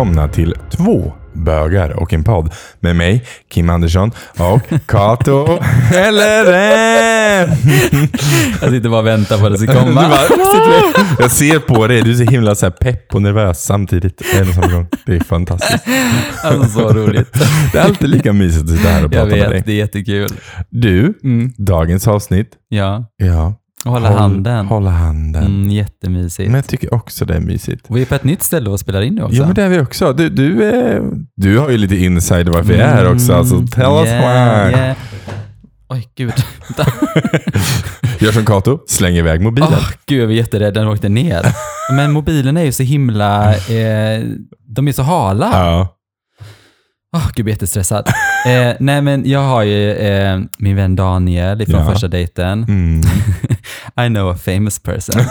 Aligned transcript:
välkomna 0.00 0.28
till 0.28 0.54
två 0.70 1.12
bögar 1.32 1.90
och 1.90 2.12
en 2.12 2.24
podd 2.24 2.52
med 2.80 2.96
mig, 2.96 3.24
Kim 3.52 3.70
Andersson 3.70 4.12
och 4.38 4.60
Kato 4.86 5.58
Helleren. 5.62 7.48
Jag 8.60 8.70
sitter 8.70 8.88
bara 8.88 9.00
och 9.00 9.06
väntar 9.06 9.38
på 9.38 9.46
att 9.46 9.52
det 9.52 9.58
ska 9.58 9.72
komma. 9.80 9.94
bara, 10.08 10.20
Jag 11.18 11.30
ser 11.30 11.58
på 11.58 11.86
dig, 11.86 12.02
du 12.02 12.10
är 12.10 12.14
så 12.14 12.22
himla 12.30 12.54
så 12.54 12.70
pepp 12.70 13.14
och 13.14 13.22
nervös 13.22 13.64
samtidigt. 13.64 14.22
En 14.34 14.48
och 14.48 14.54
samma 14.54 14.66
gång. 14.72 14.86
Det 15.06 15.16
är 15.16 15.20
fantastiskt. 15.20 15.84
Alltså 16.44 16.68
så 16.68 16.88
roligt. 16.92 17.32
Det 17.72 17.78
är 17.78 17.82
alltid 17.82 18.08
lika 18.08 18.32
mysigt 18.32 18.64
att 18.64 18.70
sitta 18.76 18.88
här 18.88 19.04
och 19.04 19.14
Jag 19.14 19.22
prata 19.22 19.26
med 19.36 19.38
dig. 19.38 19.52
vet, 19.52 19.66
det 19.66 19.72
är 19.72 19.76
jättekul. 19.76 20.28
Du, 20.70 21.14
Mm. 21.24 21.52
dagens 21.56 22.08
avsnitt. 22.08 22.50
Ja, 22.68 23.04
Ja. 23.16 23.54
Och 23.84 23.92
hålla 23.92 24.08
Håll- 24.08 24.18
handen. 24.18 24.66
Hålla 24.66 24.90
handen. 24.90 25.44
Mm, 25.44 25.68
jättemysigt. 25.70 26.46
Men 26.50 26.54
jag 26.54 26.66
tycker 26.66 26.94
också 26.94 27.24
det 27.24 27.34
är 27.34 27.40
mysigt. 27.40 27.86
Och 27.88 27.96
vi 27.96 28.02
är 28.02 28.06
på 28.06 28.14
ett 28.14 28.24
nytt 28.24 28.42
ställe 28.42 28.70
och 28.70 28.80
spelar 28.80 29.02
in 29.02 29.14
nu 29.14 29.22
också. 29.22 29.36
Ja, 29.36 29.46
men 29.46 29.54
det 29.54 29.62
är 29.62 29.68
vi 29.68 29.80
också. 29.80 30.12
Du, 30.12 30.28
du, 30.28 30.64
är, 30.64 31.02
du 31.36 31.58
har 31.58 31.70
ju 31.70 31.76
lite 31.78 31.96
insider 31.96 32.52
varför 32.52 32.72
jag 32.72 32.80
är 32.88 32.94
här 32.94 33.12
också. 33.12 33.32
Alltså, 33.34 33.66
tell 33.66 33.84
us 33.84 34.08
Mm, 34.08 34.22
yeah, 34.22 34.66
why. 34.68 34.72
yeah. 34.76 34.96
Oj, 35.88 36.08
gud. 36.16 36.32
Gör 38.18 38.32
som 38.32 38.44
Kato, 38.44 38.78
släng 38.88 39.14
iväg 39.14 39.40
mobilen. 39.40 39.68
Åh, 39.72 39.90
gud, 40.06 40.20
jag 40.22 40.26
var 40.26 40.32
jätterädd. 40.34 40.74
Den 40.74 40.88
åkte 40.88 41.08
ner. 41.08 41.42
Men 41.96 42.12
mobilen 42.12 42.56
är 42.56 42.64
ju 42.64 42.72
så 42.72 42.82
himla... 42.82 43.54
Eh, 43.54 44.22
de 44.68 44.88
är 44.88 44.92
så 44.92 45.02
hala. 45.02 45.50
Ja. 45.52 45.96
Åh, 47.16 47.26
gud, 47.26 47.38
jag 47.38 47.44
blir 47.44 47.54
jättestressad. 47.54 48.06
eh, 48.46 48.72
nej, 48.80 49.02
men 49.02 49.28
jag 49.28 49.40
har 49.40 49.62
ju 49.62 49.92
eh, 49.92 50.40
min 50.58 50.76
vän 50.76 50.96
Daniel 50.96 51.66
från 51.66 51.80
Ja. 51.80 51.92
första 51.92 52.08
dejten. 52.08 52.64
Mm. 52.68 53.00
I 54.06 54.08
know 54.14 54.30
a 54.30 54.36
famous 54.44 54.78
person. 54.78 55.20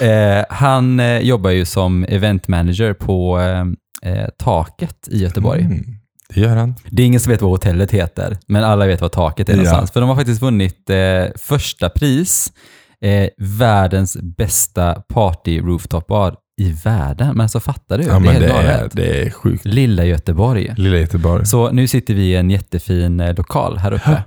eh, 0.00 0.44
han 0.48 1.00
eh, 1.00 1.18
jobbar 1.18 1.50
ju 1.50 1.64
som 1.64 2.04
event 2.08 2.48
manager 2.48 2.92
på 2.92 3.40
eh, 3.40 4.12
eh, 4.12 4.28
Taket 4.38 5.08
i 5.10 5.18
Göteborg. 5.22 5.60
Mm. 5.62 5.84
Det 6.28 6.40
gör 6.40 6.56
han. 6.56 6.74
Det 6.90 7.02
är 7.02 7.06
ingen 7.06 7.20
som 7.20 7.30
vet 7.30 7.42
vad 7.42 7.50
hotellet 7.50 7.90
heter, 7.90 8.36
men 8.46 8.64
alla 8.64 8.86
vet 8.86 9.00
vad 9.00 9.12
Taket 9.12 9.48
är 9.48 9.52
Ja. 9.52 9.56
någonstans. 9.56 9.90
För 9.90 10.00
de 10.00 10.08
har 10.08 10.16
faktiskt 10.16 10.42
vunnit 10.42 10.90
första 11.36 11.88
pris, 11.88 12.52
världens 13.38 14.16
bästa 14.22 14.94
party 14.94 15.60
rooftop 15.60 16.06
bar 16.06 16.36
i 16.60 16.72
världen. 16.84 17.36
Men 17.36 17.48
så 17.48 17.60
fattar 17.60 17.98
du, 17.98 18.04
Ja, 18.04 18.18
det 18.18 18.28
är 18.28 18.40
det, 18.40 18.46
är, 18.46 18.88
det 18.92 19.22
är 19.26 19.30
sjukt. 19.30 19.64
Lilla 19.64 20.04
Göteborg. 20.04 20.74
Lilla 20.76 20.98
Göteborg. 20.98 21.46
Så 21.46 21.70
nu 21.70 21.88
sitter 21.88 22.14
vi 22.14 22.22
i 22.22 22.36
en 22.36 22.50
jättefin 22.50 23.20
eh, 23.20 23.34
lokal 23.34 23.78
här 23.78 23.92
uppe. 23.92 24.24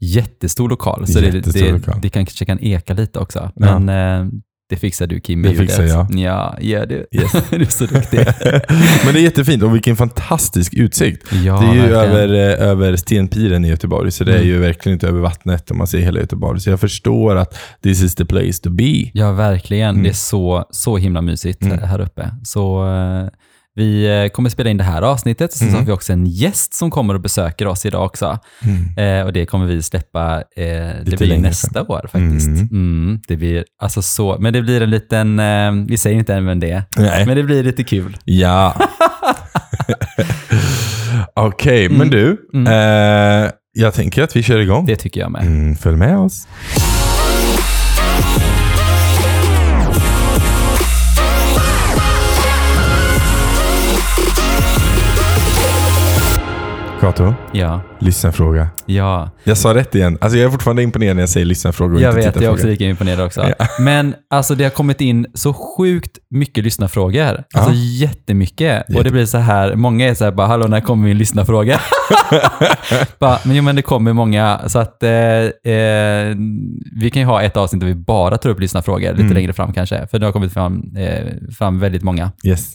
Jättestor 0.00 0.68
lokal, 0.68 1.06
så 1.06 1.20
Jättestor 1.20 1.60
det, 1.60 1.72
lokal. 1.72 1.94
det, 1.94 2.00
det 2.00 2.08
kanske 2.08 2.44
kan 2.44 2.58
eka 2.60 2.94
lite 2.94 3.18
också. 3.18 3.50
Ja. 3.54 3.78
Men 3.78 3.88
eh, 3.88 4.28
det 4.68 4.76
fixar 4.76 5.06
du 5.06 5.20
Kim 5.20 5.42
Det 5.42 5.54
fixar 5.54 5.82
ljudet. 5.82 5.96
jag. 6.10 6.18
Ja, 6.20 6.56
gör 6.60 6.86
du. 6.86 7.06
Yes. 7.12 7.32
du 7.50 7.56
är 7.60 7.64
så 7.64 7.86
duktig. 7.86 8.18
Men 9.04 9.14
det 9.14 9.20
är 9.20 9.22
jättefint 9.22 9.62
och 9.62 9.74
vilken 9.74 9.96
fantastisk 9.96 10.74
utsikt. 10.74 11.32
Ja, 11.44 11.60
det 11.60 11.66
är 11.66 11.74
ju 11.74 11.80
verkligen. 11.80 11.94
över, 12.04 12.28
eh, 12.62 12.68
över 12.68 12.96
Stenpiren 12.96 13.64
i 13.64 13.68
Göteborg, 13.68 14.10
så 14.10 14.24
det 14.24 14.32
är 14.32 14.36
Mm. 14.36 14.48
ju 14.48 14.58
verkligen 14.58 14.94
inte 14.96 15.08
över 15.08 15.20
vattnet 15.20 15.70
om 15.70 15.78
man 15.78 15.86
ser 15.86 15.98
hela 15.98 16.20
Göteborg. 16.20 16.60
Så 16.60 16.70
jag 16.70 16.80
förstår 16.80 17.36
att 17.36 17.58
this 17.82 18.02
is 18.02 18.14
the 18.14 18.24
place 18.24 18.62
to 18.62 18.70
be. 18.70 19.10
Ja, 19.14 19.32
verkligen. 19.32 19.90
Mm. 19.90 20.02
Det 20.02 20.08
är 20.08 20.12
så, 20.12 20.64
så 20.70 20.96
himla 20.96 21.22
mysigt 21.22 21.62
Mm. 21.62 21.78
här 21.78 22.00
uppe. 22.00 22.30
Så 22.44 22.86
eh, 22.88 23.28
vi 23.76 24.22
eh, 24.24 24.28
kommer 24.28 24.50
spela 24.50 24.70
in 24.70 24.76
det 24.76 24.84
här 24.84 25.02
avsnittet. 25.02 25.52
Sen 25.52 25.58
så 25.58 25.64
Mm. 25.72 25.78
har 25.80 25.86
vi 25.86 25.92
också 25.92 26.12
en 26.12 26.26
gäst 26.26 26.74
som 26.74 26.90
kommer 26.90 27.14
och 27.14 27.20
besöker 27.20 27.66
oss 27.66 27.86
idag 27.86 28.04
också. 28.04 28.38
Mm. 28.62 29.20
Eh, 29.20 29.26
och 29.26 29.32
det 29.32 29.46
kommer 29.46 29.66
vi 29.66 29.82
släppa, 29.82 30.36
eh, 30.56 30.64
det 31.04 31.18
blir 31.18 31.38
nästa 31.38 31.82
år 31.82 32.00
faktiskt. 32.12 32.46
Mm. 32.46 32.68
Mm. 32.70 33.20
det 33.28 33.36
blir 33.36 33.64
alltså 33.82 34.02
så, 34.02 34.36
men 34.40 34.52
det 34.52 34.62
blir 34.62 34.80
en 34.82 34.90
liten, 34.90 35.38
eh, 35.38 35.72
vi 35.88 35.98
säger 35.98 36.16
inte 36.18 36.34
än 36.34 36.46
vem 36.46 36.60
det 36.60 36.70
är, 36.70 37.26
men 37.26 37.36
det 37.36 37.42
blir 37.42 37.62
lite 37.64 37.84
kul. 37.84 38.16
Ja. 38.24 38.74
Okej, 41.34 41.88
men 41.88 41.96
Mm. 42.00 42.10
du. 42.10 42.36
Mm. 42.54 42.66
Eh, 43.44 43.50
jag 43.72 43.94
tänker 43.94 44.22
att 44.22 44.36
vi 44.36 44.42
kör 44.42 44.58
igång. 44.58 44.86
Det 44.86 44.96
tycker 44.96 45.20
jag 45.20 45.30
med. 45.32 45.78
Följ 45.80 45.96
med 45.96 46.18
oss. 46.18 46.46
Kato, 57.00 57.34
Ja, 57.52 57.80
lyssnarfråga. 57.98 58.68
ja. 58.86 59.30
Jag 59.44 59.56
sa 59.58 59.74
rätt 59.74 59.94
igen. 59.94 60.18
Alltså 60.20 60.38
jag 60.38 60.46
är 60.46 60.50
fortfarande 60.50 60.82
imponerad 60.82 61.16
när 61.16 61.22
jag 61.22 61.28
säger 61.28 61.46
lyssnarfråga 61.46 61.94
och 61.94 62.00
Jag 62.00 62.08
inte 62.10 62.16
vet, 62.16 62.24
jag 62.24 62.28
är 62.28 62.32
tittarfråga. 62.32 62.52
också 62.54 62.66
lika 62.66 62.84
imponerad 62.84 63.20
också. 63.20 63.46
Men 63.80 64.14
alltså 64.30 64.54
det 64.54 64.64
har 64.64 64.70
kommit 64.70 65.00
in 65.00 65.26
så 65.34 65.52
sjukt 65.54 66.18
mycket 66.30 66.64
lyssnarfrågor. 66.64 67.44
Alltså 67.54 67.70
Ja. 67.72 67.76
jättemycket. 68.06 68.94
Och 68.96 69.04
det 69.04 69.10
blir 69.10 69.26
så 69.26 69.38
här, 69.38 69.74
många 69.74 70.08
är 70.08 70.14
så 70.14 70.24
här 70.24 70.32
bara, 70.32 70.46
hallå 70.46 70.66
när 70.66 70.80
kommer 70.80 71.04
min 71.08 71.18
lyssnarfråga? 71.18 71.80
bara, 73.18 73.38
men 73.44 73.56
jo 73.56 73.62
men 73.62 73.76
det 73.76 73.82
kommer 73.82 74.12
många, 74.12 74.60
så 74.66 74.78
att 74.78 75.02
eh, 75.02 75.10
eh, 75.10 76.36
vi 77.00 77.10
kan 77.12 77.22
ju 77.22 77.26
ha 77.26 77.42
ett 77.42 77.56
avsnitt 77.56 77.80
där 77.80 77.86
vi 77.88 77.94
bara 77.94 78.38
tar 78.38 78.50
upp 78.50 78.60
lyssnarfrågor 78.60 79.10
lite 79.10 79.22
Mm. 79.22 79.34
längre 79.34 79.52
fram 79.52 79.72
kanske. 79.72 80.06
För 80.10 80.18
det 80.18 80.26
har 80.26 80.32
kommit 80.32 80.52
fram, 80.52 80.82
eh, 80.96 81.24
fram 81.58 81.80
väldigt 81.80 82.02
många. 82.02 82.32
Yes. 82.44 82.74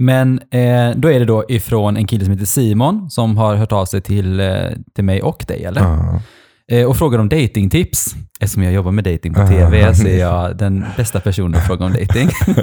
Men 0.00 0.40
eh, 0.50 0.90
då 0.96 1.10
är 1.10 1.18
det 1.18 1.24
då 1.24 1.44
ifrån 1.48 1.96
en 1.96 2.06
kille 2.06 2.24
som 2.24 2.32
heter 2.32 2.46
Simon 2.46 3.10
som 3.10 3.36
har 3.36 3.54
hört 3.54 3.72
av 3.72 3.84
sig 3.84 4.00
till, 4.00 4.40
eh, 4.40 4.46
till 4.94 5.04
mig 5.04 5.22
och 5.22 5.44
dig, 5.48 5.64
eller? 5.64 5.80
Ja. 5.80 6.22
Eh, 6.70 6.86
och 6.86 6.96
frågar 6.96 7.18
om 7.18 7.28
datingtips. 7.28 8.14
Eftersom 8.40 8.62
jag 8.62 8.72
jobbar 8.72 8.92
med 8.92 9.04
dating 9.04 9.34
på. 9.34 9.46
TV 9.46 9.94
så 9.94 10.06
är 10.06 10.18
jag 10.18 10.56
den 10.56 10.84
bästa 10.96 11.20
personen 11.20 11.54
att 11.54 11.66
fråga 11.66 11.84
om 11.84 11.92
dating. 11.92 12.28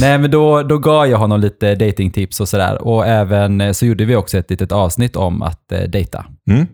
Nej, 0.00 0.18
men 0.18 0.30
då, 0.30 0.62
då 0.62 0.78
gav 0.78 1.06
jag 1.06 1.18
honom 1.18 1.40
lite 1.40 1.74
datingtips 1.74 2.40
och 2.40 2.48
sådär. 2.48 2.82
Och 2.82 3.06
även 3.06 3.60
eh, 3.60 3.72
så 3.72 3.86
gjorde 3.86 4.04
vi 4.04 4.16
också 4.16 4.38
ett 4.38 4.50
litet 4.50 4.72
avsnitt 4.72 5.16
om 5.16 5.42
att 5.42 5.72
eh, 5.72 5.80
dejta. 5.80 6.26
Mm. 6.50 6.66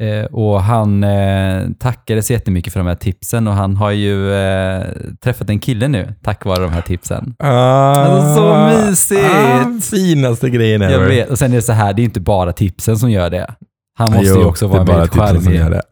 Eh, 0.00 0.24
och 0.24 0.62
han 0.62 1.04
eh, 1.04 1.62
tackade 1.78 2.22
så 2.22 2.32
jättemycket 2.32 2.72
för 2.72 2.80
de 2.80 2.86
här 2.86 2.94
tipsen 2.94 3.48
och 3.48 3.54
han 3.54 3.76
har 3.76 3.90
ju 3.90 4.32
eh, 4.34 4.82
träffat 5.24 5.50
en 5.50 5.58
kille 5.58 5.88
nu 5.88 6.14
tack 6.22 6.44
vare 6.44 6.62
de 6.62 6.72
här 6.72 6.80
tipsen. 6.80 7.34
Ah, 7.38 7.94
Alltså, 7.94 8.34
så 8.36 8.56
mysigt. 8.86 9.30
Ah, 9.34 9.80
finaste 9.96 10.50
grejen 10.50 10.82
ever. 10.82 10.92
Jag 11.00 11.08
vet. 11.08 11.30
Och 11.30 11.38
sen 11.38 11.52
är 11.52 11.56
det 11.56 11.62
så 11.62 11.72
här, 11.72 11.92
det 11.92 12.02
är 12.02 12.04
inte 12.04 12.20
bara 12.20 12.52
tipsen 12.52 12.98
som 12.98 13.10
gör 13.10 13.30
det. 13.30 13.54
Han 14.00 14.12
måste 14.12 14.28
Jo, 14.28 14.38
ju 14.38 14.44
också 14.44 14.66
vara 14.66 14.84
det 14.84 14.92
väldigt 14.92 15.12
tipsen 15.12 15.28
som 15.28 15.44
charmig. 15.44 15.58
gör 15.58 15.70
det. 15.70 15.82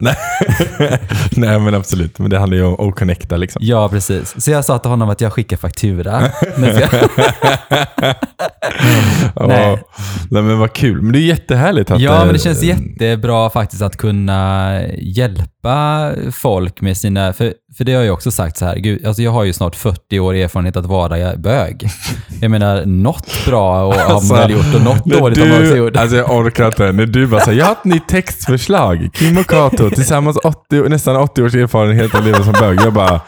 Nej. 1.36 1.60
Men 1.60 1.74
absolut, 1.74 2.19
men 2.19 2.30
det 2.30 2.38
handlar 2.38 2.56
ju 2.58 2.64
om 2.64 2.88
att 2.88 2.96
connecta 2.96 3.36
liksom. 3.36 3.60
Ja, 3.64 3.88
precis. 3.88 4.44
Så 4.44 4.50
jag 4.50 4.64
sa 4.64 4.78
till 4.78 4.91
honom 4.91 5.10
att 5.10 5.20
jag 5.20 5.32
skickar 5.32 5.56
faktura. 5.56 6.22
Jag- 9.34 9.48
Nej. 9.48 9.82
Nej 10.30 10.42
men 10.42 10.58
vad 10.58 10.72
kul. 10.72 11.02
Men 11.02 11.12
det 11.12 11.18
är 11.18 11.20
jättehärligt 11.22 11.91
att 11.91 12.00
ja, 12.00 12.24
men 12.24 12.32
det 12.34 12.38
känns 12.41 12.62
jättebra 12.62 13.50
faktiskt 13.50 13.82
att 13.82 13.97
kunna 13.97 14.70
hjälpa 14.98 16.10
folk 16.32 16.80
med 16.80 16.97
sina... 16.97 17.32
För, 17.32 17.54
för 17.78 17.84
det 17.84 17.94
har 17.94 18.03
jag 18.03 18.15
också 18.15 18.31
sagt 18.31 18.56
så 18.56 18.65
här, 18.65 18.77
gud, 18.77 19.06
alltså 19.06 19.22
jag 19.22 19.31
har 19.31 19.44
ju 19.44 19.53
snart 19.53 19.77
40 19.77 20.21
år 20.21 20.34
erfarenhet 20.34 20.77
att 20.77 20.87
vara 20.87 21.37
bög. 21.37 21.89
Jag 22.41 22.50
menar, 22.50 22.84
något 22.87 23.47
bra 23.47 23.84
och 23.84 23.94
har 23.94 24.34
man 24.34 24.50
gjort 24.50 24.75
och 24.75 24.83
något 24.83 25.05
dåligt 25.05 25.39
har 25.39 25.47
man 25.47 25.59
också 25.59 25.72
du, 25.72 25.78
gjort. 25.78 25.97
Alltså 25.97 26.16
jag 26.16 26.31
orkar 26.31 26.66
inte. 26.66 26.93
När 26.93 27.06
du 27.06 27.27
bara 27.27 27.41
säger 27.41 27.59
jag 27.59 27.66
har 27.66 27.72
ett 27.72 27.84
nytt 27.84 28.09
textförslag. 28.09 29.11
Kim 29.12 29.39
och 29.39 29.47
Kato, 29.47 29.91
tillsammans 29.91 30.37
80, 30.37 30.89
nästan 30.89 31.16
80 31.16 31.43
års 31.43 31.55
erfarenhet 31.55 32.15
av 32.15 32.25
livet 32.25 32.44
som 32.44 32.53
bög. 32.53 32.81
Jag 32.81 32.93
bara, 32.93 33.21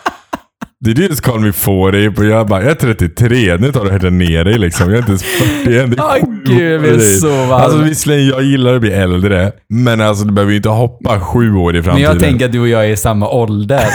Did 0.84 0.98
you 0.98 1.08
just 1.08 1.20
call 1.22 1.40
me 1.40 1.52
40? 1.52 2.08
Och 2.20 2.24
jag 2.24 2.46
bara, 2.46 2.62
jag 2.62 2.70
är 2.70 2.74
33, 2.74 3.56
nu 3.56 3.72
tar 3.72 3.84
du 3.84 3.90
hellre 3.90 4.10
ner 4.10 4.44
dig 4.44 4.58
liksom. 4.58 4.86
Jag 4.86 4.94
är 4.94 4.98
inte 4.98 5.10
ens 5.10 5.22
41. 5.22 5.64
Det 5.90 6.02
är 6.02 6.20
sju 6.20 6.54
gud, 6.56 6.84
år 6.94 6.96
dit. 6.98 7.20
så 7.20 7.28
varm. 7.28 7.50
Alltså 7.50 7.78
visserligen, 7.78 8.26
jag 8.28 8.42
gillar 8.42 8.74
att 8.74 8.80
bli 8.80 8.92
äldre. 8.92 9.52
Men 9.68 10.00
alltså 10.00 10.24
du 10.24 10.32
behöver 10.32 10.50
ju 10.50 10.56
inte 10.56 10.68
hoppa 10.68 11.20
sju 11.20 11.54
år 11.54 11.72
i 11.72 11.74
Men 11.76 11.84
framtiden. 11.84 12.10
jag 12.12 12.20
tänker 12.20 12.46
att 12.46 12.52
du 12.52 12.60
och 12.60 12.68
jag 12.68 12.84
är 12.86 12.90
i 12.90 12.96
samma 12.96 13.28
ålder. 13.28 13.84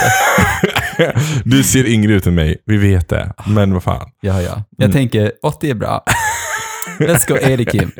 Du 1.44 1.62
ser 1.62 1.86
yngre 1.86 2.12
ut 2.12 2.26
än 2.26 2.34
mig, 2.34 2.56
vi 2.66 2.76
vet 2.76 3.08
det. 3.08 3.32
Men 3.46 3.72
vad 3.74 3.82
fan. 3.82 4.08
Ja, 4.20 4.42
ja. 4.42 4.64
Jag 4.76 4.84
Mm. 4.84 4.92
tänker 4.92 5.32
80 5.42 5.70
är 5.70 5.74
bra. 5.74 6.04
Let's 6.98 7.28
go 7.28 7.34
80 7.34 7.64
Kim. 7.64 7.90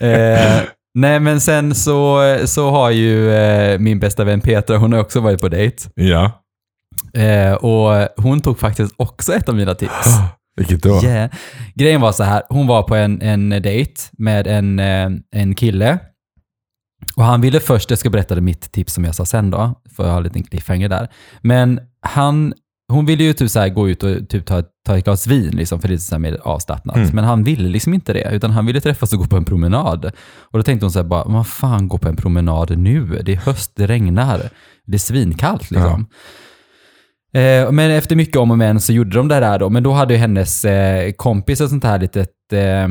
Eh, 0.00 0.60
nej, 0.94 1.20
men 1.20 1.40
sen 1.40 1.74
så, 1.74 2.20
så 2.44 2.70
har 2.70 2.90
ju 2.90 3.32
eh, 3.34 3.78
min 3.78 4.00
bästa 4.00 4.24
vän 4.24 4.40
Petra, 4.40 4.76
hon 4.76 4.92
har 4.92 5.00
också 5.00 5.20
varit 5.20 5.40
på 5.40 5.48
dejt. 5.48 5.76
Ja. 5.94 6.40
Eh, 7.14 7.52
och 7.52 8.08
hon 8.16 8.40
tog 8.40 8.58
faktiskt 8.58 8.94
också 8.96 9.32
ett 9.32 9.48
av 9.48 9.54
mina 9.54 9.74
tips. 9.74 10.16
Vilket 10.56 10.82
då? 10.82 11.00
Yeah. 11.04 11.30
Grejen 11.74 12.00
var 12.00 12.12
så 12.12 12.22
här, 12.22 12.42
hon 12.48 12.66
var 12.66 12.82
på 12.82 12.94
en, 12.94 13.22
en 13.22 13.50
dejt 13.50 14.00
med 14.12 14.46
en, 14.46 14.78
eh, 14.78 15.10
en 15.30 15.54
kille. 15.54 15.98
Och 17.16 17.24
han 17.24 17.40
ville 17.40 17.60
först, 17.60 17.90
jag 17.90 17.98
ska 17.98 18.10
berätta 18.10 18.34
det 18.34 18.40
mitt 18.40 18.72
tips 18.72 18.94
som 18.94 19.04
jag 19.04 19.14
sa 19.14 19.26
sen 19.26 19.50
då, 19.50 19.80
för 19.96 20.04
jag 20.04 20.10
har 20.10 20.18
en 20.18 20.24
liten 20.24 20.42
cliffhanger 20.42 20.88
där. 20.88 21.08
Men 21.40 21.80
han, 22.00 22.54
hon 22.92 23.06
ville 23.06 23.24
ju 23.24 23.32
typ 23.32 23.50
så 23.50 23.60
här 23.60 23.68
gå 23.68 23.88
ut 23.88 24.02
och 24.02 24.28
typ 24.28 24.46
ta, 24.46 24.62
ta 24.86 24.98
ett 24.98 25.04
glas 25.04 25.26
vin 25.26 25.50
liksom, 25.50 25.80
för 25.80 25.88
det 25.88 25.94
är 25.94 25.98
så 25.98 26.18
mer 26.18 26.40
avslappnat. 26.42 26.96
Mm. 26.96 27.10
Men 27.12 27.24
han 27.24 27.44
ville 27.44 27.68
liksom 27.68 27.94
inte 27.94 28.12
det, 28.12 28.30
utan 28.32 28.50
han 28.50 28.66
ville 28.66 28.80
träffas 28.80 29.12
och 29.12 29.18
gå 29.18 29.26
på 29.26 29.36
en 29.36 29.44
promenad. 29.44 30.04
Och 30.38 30.58
då 30.58 30.62
tänkte 30.62 30.84
hon 30.84 30.92
så 30.92 30.98
här 30.98 31.06
bara, 31.06 31.24
vad 31.24 31.46
fan 31.46 31.88
gå 31.88 31.98
på 31.98 32.08
en 32.08 32.16
promenad 32.16 32.78
nu? 32.78 33.22
Det 33.22 33.32
är 33.32 33.36
höst, 33.36 33.72
det 33.74 33.86
regnar, 33.86 34.50
det 34.86 34.94
är 34.94 34.98
svinkallt 34.98 35.70
liksom. 35.70 36.06
Eh, 37.34 37.72
men 37.72 37.90
efter 37.90 38.16
mycket 38.16 38.36
om 38.36 38.50
och 38.50 38.58
men 38.58 38.80
så 38.80 38.92
gjorde 38.92 39.16
de 39.16 39.28
det 39.28 39.40
där 39.40 39.58
då. 39.58 39.70
Men 39.70 39.82
då 39.82 39.92
hade 39.92 40.14
ju 40.14 40.20
hennes 40.20 40.64
eh, 40.64 41.12
kompis 41.12 41.60
ett 41.60 41.70
sånt 41.70 41.84
här 41.84 41.98
litet, 41.98 42.52
eh, 42.52 42.88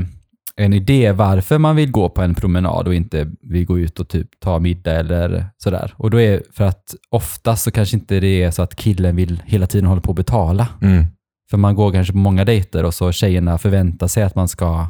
en 0.55 0.73
idé 0.73 1.11
varför 1.11 1.57
man 1.57 1.75
vill 1.75 1.91
gå 1.91 2.09
på 2.09 2.21
en 2.21 2.35
promenad 2.35 2.87
och 2.87 2.93
inte 2.93 3.31
vill 3.41 3.65
gå 3.65 3.79
ut 3.79 3.99
och 3.99 4.07
typ 4.07 4.39
ta 4.39 4.59
middag 4.59 4.91
eller 4.91 5.45
sådär. 5.57 5.93
Och 5.97 6.09
då 6.11 6.21
är 6.21 6.43
för 6.51 6.63
att 6.63 6.95
oftast 7.09 7.63
så 7.63 7.71
kanske 7.71 7.97
inte 7.97 8.19
det 8.19 8.43
är 8.43 8.51
så 8.51 8.61
att 8.61 8.75
killen 8.75 9.15
vill 9.15 9.43
hela 9.45 9.67
tiden 9.67 9.85
hålla 9.87 10.01
på 10.01 10.11
att 10.11 10.17
betala. 10.17 10.67
Mm. 10.81 11.05
För 11.49 11.57
man 11.57 11.75
går 11.75 11.91
kanske 11.91 12.13
på 12.13 12.19
många 12.19 12.45
dejter 12.45 12.85
och 12.85 12.93
så 12.93 13.11
tjejerna 13.11 13.57
förväntar 13.57 14.07
sig 14.07 14.23
att 14.23 14.35
man 14.35 14.47
ska 14.47 14.87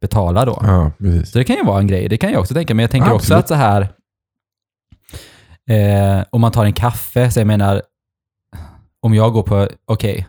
betala 0.00 0.44
då. 0.44 0.58
Ja. 0.62 0.92
Så 1.24 1.38
det 1.38 1.44
kan 1.44 1.56
ju 1.56 1.64
vara 1.64 1.80
en 1.80 1.86
grej, 1.86 2.08
det 2.08 2.16
kan 2.16 2.32
jag 2.32 2.40
också 2.40 2.54
tänka. 2.54 2.74
Men 2.74 2.82
jag 2.82 2.90
tänker 2.90 3.12
också 3.12 3.34
Absolut. 3.34 3.40
att 3.42 3.48
så 3.48 3.54
här, 3.54 3.88
eh, 6.18 6.24
om 6.30 6.40
man 6.40 6.52
tar 6.52 6.64
en 6.64 6.72
kaffe, 6.72 7.30
så 7.30 7.40
jag 7.40 7.46
menar, 7.46 7.82
om 9.06 9.14
jag 9.14 9.32
går 9.32 9.42
på, 9.42 9.68
okej, 9.86 10.26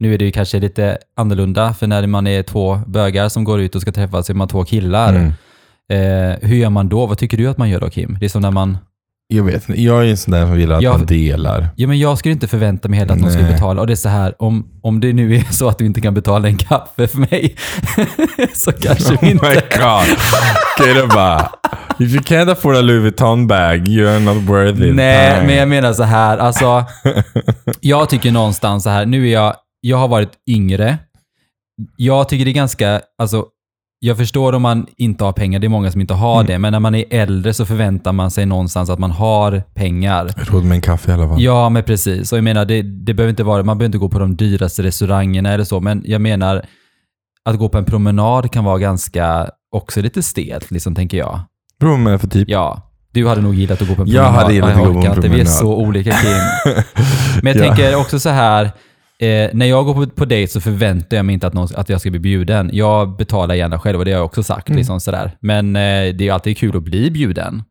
nu 0.00 0.14
är 0.14 0.18
det 0.18 0.24
ju 0.24 0.30
kanske 0.30 0.58
lite 0.60 0.98
annorlunda, 1.16 1.74
för 1.74 1.86
när 1.86 2.06
man 2.06 2.26
är 2.26 2.42
två 2.42 2.80
bögar 2.86 3.28
som 3.28 3.44
går 3.44 3.60
ut 3.60 3.74
och 3.74 3.82
ska 3.82 3.92
träffas, 3.92 4.26
så 4.26 4.32
är 4.32 4.34
man 4.34 4.48
två 4.48 4.64
killar. 4.64 5.14
Mm. 5.14 5.32
Eh, 5.92 6.38
hur 6.48 6.56
gör 6.56 6.70
man 6.70 6.88
då? 6.88 7.06
Vad 7.06 7.18
tycker 7.18 7.36
du 7.36 7.46
att 7.48 7.58
man 7.58 7.70
gör 7.70 7.80
då 7.80 7.90
Kim? 7.90 8.16
Det 8.20 8.24
är 8.26 8.28
som 8.30 8.42
när 8.42 8.50
man, 8.50 8.78
Jag 9.28 9.44
vet 9.44 9.68
inte. 9.68 9.82
Jag 9.82 10.04
är 10.06 10.10
en 10.10 10.16
sån 10.16 10.32
där 10.32 10.46
som 10.46 10.56
vill 10.56 10.72
att 10.72 10.82
Jag- 10.82 10.98
man 10.98 11.06
delar. 11.06 11.68
ja 11.76 11.88
men 11.88 11.98
jag 11.98 12.18
skulle 12.18 12.32
inte 12.32 12.46
förvänta 12.48 12.88
mig 12.88 12.98
heller 12.98 13.12
att 13.14 13.20
någon 13.20 13.32
Nej. 13.32 13.52
betala. 13.52 13.80
Och 13.80 13.86
det 13.86 13.92
är 13.92 13.96
så 13.96 14.08
här, 14.08 14.42
om, 14.42 14.68
om 14.82 15.00
det 15.00 15.12
nu 15.12 15.36
är 15.36 15.52
så 15.52 15.68
att 15.68 15.78
du 15.78 15.86
inte 15.86 16.00
kan 16.00 16.14
betala 16.14 16.48
en 16.48 16.56
kaffe 16.56 17.06
för 17.06 17.18
mig, 17.18 17.56
så 18.54 18.72
kanske 18.72 19.10
vi 19.22 19.26
Oh 19.26 19.42
my 19.42 19.54
inte... 19.54 19.62
god. 19.78 20.96
Då 21.00 21.06
bara. 21.06 21.50
If 21.98 22.12
you 22.14 22.22
can't 22.22 22.50
afford 22.50 22.76
a 22.76 22.80
Louis 22.80 23.02
Vuitton 23.02 23.46
bag, 23.46 23.88
you're 23.88 24.18
not 24.20 24.42
worthy. 24.48 24.92
Nej, 24.92 25.46
men 25.46 25.56
jag 25.56 25.68
menar 25.68 25.92
så 25.92 26.02
här, 26.02 26.38
alltså. 26.38 26.84
jag 27.80 28.08
tycker 28.08 28.32
någonstans 28.32 28.82
så 28.84 28.90
här, 28.90 29.06
nu 29.06 29.28
är 29.28 29.32
jag, 29.32 29.54
jag 29.80 29.96
har 29.96 30.08
varit 30.08 30.32
yngre. 30.48 30.98
Jag 31.96 32.28
tycker 32.28 32.44
det 32.44 32.50
är 32.50 32.52
ganska, 32.54 33.00
alltså, 33.18 33.44
jag 33.98 34.16
förstår 34.16 34.52
om 34.52 34.62
man 34.62 34.86
inte 34.96 35.24
har 35.24 35.32
pengar, 35.32 35.58
det 35.58 35.66
är 35.66 35.68
många 35.68 35.92
som 35.92 36.00
inte 36.00 36.14
har 36.14 36.34
Mm. 36.34 36.46
det, 36.46 36.58
men 36.58 36.72
när 36.72 36.80
man 36.80 36.94
är 36.94 37.04
äldre 37.10 37.54
så 37.54 37.66
förväntar 37.66 38.12
man 38.12 38.30
sig 38.30 38.46
någonstans 38.46 38.90
att 38.90 38.98
man 38.98 39.10
har 39.10 39.62
pengar. 39.74 40.30
Råd 40.36 40.64
med 40.64 40.74
en 40.74 40.80
kaffe 40.80 41.10
i 41.10 41.14
alla 41.14 41.28
fall. 41.28 41.42
Ja, 41.42 41.68
men 41.68 41.82
precis. 41.84 42.32
Och 42.32 42.38
jag 42.38 42.44
menar, 42.44 42.64
det, 42.64 42.82
det 42.82 43.14
behöver 43.14 43.30
inte 43.30 43.44
vara, 43.44 43.62
man 43.62 43.78
behöver 43.78 43.86
inte 43.88 43.98
gå 43.98 44.08
på 44.08 44.18
de 44.18 44.36
dyraste 44.36 44.82
restaurangerna 44.82 45.52
eller 45.52 45.64
så, 45.64 45.80
men 45.80 46.02
jag 46.06 46.20
menar, 46.20 46.64
att 47.44 47.58
gå 47.58 47.68
på 47.68 47.78
en 47.78 47.84
promenad 47.84 48.52
kan 48.52 48.64
vara 48.64 48.78
ganska, 48.78 49.48
också 49.76 50.00
lite 50.00 50.22
stelt, 50.22 50.70
liksom, 50.70 50.94
tänker 50.94 51.18
jag. 51.18 51.40
Vad 51.84 52.20
för 52.20 52.28
typ. 52.28 52.48
Ja, 52.48 52.90
du 53.12 53.28
hade 53.28 53.40
nog 53.40 53.54
gillat 53.54 53.82
att 53.82 53.88
gå 53.88 53.94
på 53.94 54.02
en 54.02 54.08
Jag 54.08 54.24
promenad. 54.24 54.42
hade 54.42 54.54
gillat 54.54 54.70
jag 54.70 54.80
att 54.80 54.86
gå 54.86 54.92
på 54.92 55.06
en 55.06 55.06
inte. 55.16 55.20
Vi 55.20 55.26
är 55.26 55.30
promenad. 55.30 55.48
så 55.48 55.74
olika 55.76 56.10
Kim. 56.12 56.30
Men 57.42 57.56
jag 57.56 57.66
Ja. 57.66 57.74
tänker 57.74 57.96
också 57.96 58.20
så 58.20 58.28
här, 58.28 58.64
eh, 59.18 59.50
när 59.52 59.66
jag 59.66 59.84
går 59.84 59.94
på, 59.94 60.06
på 60.06 60.24
dejt 60.24 60.52
så 60.52 60.60
förväntar 60.60 61.16
jag 61.16 61.26
mig 61.26 61.32
inte 61.34 61.46
att, 61.46 61.54
någon, 61.54 61.68
att 61.76 61.88
jag 61.88 62.00
ska 62.00 62.10
bli 62.10 62.20
bjuden. 62.20 62.70
Jag 62.72 63.16
betalar 63.16 63.54
gärna 63.54 63.78
själv 63.78 63.98
och 63.98 64.04
det 64.04 64.10
har 64.12 64.18
jag 64.18 64.24
också 64.26 64.42
sagt. 64.42 64.68
Mm. 64.68 64.76
Liksom 64.78 65.00
sådär. 65.00 65.36
Men 65.40 65.76
eh, 65.76 66.14
det 66.14 66.28
är 66.28 66.32
alltid 66.32 66.58
kul 66.58 66.76
att 66.76 66.82
bli 66.82 67.10
bjuden. 67.10 67.62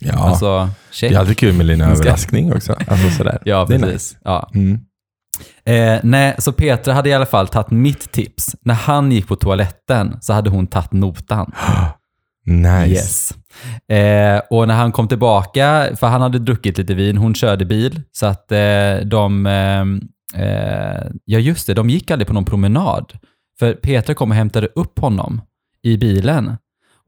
Ja. 0.00 0.12
Alltså, 0.18 0.68
check. 0.92 1.10
det 1.10 1.16
är 1.16 1.20
alltid 1.20 1.38
kul 1.38 1.54
med 1.54 1.66
lite 1.66 1.84
överraskning 1.92 2.52
också. 2.52 2.76
Alltså 2.86 3.10
sådär. 3.10 3.38
Ja, 3.44 3.66
precis. 3.66 3.84
nice. 3.92 4.16
Ja. 4.24 4.50
Mm. 4.54 4.78
Eh, 5.64 6.00
nej, 6.02 6.34
så 6.38 6.52
Petra 6.52 6.94
hade 6.94 7.08
i 7.08 7.12
alla 7.14 7.26
fall 7.26 7.48
tagit 7.48 7.70
mitt 7.70 8.12
tips. 8.12 8.56
När 8.62 8.74
han 8.74 9.12
gick 9.12 9.28
på 9.28 9.36
toaletten 9.36 10.16
så 10.20 10.32
hade 10.32 10.50
hon 10.50 10.66
tagit 10.66 10.92
notan. 10.92 11.52
Nice. 12.46 12.90
Yes. 12.90 13.34
Eh, 13.88 14.40
och 14.50 14.68
när 14.68 14.74
han 14.74 14.92
kom 14.92 15.08
tillbaka, 15.08 15.88
för 15.96 16.06
han 16.06 16.20
hade 16.20 16.38
druckit 16.38 16.78
lite 16.78 16.94
vin, 16.94 17.16
hon 17.16 17.34
körde 17.34 17.64
bil, 17.64 18.02
så 18.12 18.26
att 18.26 18.52
eh, 18.52 18.96
de, 19.04 19.46
eh, 19.46 20.42
eh, 20.42 21.06
ja 21.24 21.38
just 21.38 21.66
det, 21.66 21.74
de 21.74 21.90
gick 21.90 22.10
aldrig 22.10 22.26
på 22.26 22.34
någon 22.34 22.44
promenad. 22.44 23.12
För 23.58 23.72
Petra 23.72 24.14
kom 24.14 24.30
och 24.30 24.36
hämtade 24.36 24.68
upp 24.74 24.98
honom 24.98 25.40
i 25.82 25.96
bilen. 25.96 26.56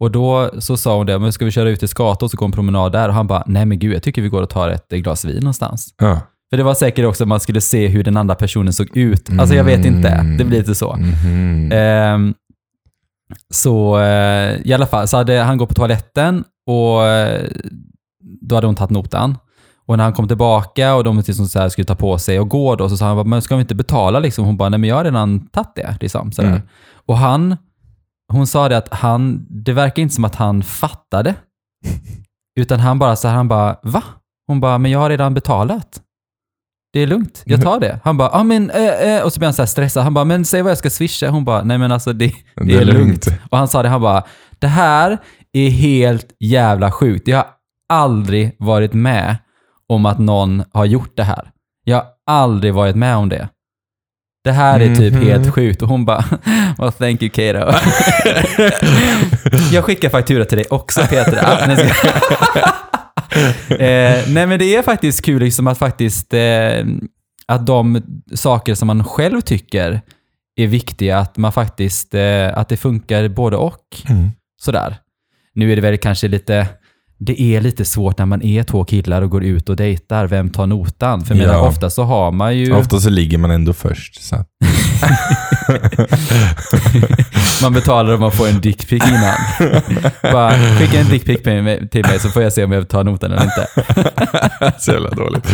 Och 0.01 0.11
då 0.11 0.51
så 0.59 0.77
sa 0.77 0.97
hon 0.97 1.07
det, 1.07 1.19
men 1.19 1.33
ska 1.33 1.45
vi 1.45 1.51
köra 1.51 1.69
ut 1.69 1.79
till 1.79 1.89
Skata 1.89 2.25
och 2.27 2.33
gå 2.33 2.45
en 2.45 2.53
promenad 2.53 2.93
där? 2.93 3.09
Och 3.09 3.15
han 3.15 3.27
bara, 3.27 3.43
nej 3.47 3.67
men 3.67 3.79
gud, 3.79 3.95
jag 3.95 4.03
tycker 4.03 4.23
vi 4.23 4.29
går 4.29 4.43
och 4.43 4.51
tar 4.51 4.71
ett 4.71 4.93
eh, 4.93 4.99
glas 4.99 5.25
vin 5.25 5.37
någonstans. 5.37 5.95
Ja. 5.99 6.21
För 6.51 6.57
det 6.57 6.63
var 6.63 6.75
säkert 6.75 7.05
också 7.05 7.25
att 7.25 7.29
man 7.29 7.41
skulle 7.41 7.61
se 7.61 7.89
hur 7.89 8.05
den 8.05 8.17
andra 8.17 8.35
personen 8.35 8.73
såg 8.73 8.97
ut. 8.97 9.31
Alltså 9.39 9.55
jag 9.55 9.65
vet 9.65 9.85
inte, 9.85 10.23
det 10.39 10.45
blir 10.45 10.59
lite 10.59 10.75
så. 10.75 10.97
Mhm. 10.97 11.73
Ehm, 11.73 12.35
så 13.55 13.99
eh, 13.99 14.61
i 14.65 14.73
alla 14.73 14.87
fall, 14.87 15.09
så 15.09 15.17
hade 15.17 15.39
han 15.39 15.59
gått 15.59 15.69
på 15.69 15.75
toaletten 15.75 16.45
och 16.67 17.07
eh, 17.07 17.51
då 18.41 18.55
hade 18.55 18.67
hon 18.67 18.77
tagit 18.77 18.91
notan. 18.91 19.39
Och 19.87 19.97
när 19.97 20.05
han 20.05 20.13
kom 20.13 20.29
tillbaka 20.29 20.95
och 20.95 21.05
de 21.05 21.17
liksom 21.17 21.49
så 21.49 21.59
här 21.59 21.69
skulle 21.69 21.85
ta 21.85 21.95
på 21.95 22.19
sig 22.19 22.41
och 22.41 22.49
gå 22.49 22.77
då, 22.77 22.89
så 22.89 22.97
sa 22.97 23.07
han 23.07 23.17
bara, 23.17 23.25
men 23.25 23.43
ska 23.43 23.57
vi 23.57 23.61
inte 23.61 23.75
betala 23.75 24.19
liksom? 24.19 24.45
Hon 24.45 24.57
bara, 24.57 24.69
nej 24.69 24.79
men 24.79 24.89
jag 24.89 24.97
har 24.97 25.05
redan 25.05 25.47
tagit 25.47 25.75
det. 25.75 25.97
Liksom, 26.01 26.33
sådär. 26.33 26.49
Mm. 26.49 26.63
Och 27.07 27.19
han, 27.19 27.57
hon 28.33 28.47
sa 28.47 28.69
det 28.69 28.77
att 28.77 28.89
han, 28.95 29.47
det 29.51 29.73
verkar 29.73 30.03
inte 30.03 30.15
som 30.15 30.25
att 30.25 30.35
han 30.35 30.63
fattade. 30.63 31.35
Utan 32.61 32.81
han 32.81 32.99
bara 32.99 33.17
så 33.17 33.29
här, 33.29 33.35
han 33.35 33.49
bara, 33.49 33.77
va? 33.83 34.03
Hon 34.47 34.61
bara, 34.61 34.79
men 34.79 34.91
jag 34.91 34.99
har 34.99 35.11
redan 35.11 35.35
betalat. 35.35 36.01
Det 36.93 37.01
är 37.01 37.07
lugnt, 37.07 37.43
jag 37.47 37.63
tar 37.63 37.81
det. 37.81 38.01
Han 38.05 38.17
bara, 38.17 38.31
ja 38.33 38.43
men, 38.43 38.71
eh, 38.71 38.87
eh. 39.17 39.23
och 39.23 39.33
så 39.33 39.41
blir 39.41 39.47
han 39.47 39.55
så 39.55 39.67
stressad. 39.67 40.05
Han 40.05 40.15
bara, 40.15 40.25
men 40.25 40.45
säg 40.45 40.63
vad 40.63 40.71
jag 40.71 40.79
ska 40.79 40.91
swisha. 40.91 41.29
Hon 41.29 41.45
bara, 41.45 41.63
nej 41.63 41.79
men 41.79 41.93
alltså 41.93 42.13
det, 42.13 42.33
det, 42.57 42.75
är 42.75 42.85
lugnt. 42.85 43.27
Och 43.51 43.59
han 43.59 43.69
sa 43.69 43.83
det, 43.83 43.89
han 43.89 44.01
bara, 44.01 44.23
det 44.59 44.67
här 44.67 45.19
är 45.53 45.71
helt 45.71 46.27
jävla 46.41 46.91
sjukt. 46.93 47.29
Jag 47.29 47.37
har 47.37 47.47
aldrig 47.89 48.57
varit 48.59 48.93
med 48.93 49.37
om 49.89 50.07
att 50.07 50.19
någon 50.19 50.65
har 50.73 50.85
gjort 50.85 51.17
det 51.17 51.25
här. 51.25 51.51
Jag 51.85 51.97
har 51.97 52.05
aldrig 52.27 52.75
varit 52.75 52.97
med 52.97 53.17
om 53.17 53.29
det. 53.29 53.49
Det 54.45 54.53
här 54.53 54.81
är 54.81 54.95
typ 54.97 55.13
Mhm. 55.15 55.23
helt 55.23 55.55
sjukt. 55.55 55.83
Och 55.83 55.89
hon 55.89 56.05
bara, 56.05 56.25
well 56.79 56.93
thank 56.93 57.23
you 57.23 57.31
Kato. 57.31 57.59
jag 59.73 59.85
skickar 59.85 60.09
faktura 60.09 60.45
till 60.45 60.59
dig 60.59 60.67
också 60.71 61.01
Peter. 61.01 61.45
Eh, 63.71 64.29
nej 64.29 64.47
men 64.47 64.59
det 64.59 64.77
är 64.77 64.83
faktiskt 64.83 65.25
kul 65.25 65.43
liksom 65.43 65.67
att 65.67 65.79
faktiskt 65.79 66.35
eh, 66.35 66.85
att 67.47 67.67
de 67.67 68.03
saker 68.35 68.75
som 68.75 68.87
man 68.87 69.05
själv 69.05 69.41
tycker 69.41 70.01
är 70.57 70.67
viktiga, 70.67 71.19
att 71.19 71.37
man 71.37 71.53
faktiskt, 71.53 72.15
eh, 72.15 72.59
att 72.59 72.69
det 72.69 72.77
funkar 72.77 73.29
både 73.29 73.57
och. 73.57 73.97
Mm. 74.09 74.31
Sådär. 74.61 74.97
Nu 75.55 75.73
är 75.73 75.77
det 75.77 75.83
väl 75.83 75.99
kanske 75.99 76.29
lite, 76.29 76.67
det 77.21 77.43
är 77.43 77.61
lite 77.61 77.85
svårt 77.85 78.19
när 78.19 78.27
man 78.27 78.43
är 78.43 78.63
två 78.63 78.85
killar 78.85 79.23
och 79.23 79.31
går 79.31 79.45
ut 79.45 79.69
och 79.69 79.77
dejtar. 79.77 80.27
Vem 80.27 80.51
tar 80.51 80.67
notan? 80.67 81.25
För 81.25 81.35
Ja. 81.35 81.61
ofta 81.69 81.91
så 81.91 82.03
har 82.03 82.33
man 82.33 82.57
ju... 82.57 82.73
Ofta 82.75 83.01
så 83.01 83.11
ligger 83.11 83.39
man 83.39 83.51
ändå 83.51 83.73
först. 83.73 84.23
Så. 84.23 84.37
Man 87.63 87.73
betalar 87.73 88.15
om 88.15 88.21
man 88.21 88.33
får 88.33 88.49
en 88.49 88.61
dickpic 88.61 89.03
innan. 89.09 89.35
Bara 90.33 90.51
skicka 90.79 91.01
en 91.01 91.09
dickpic 91.09 91.43
till 91.91 92.03
mig- 92.05 92.19
så 92.21 92.29
får 92.29 92.43
jag 92.43 92.53
se 92.53 92.65
om 92.65 92.73
jag 92.73 92.89
tar 92.89 93.05
notan 93.05 93.33
eller 93.33 93.45
inte. 93.45 93.67
så 94.79 94.93
jävla 94.93 95.11
dåligt. 95.11 95.45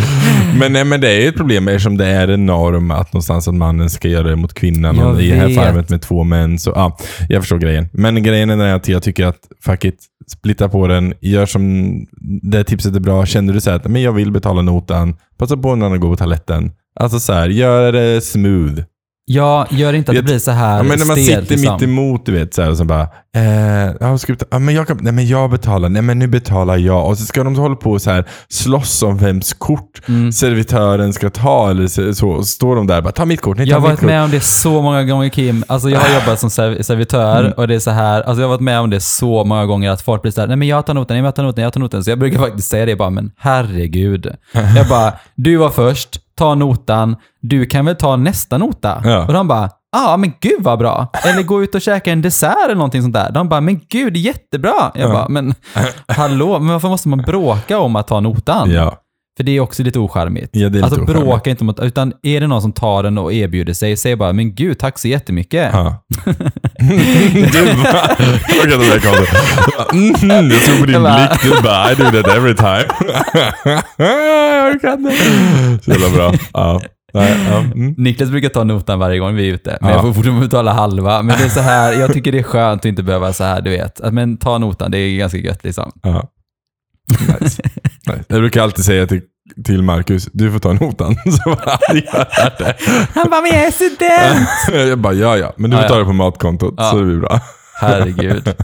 Men, 0.59 0.73
nej, 0.73 0.85
men 0.85 1.00
det 1.00 1.09
är 1.11 1.21
ju 1.21 1.28
ett 1.28 1.37
problem 1.37 1.68
eftersom 1.68 1.97
det 1.97 2.06
är 2.06 2.28
en 2.28 2.47
norm 2.47 2.90
att 2.90 3.12
någonstans 3.12 3.49
att 3.49 3.54
mannen 3.54 3.90
ska 3.90 4.09
göra 4.09 4.28
det 4.28 4.37
mot 4.37 4.54
kvinnan. 4.54 4.97
Jag 4.97 5.06
Och 5.14 5.23
I 5.23 5.30
det 5.30 5.37
här 5.37 5.54
fallet 5.54 5.88
med 5.90 6.02
två 6.02 6.25
män. 6.25 6.59
Så, 6.59 6.73
ja, 6.75 6.99
jag 7.28 7.42
förstår 7.42 7.59
grejen. 7.59 7.88
Men 7.92 8.23
grejen 8.23 8.50
är 8.50 8.75
att 8.75 8.88
jag 8.88 9.02
tycker 9.02 9.26
att 9.26 9.38
fuck 9.64 9.85
it, 9.85 9.97
splitta 10.26 10.69
på 10.69 10.87
den. 10.87 11.14
Gör 11.21 11.47
som 11.47 12.07
det 12.43 12.64
tipset 12.64 12.97
är 12.97 13.00
bra. 13.00 13.26
Känner 13.26 13.52
du 13.52 13.61
så 13.61 13.71
här 13.71 13.76
att 13.76 13.88
men 13.88 14.02
jag 14.02 14.12
vill 14.12 14.33
betala 14.33 14.62
notan, 14.62 15.16
passa 15.38 15.57
på 15.57 15.75
när 15.75 15.90
du 15.90 15.99
går 15.99 16.11
på 16.11 16.16
toaletten. 16.16 16.73
Alltså 17.00 17.21
så 17.21 17.33
här, 17.33 17.49
gör 17.49 17.93
det 17.93 18.21
smooth. 18.25 18.83
Ja, 19.26 19.66
gör 19.71 19.93
inte 19.93 20.11
att 20.11 20.16
det 20.16 20.23
blir 20.23 20.38
så 20.38 20.50
här 20.50 20.76
Ja, 20.76 20.83
men 20.83 20.99
när 20.99 21.07
man 21.07 21.16
stelt. 21.16 21.26
sitter 21.40 21.57
liksom. 21.57 21.75
mitt 21.75 21.83
emot, 21.83 22.26
du 22.26 22.33
vet, 22.33 22.54
så 22.54 22.62
här, 22.62 22.71
och 22.71 22.76
så 22.76 22.85
bara, 22.85 23.02
eh, 23.37 23.93
ja, 24.00 24.19
ska 24.19 24.33
vi 24.33 24.38
ta, 24.38 24.47
ja, 24.50 24.59
men 24.59 24.75
jag 24.75 24.87
kan, 24.87 24.99
nej 25.00 25.12
men 25.12 25.26
jag 25.26 25.50
betalar, 25.50 25.88
nej 25.88 26.02
men 26.02 26.19
nu 26.19 26.26
betalar 26.26 26.76
jag. 26.76 27.07
Och 27.09 27.19
så 27.19 27.25
ska 27.25 27.45
de 27.45 27.57
hålla 27.57 27.76
på 27.76 27.90
och 27.93 28.02
så 28.02 28.11
här 28.11 28.25
slåss 28.49 29.02
om 29.02 29.16
vems 29.19 29.52
kort 29.52 29.81
Mm. 30.09 30.33
servitören 30.33 31.12
ska 31.12 31.31
ta 31.31 31.71
eller 31.71 31.87
så, 31.87 32.14
så 32.14 32.28
och 32.28 32.47
står 32.47 32.76
de 32.76 32.87
där 32.87 33.02
bara, 33.02 33.12
ta 33.12 33.25
mitt 33.25 33.40
kort, 33.40 33.57
nej 33.59 33.69
Jag 33.69 33.76
ta 33.76 33.81
har 33.81 33.88
mitt 33.88 33.90
varit 33.90 34.00
kort. 34.00 34.07
med 34.07 34.23
om 34.23 34.31
det 34.31 34.40
så 34.40 34.83
många 34.83 35.04
gånger 35.04 35.28
Kim. 35.28 35.64
Alltså 35.69 35.90
jag 35.90 36.00
har 36.00 36.14
jobbat 36.21 36.40
som 36.40 36.50
serv- 36.50 36.83
servitör 36.83 37.40
Mm. 37.40 37.52
och 37.52 37.69
det 37.69 37.75
är 37.75 37.78
så 37.78 37.90
här, 37.90 38.23
alltså 38.23 38.40
jag 38.43 38.49
har 38.49 38.54
varit 38.54 38.61
med 38.61 38.81
om 38.81 38.90
det 38.90 39.00
så 39.00 39.45
många 39.45 39.66
gånger 39.66 39.90
att 39.90 40.02
folk 40.02 40.23
blir 40.23 40.33
så 40.33 40.40
här, 40.40 40.49
nej 40.49 40.57
men 40.57 40.69
jag 40.69 40.87
tar 40.87 40.95
noten, 40.95 41.14
nej 41.14 41.23
men 41.23 41.26
jag 41.26 41.35
tar 41.35 41.43
noten, 41.43 41.64
jag 41.64 41.73
tar 41.73 41.81
noten. 41.81 42.04
Så 42.04 42.11
jag 42.11 42.19
brukar 42.19 42.38
faktiskt 42.38 42.69
säga 42.71 42.87
det 42.87 42.97
bara, 42.97 43.11
men 43.11 43.31
herregud. 43.38 44.26
Jag 44.76 44.88
bara, 44.88 45.12
du 45.35 45.57
var 45.57 45.71
först, 45.71 46.21
ta 46.37 46.55
notan, 46.55 47.17
du 47.41 47.67
kan 47.67 47.85
väl 47.85 47.97
ta 47.97 48.17
nästa 48.17 48.59
nota? 48.59 49.03
Ja. 49.05 49.26
Och 49.26 49.33
de 49.33 49.49
bara, 49.49 49.71
ja 49.93 50.12
ah, 50.12 50.17
men 50.17 50.33
gud 50.41 50.62
vad 50.62 50.79
bra. 50.79 51.07
Eller 51.25 51.43
gå 51.43 51.62
ut 51.62 51.75
och 51.75 51.81
käka 51.83 52.12
en 52.12 52.23
dessert 52.23 52.57
eller 52.64 52.75
någonting 52.75 53.03
sånt 53.03 53.14
där. 53.14 53.33
De 53.33 53.49
bara, 53.49 53.61
men 53.61 53.81
gud 53.88 54.17
jättebra. 54.17 54.93
Jag 54.95 55.09
Ja. 55.09 55.12
bara, 55.12 55.29
men 55.29 55.55
hallå, 56.09 56.59
men 56.59 56.73
varför 56.73 56.88
måste 56.88 57.09
man 57.09 57.19
bråka 57.19 57.79
om 57.79 57.97
att 57.97 58.09
ta 58.09 58.21
notan? 58.21 58.71
Ja, 58.71 58.97
För 59.37 59.45
det 59.45 59.53
är 59.57 59.61
också 59.61 59.83
lite 59.83 59.99
ocharmigt. 59.99 60.49
Ja, 60.53 60.61
det 60.61 60.67
är 60.67 60.71
lite 60.71 60.85
alltså 60.85 61.00
ocharmigt. 61.03 61.25
bråka 61.26 61.50
inte 61.50 61.64
mot, 61.64 61.81
utan 61.81 62.12
är 62.23 62.41
det 62.41 62.47
någon 62.47 62.62
som 62.62 62.73
tar 62.73 63.03
den 63.03 63.19
och 63.19 63.33
erbjuder 63.33 63.73
sig, 63.75 63.97
säg 63.97 64.17
bara 64.17 64.33
men 64.33 64.55
gud, 64.55 64.79
tack 64.79 64.99
så 64.99 65.09
jättemycket. 65.09 65.71
ja. 65.73 66.05
du 66.25 67.64
bara, 67.83 68.17
inte 68.64 69.00
komma 69.03 69.26
mm, 69.93 70.50
Jag 70.50 70.62
såg 70.62 70.81
på 70.81 70.87
din 70.87 71.03
blick, 71.03 71.43
du 71.43 71.62
bara, 71.62 71.93
I 71.93 71.95
do 71.95 72.05
that 72.05 72.37
every 72.37 72.55
time. 72.55 72.85
jag 73.99 74.81
kan 74.81 75.03
det. 75.03 75.14
Så 75.85 75.91
jävla 75.91 76.11
bra. 76.11 76.33
Ja. 76.53 76.81
Mm. 77.75 77.95
Niklas 77.97 78.31
brukar 78.31 78.49
ta 78.49 78.64
notan 78.64 78.99
varje 78.99 79.19
gång 79.19 79.35
vi 79.35 79.49
är 79.49 79.55
ute, 79.55 79.79
men 79.81 79.91
Ja. 79.91 79.97
jag 79.97 80.03
får 80.05 80.12
fortfarande 80.12 80.47
betala 80.47 80.73
halva. 80.73 81.23
Men 81.23 81.38
det 81.38 81.45
är 81.45 81.49
så 81.49 81.61
här, 81.61 81.93
jag 81.93 82.12
tycker 82.12 82.33
det 82.33 82.38
är 82.38 82.43
skönt 82.43 82.81
att 82.81 82.85
inte 82.87 83.03
behöva 83.03 83.33
så 83.33 83.45
här, 83.45 83.61
du 83.61 83.71
vet. 83.71 84.00
Men 84.12 84.37
ta 84.37 84.59
notan, 84.59 84.91
det 84.91 84.99
är 84.99 85.17
ganska 85.19 85.38
gött 85.38 85.64
liksom. 85.64 85.93
Ja. 86.03 86.29
Nice. 87.41 87.62
Nice. 88.06 88.25
Jag 88.28 88.38
brukar 88.40 88.62
alltid 88.62 88.84
säga 88.84 89.06
till, 89.06 89.20
till 89.64 89.82
Marcus, 89.82 90.28
du 90.32 90.52
får 90.52 90.58
ta 90.58 90.73
notan. 90.73 91.14
Så 91.25 91.50
bara, 91.50 91.78
han 91.88 91.96
gör 91.96 92.26
det. 92.58 92.76
Han 93.14 93.30
bara, 93.30 93.40
men 93.40 93.50
jag 93.50 93.64
är 93.66 93.70
student! 93.70 94.49
Jag 94.88 94.99
bara, 94.99 95.12
ja 95.14 95.37
ja, 95.37 95.52
men 95.56 95.70
du 95.70 95.76
får 95.76 95.84
ta 95.88 95.99
det 95.99 96.04
på 96.04 96.12
matkontot 96.12 96.75
Ja. 96.76 96.90
så 96.90 96.96
det 96.99 97.04
blir 97.04 97.16
bra. 97.20 97.40
Herregud. 97.80 98.54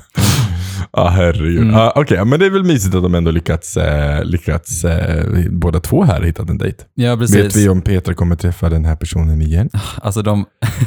Ja, 0.92 1.08
herregud. 1.08 1.58
Mm. 1.62 1.74
Ja, 1.74 1.92
Okej, 1.96 2.24
men 2.24 2.40
det 2.40 2.46
är 2.46 2.50
väl 2.50 2.64
mysigt 2.64 2.94
att 2.94 3.02
de 3.02 3.14
ändå 3.14 3.30
lyckats, 3.30 3.76
eh, 3.76 4.24
lyckats 4.24 4.84
eh, 4.84 5.24
båda 5.50 5.80
två 5.80 6.04
här 6.04 6.22
hittat 6.22 6.50
en 6.50 6.58
dejt. 6.58 6.84
Ja, 6.94 7.16
Vet 7.16 7.30
precis. 7.30 7.56
vi 7.56 7.68
om 7.68 7.82
Petra 7.82 8.14
kommer 8.14 8.36
träffa 8.36 8.68
den 8.68 8.84
här 8.84 8.96
personen 8.96 9.42
igen? 9.42 9.70
Alltså 10.02 10.22
de, 10.22 10.44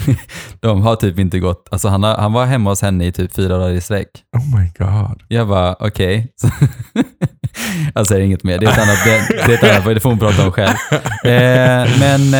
de 0.60 0.82
har 0.82 0.96
typ 0.96 1.20
inte 1.20 1.40
gått, 1.40 1.68
alltså 1.72 1.88
han, 1.88 2.04
har, 2.04 2.16
han 2.18 2.34
var 2.34 2.46
hemma 2.46 2.70
hos 2.70 2.82
henne 2.82 3.06
i 3.08 3.12
typ 3.12 3.34
fyra 3.36 3.58
dagar 3.58 3.70
i 3.74 3.82
sträck. 3.82 4.08
Oh 4.38 4.60
my 4.60 4.72
god. 4.78 5.22
Jag 5.28 5.48
bara, 5.48 5.76
okej. 5.80 6.32
Så- 6.36 6.50
Jag 7.96 8.08
säger 8.08 8.26
inget 8.26 8.44
mer, 8.44 8.58
det 8.60 8.66
är 8.66 8.70
ett 8.72 8.78
annat, 8.78 8.98
det, 9.06 9.36
det 9.48 9.54
är 9.54 9.58
ett 9.58 9.76
annat 9.76 9.96
det 9.96 10.00
får 10.00 10.10
hon 10.10 10.20
prata 10.20 10.46
om 10.46 10.52
själv. 10.52 10.74
Eh, 11.26 11.90
men, 12.00 12.34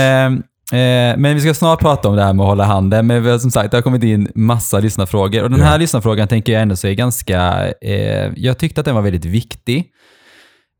eh, 0.74 1.18
men 1.18 1.36
vi 1.36 1.42
ska 1.42 1.54
snart 1.54 1.80
prata 1.80 2.10
om 2.10 2.16
det 2.16 2.24
här 2.24 2.34
med 2.34 2.44
att 2.44 2.50
hålla 2.50 2.64
handen. 2.64 3.08
Men 3.08 3.24
vi 3.24 3.30
har, 3.32 3.38
som 3.40 3.52
sagt, 3.52 3.72
det 3.72 3.78
har 3.78 3.82
kommit 3.82 4.04
in 4.04 4.28
massa 4.36 4.80
lyssnarfrågor. 4.80 5.44
Och 5.44 5.50
den 5.50 5.62
här 5.62 5.72
Ja. 5.72 5.78
lyssnarfrågan 5.78 6.28
tänker 6.28 6.54
jag 6.54 6.62
ändå 6.62 6.76
så 6.76 6.88
är 6.88 6.94
ganska, 6.94 7.68
eh, 7.82 8.32
jag 8.36 8.58
tyckte 8.58 8.82
att 8.82 8.86
den 8.86 8.96
var 8.96 9.02
väldigt 9.02 9.26
viktig. 9.26 9.90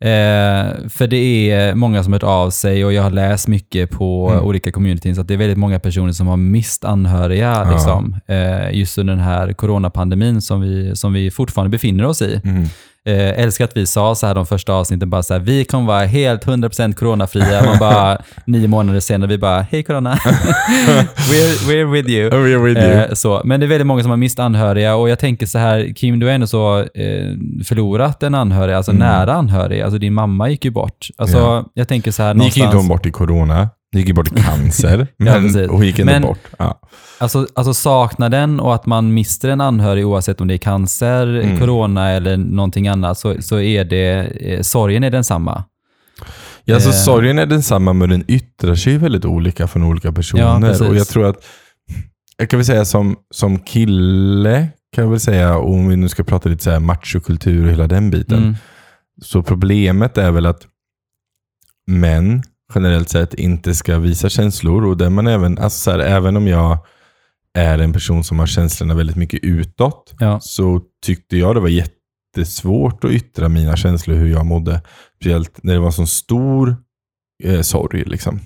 Eh, 0.04 0.90
för 0.90 1.08
det 1.08 1.52
är 1.52 1.76
många 1.76 2.04
som 2.04 2.14
har 2.14 2.20
hört 2.20 2.24
av 2.30 2.50
sig 2.50 2.86
och 2.86 2.94
jag 2.94 3.04
har 3.04 3.12
läst 3.12 3.48
mycket 3.48 3.90
på 3.92 4.30
Mm. 4.32 4.44
olika 4.46 4.72
communities 4.72 5.18
att 5.20 5.28
det 5.28 5.34
är 5.34 5.38
väldigt 5.38 5.58
många 5.58 5.80
personer 5.80 6.12
som 6.12 6.28
har 6.28 6.38
mist 6.38 6.86
anhöriga 6.86 7.64
Ja. 7.66 7.72
liksom, 7.72 8.16
eh, 8.28 8.72
just 8.78 8.98
under 8.98 9.14
den 9.14 9.24
här 9.24 9.54
coronapandemin 9.54 10.42
som 10.42 10.62
vi, 10.62 10.96
som 10.96 11.14
vi 11.14 11.32
fortfarande 11.32 11.70
befinner 11.70 12.06
oss 12.06 12.22
i. 12.22 12.42
Mm. 12.44 12.66
Eh, 13.10 13.40
älskar 13.44 13.66
att 13.66 13.78
vi 13.78 13.86
sa 13.86 14.16
så 14.16 14.28
här 14.28 14.36
de 14.36 14.46
första 14.46 14.74
avsnitten, 14.74 15.10
bara 15.10 15.24
så 15.24 15.34
här, 15.34 15.42
vi 15.42 15.66
kommer 15.66 15.88
vara 15.88 16.06
helt 16.06 16.46
100% 16.46 16.94
coronafria. 16.94 17.66
Man 17.66 17.80
bara 17.80 18.18
nio 18.46 18.68
månader 18.68 19.00
senare, 19.00 19.30
vi 19.30 19.38
bara, 19.38 19.62
hej 19.62 19.84
corona. 19.84 20.16
we're, 21.30 21.68
we're 21.68 21.92
with 21.92 22.10
you. 22.10 22.30
We're 22.34 22.64
with 22.64 22.82
you. 22.82 22.92
Eh, 22.92 23.14
så. 23.14 23.42
Men 23.44 23.60
det 23.60 23.66
är 23.66 23.68
väldigt 23.68 23.88
många 23.88 24.02
som 24.02 24.10
har 24.10 24.18
mist 24.18 24.40
anhöriga 24.40 24.96
och 24.96 25.10
jag 25.10 25.20
tänker 25.20 25.46
så 25.46 25.58
här, 25.58 25.94
Kim, 25.96 26.20
du 26.20 26.26
har 26.26 26.34
ändå 26.34 26.48
så 26.48 26.80
eh, 26.80 26.86
förlorat 27.66 28.24
en 28.24 28.36
anhörig, 28.36 28.74
alltså 28.74 28.92
Mm. 28.92 29.00
nära 29.08 29.34
anhörig. 29.34 29.82
Alltså 29.82 29.98
din 30.00 30.14
mamma 30.14 30.50
gick 30.50 30.66
ju 30.66 30.72
bort. 30.72 31.08
Alltså, 31.18 31.38
Ja. 31.38 31.66
Jag 31.74 31.88
tänker 31.88 32.12
så 32.12 32.24
här 32.24 32.34
Ni 32.34 32.44
gick 32.46 32.58
inte 32.58 32.60
någonstans, 32.66 32.84
hon 32.90 32.98
bort 32.98 33.06
i 33.06 33.12
corona. 33.12 33.70
Ni 33.94 34.00
gick 34.00 34.08
ju 34.08 34.14
bort 34.14 34.38
i 34.38 34.42
cancer. 34.42 35.08
Ja, 35.18 35.26
men 35.40 35.44
precis. 35.44 35.70
hon 35.70 35.86
gick 35.86 36.00
ändå 36.00 36.14
Men- 36.14 36.22
bort. 36.22 36.40
Ja. 36.60 36.80
alltså, 37.18 37.48
alltså 37.56 37.74
saknaden 37.74 38.60
och 38.60 38.76
att 38.76 38.86
man 38.86 39.14
mister 39.14 39.50
en 39.50 39.62
anhörig 39.62 40.08
oavsett 40.08 40.42
om 40.42 40.48
det 40.48 40.54
är 40.54 40.58
cancer, 40.58 41.28
Mm. 41.28 41.60
corona 41.60 42.10
eller 42.10 42.38
någonting 42.38 42.88
annat, 42.88 43.18
så, 43.20 43.42
så 43.42 43.60
är 43.60 43.86
det, 43.86 44.12
eh, 44.54 44.62
sorgen 44.62 45.04
är 45.04 45.10
densamma. 45.12 45.64
Ja, 46.66 46.76
alltså, 46.76 46.90
Eh. 46.90 46.96
sorgen 46.96 47.40
är 47.40 47.46
densamma 47.46 47.94
men 47.94 48.10
den 48.10 48.24
yttrar 48.28 48.76
sig 48.76 48.98
väldigt 48.98 49.26
olika 49.26 49.68
från 49.68 49.84
olika 49.84 50.08
Ja, 50.08 50.12
personer. 50.14 50.60
precis. 50.62 50.82
och 50.88 50.96
jag 50.96 51.08
tror 51.08 51.26
att, 51.26 51.46
jag 52.38 52.50
kan 52.50 52.60
väl 52.60 52.66
säga 52.66 52.86
som, 52.86 53.16
som 53.32 53.60
kille, 53.60 54.68
kan 54.96 55.04
jag 55.04 55.12
väl 55.12 55.20
säga, 55.20 55.58
om 55.58 55.88
vi 55.88 55.96
nu 55.96 56.10
ska 56.10 56.24
prata 56.24 56.50
lite 56.50 56.64
så 56.64 56.72
här 56.72 56.80
machokultur 56.80 57.66
och 57.66 57.72
hela 57.72 57.88
den 57.88 58.10
biten. 58.12 58.38
Mm. 58.38 58.56
Så 59.22 59.44
problemet 59.44 60.18
är 60.18 60.32
väl 60.32 60.46
att 60.46 60.62
män 61.88 62.44
generellt 62.76 63.10
sett 63.10 63.34
inte 63.34 63.76
ska 63.76 63.98
visa 64.00 64.30
känslor. 64.30 64.86
Och 64.86 64.98
där 64.98 65.10
man 65.10 65.28
även, 65.28 65.58
alltså 65.58 65.80
så 65.80 65.92
här, 65.92 66.00
även 66.00 66.38
om 66.38 66.48
jag 66.48 66.78
är 67.58 67.80
en 67.80 67.94
person 67.94 68.24
som 68.24 68.40
har 68.40 68.48
känslorna 68.48 68.94
väldigt 68.94 69.16
mycket 69.16 69.40
utåt, 69.44 70.14
Ja. 70.20 70.40
så 70.42 70.82
tyckte 71.06 71.38
jag 71.38 71.56
det 71.56 71.60
var 71.60 71.70
jättesvårt 71.70 73.04
att 73.04 73.12
yttra 73.12 73.50
mina 73.50 73.76
känslor, 73.76 74.16
hur 74.16 74.28
jag 74.32 74.46
mådde. 74.46 74.82
Speciellt 75.16 75.60
när 75.64 75.74
det 75.74 75.80
var 75.80 75.92
så 75.92 76.06
stor 76.06 76.76
eh, 77.44 77.62
sorg. 77.62 78.04
Liksom. 78.06 78.40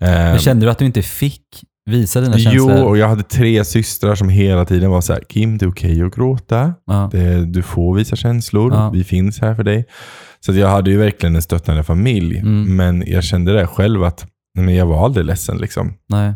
Men 0.00 0.32
Ehm, 0.32 0.38
kände 0.38 0.66
du 0.66 0.70
att 0.70 0.78
du 0.78 0.84
inte 0.86 1.02
fick 1.02 1.42
visa 1.90 2.20
dina 2.20 2.34
Jo, 2.38 2.66
känslor? 2.68 2.84
och 2.88 2.98
jag 2.98 3.08
hade 3.08 3.22
tre 3.22 3.64
systrar 3.64 4.14
som 4.14 4.28
hela 4.28 4.64
tiden 4.64 4.90
var 4.90 5.00
så 5.00 5.12
här, 5.12 5.20
Kim, 5.28 5.58
det 5.58 5.64
är 5.64 5.70
okej 5.70 6.02
att 6.02 6.14
gråta. 6.14 6.74
Ja. 6.86 7.08
Det, 7.12 7.44
du 7.46 7.62
får 7.62 7.94
visa 7.96 8.16
känslor. 8.16 8.72
Ja. 8.74 8.90
Vi 8.90 9.04
finns 9.04 9.40
här 9.40 9.54
för 9.54 9.62
dig. 9.62 9.84
Så 10.46 10.52
jag 10.52 10.68
hade 10.68 10.90
ju 10.90 10.96
verkligen 10.98 11.36
en 11.36 11.42
stöttande 11.42 11.82
familj. 11.82 12.38
Mm. 12.38 12.76
Men 12.76 13.04
jag 13.06 13.24
kände 13.24 13.52
det 13.52 13.66
själv 13.66 14.04
att 14.04 14.26
men 14.58 14.74
jag 14.74 14.86
var 14.86 15.04
aldrig 15.04 15.26
ledsen. 15.26 15.58
Liksom. 15.58 15.94
Nej, 16.08 16.34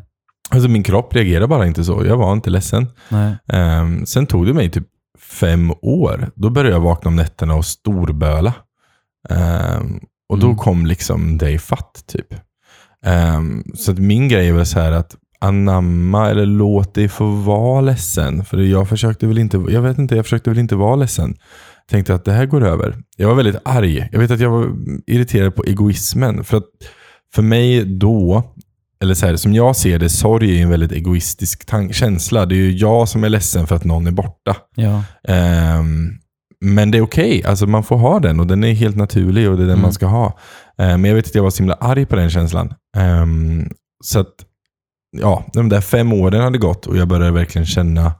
Alltså 0.50 0.68
min 0.68 0.82
kropp 0.82 1.14
reagerade 1.14 1.46
bara 1.46 1.66
inte 1.66 1.84
så. 1.84 2.06
Jag 2.06 2.16
var 2.16 2.32
inte 2.32 2.50
ledsen. 2.50 2.86
Ehm, 3.52 4.06
sen 4.06 4.26
tog 4.26 4.46
det 4.46 4.54
mig 4.54 4.70
typ 4.70 4.84
fem 5.20 5.72
år. 5.82 6.30
Då 6.34 6.50
började 6.50 6.74
jag 6.76 6.80
vakna 6.80 7.08
om 7.08 7.16
nätterna 7.16 7.54
och 7.54 7.64
storböla. 7.64 8.54
Ehm, 9.30 10.00
och 10.28 10.38
då 10.38 10.46
Mm. 10.46 10.58
kom 10.58 10.86
liksom 10.86 11.38
det 11.38 11.58
fatt 11.58 12.04
typ. 12.06 12.26
Ehm, 13.04 13.64
så 13.74 13.92
att 13.92 13.98
min 13.98 14.28
grej 14.28 14.52
väl 14.52 14.66
så 14.66 14.80
här 14.80 14.92
att 14.92 15.16
anamma 15.40 16.30
eller 16.30 16.46
låt 16.46 16.94
dig 16.94 17.08
få 17.08 17.26
vara 17.30 17.80
ledsen. 17.80 18.44
För 18.44 18.58
jag 18.58 18.88
försökte 18.88 19.26
väl 19.26 19.38
inte, 19.38 19.64
jag 19.68 19.82
vet 19.82 19.98
inte, 19.98 20.16
jag 20.16 20.24
försökte 20.24 20.50
väl 20.50 20.58
inte 20.58 20.76
vara 20.76 20.96
ledsen. 20.96 21.36
Tänkte 21.90 22.14
att 22.14 22.24
det 22.24 22.32
här 22.32 22.46
går 22.46 22.64
över. 22.66 22.96
Jag 23.16 23.28
var 23.28 23.34
väldigt 23.34 23.56
arg. 23.64 24.08
Jag 24.12 24.18
vet 24.20 24.30
att 24.30 24.40
jag 24.40 24.50
var 24.50 24.70
irriterad 25.06 25.54
på 25.54 25.64
egoismen. 25.64 26.44
För 26.44 26.56
att 26.56 26.64
för 27.34 27.42
mig 27.42 27.84
då, 27.84 28.42
eller 29.02 29.14
så 29.14 29.26
här, 29.26 29.36
som 29.36 29.52
jag 29.54 29.76
ser 29.76 29.98
det, 29.98 30.08
sorg 30.08 30.58
är 30.58 30.62
en 30.62 30.70
väldigt 30.70 30.92
egoistisk 30.92 31.70
känsla. 31.92 32.46
Det 32.46 32.54
är 32.54 32.56
ju 32.56 32.72
jag 32.72 33.08
som 33.08 33.24
är 33.24 33.28
ledsen 33.28 33.66
för 33.66 33.76
att 33.76 33.84
någon 33.84 34.06
är 34.06 34.10
borta. 34.10 34.56
Ja. 34.74 35.04
Ehm, 35.28 36.10
men 36.60 36.90
det 36.90 36.98
är 36.98 37.02
okej, 37.02 37.44
alltså 37.44 37.66
man 37.66 37.82
får 37.84 37.96
ha 37.96 38.20
den 38.20 38.40
och 38.40 38.46
den 38.46 38.64
är 38.64 38.72
helt 38.72 38.96
naturlig 38.96 39.50
och 39.50 39.56
det 39.56 39.62
är 39.62 39.66
den 39.66 39.72
Mm. 39.74 39.82
man 39.82 39.92
ska 39.92 40.06
ha. 40.06 40.38
Ehm, 40.78 41.00
men 41.00 41.08
jag 41.08 41.14
vet 41.16 41.26
att 41.26 41.34
jag 41.34 41.42
var 41.42 41.50
så 41.50 41.58
himla 41.58 41.74
arg 41.74 42.06
på 42.06 42.16
den 42.16 42.30
känslan. 42.30 42.72
Ehm, 42.96 43.70
så 44.04 44.20
att, 44.20 44.34
ja, 45.16 45.44
de 45.52 45.68
där 45.68 45.80
fem 45.80 46.12
åren 46.12 46.40
hade 46.42 46.58
gått 46.58 46.86
och 46.86 46.96
jag 46.96 47.08
började 47.08 47.30
verkligen 47.32 47.66
känna, 47.66 48.12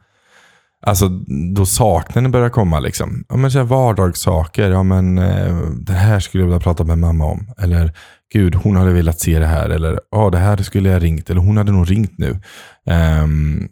alltså 0.81 1.09
då 1.55 1.67
saknaden 1.67 2.31
började 2.31 2.51
komma. 2.51 2.81
Liksom. 2.81 3.25
Ja, 3.29 3.37
men 3.37 3.51
så 3.51 3.59
här 3.59 3.65
vardagssaker, 3.65 4.71
ja 4.71 4.83
men 4.83 5.19
eh, 5.19 5.57
det 5.61 5.93
här 5.93 6.21
skulle 6.21 6.43
jag 6.43 6.49
vilja 6.49 6.61
prata 6.61 6.85
med 6.85 6.99
mamma 6.99 7.25
om. 7.25 7.51
Eller 7.59 7.93
gud, 8.33 8.55
hon 8.55 8.77
hade 8.77 8.93
velat 8.93 9.21
se 9.21 9.39
det 9.39 9.47
här. 9.47 9.71
Eller 9.71 10.01
ja, 10.11 10.31
det 10.31 10.39
här 10.39 10.57
skulle 10.57 10.89
jag 10.89 11.03
ringt. 11.03 11.31
Eller 11.31 11.41
hon 11.41 11.57
hade 11.57 11.73
nog 11.73 11.91
ringt 11.91 12.19
nu. 12.19 12.41
Ehm, 12.87 13.69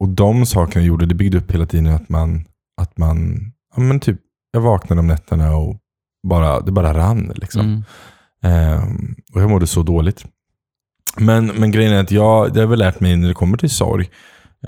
och 0.00 0.08
de 0.08 0.46
sakerna 0.46 0.84
gjorde, 0.84 1.06
det 1.06 1.14
byggde 1.14 1.38
upp 1.38 1.50
hela 1.50 1.66
tiden 1.66 1.94
att 1.94 2.08
man, 2.08 2.44
att 2.80 2.98
man 2.98 3.40
ja, 3.76 3.82
men 3.82 4.00
typ, 4.00 4.20
jag 4.52 4.60
vaknade 4.60 5.00
om 5.00 5.06
nätterna 5.06 5.56
och 5.56 5.76
bara, 6.28 6.60
det 6.60 6.72
bara 6.72 6.94
rann. 6.94 7.32
Liksom. 7.34 7.60
Mm. 7.60 7.82
Ehm, 8.42 9.14
och 9.34 9.40
jag 9.40 9.50
mådde 9.50 9.66
så 9.66 9.82
dåligt. 9.82 10.24
Men, 11.16 11.46
men 11.46 11.70
grejen 11.70 11.92
är 11.92 12.00
att 12.00 12.10
jag, 12.10 12.52
det 12.54 12.60
har 12.60 12.66
väl 12.66 12.78
lärt 12.78 13.00
mig 13.00 13.16
när 13.16 13.28
det 13.28 13.34
kommer 13.34 13.56
till 13.56 13.70
sorg. 13.70 14.10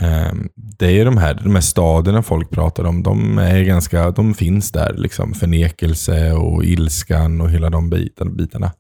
Ehm, 0.01 0.49
det 0.55 1.01
är 1.01 1.05
de 1.05 1.17
här, 1.17 1.35
de 1.35 1.55
här 1.55 1.61
stadierna 1.61 2.23
folk 2.23 2.51
pratar 2.51 2.85
om. 2.85 3.03
De, 3.03 3.39
är 3.39 3.63
ganska, 3.63 4.11
de 4.11 4.35
finns 4.35 4.73
där. 4.73 4.95
Liksom, 4.97 5.35
förnekelse 5.35 6.33
och 6.33 6.65
ilskan 6.65 7.41
och 7.41 7.51
hela 7.51 7.71
de 7.71 7.91
bitarna. 7.91 8.31
bitarna. 8.31 8.73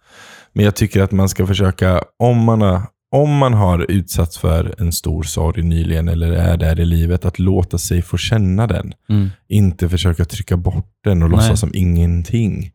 Men 0.53 0.65
jag 0.65 0.77
tycker 0.77 1.03
att 1.03 1.13
man 1.13 1.29
ska 1.29 1.47
försöka, 1.47 2.03
om 2.19 2.39
man, 2.39 2.61
har, 2.61 2.83
om 3.11 3.37
man 3.37 3.55
har 3.55 3.91
utsatts 3.91 4.39
för 4.39 4.75
en 4.79 4.93
stor 4.93 5.23
sorg 5.23 5.63
nyligen 5.63 6.09
eller 6.09 6.33
är 6.33 6.57
där 6.57 6.81
i 6.81 6.85
livet, 6.85 7.25
att 7.25 7.39
låta 7.39 7.79
sig 7.79 8.03
få 8.03 8.17
känna 8.17 8.67
den. 8.67 8.93
Mm. 9.09 9.31
Inte 9.49 9.89
försöka 9.89 10.25
trycka 10.25 10.57
bort 10.57 10.91
den 11.05 11.23
och 11.23 11.31
Nej. 11.31 11.39
låtsas 11.39 11.61
som 11.61 11.71
ingenting. 11.75 12.71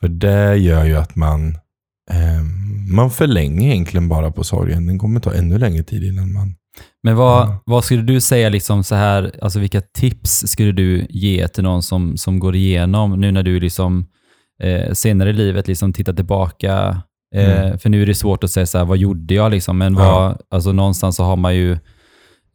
För 0.00 0.08
det 0.08 0.56
gör 0.56 0.84
ju 0.84 0.96
att 0.96 1.16
man, 1.16 1.48
eh, 2.10 2.42
man 2.88 3.10
förlänger 3.10 3.72
egentligen 3.72 4.08
bara 4.08 4.30
på 4.30 4.44
sorgen. 4.44 4.86
Den 4.86 4.98
kommer 4.98 5.20
ta 5.20 5.34
ännu 5.34 5.58
längre 5.58 5.82
tid 5.82 6.04
innan 6.04 6.32
man... 6.32 6.54
Men 7.02 7.16
vad, 7.16 7.42
Ja. 7.48 7.62
vad 7.66 7.84
skulle 7.84 8.02
du 8.02 8.20
säga, 8.20 8.48
liksom 8.48 8.84
så 8.84 8.94
här, 8.94 9.32
alltså 9.42 9.58
vilka 9.58 9.80
tips 9.80 10.30
skulle 10.48 10.72
du 10.72 11.06
ge 11.10 11.48
till 11.48 11.62
någon 11.64 11.82
som, 11.82 12.16
som 12.16 12.38
går 12.38 12.54
igenom, 12.56 13.20
nu 13.20 13.32
när 13.32 13.42
du 13.42 13.60
liksom, 13.60 14.06
eh, 14.62 14.92
senare 14.92 15.30
i 15.30 15.32
livet 15.32 15.68
liksom 15.68 15.92
tittar 15.92 16.12
tillbaka? 16.12 17.02
Eh, 17.34 17.62
Mm. 17.62 17.78
För 17.78 17.88
nu 17.88 18.02
är 18.02 18.06
det 18.06 18.14
svårt 18.14 18.44
att 18.44 18.50
säga 18.50 18.66
så 18.66 18.78
här, 18.78 18.84
vad 18.84 18.98
gjorde 18.98 19.34
jag? 19.34 19.50
Liksom, 19.50 19.78
men 19.78 19.94
Ja. 19.94 20.00
vad, 20.20 20.38
alltså 20.50 20.72
någonstans 20.72 21.16
så 21.16 21.24
har 21.24 21.36
man 21.36 21.56
ju 21.56 21.78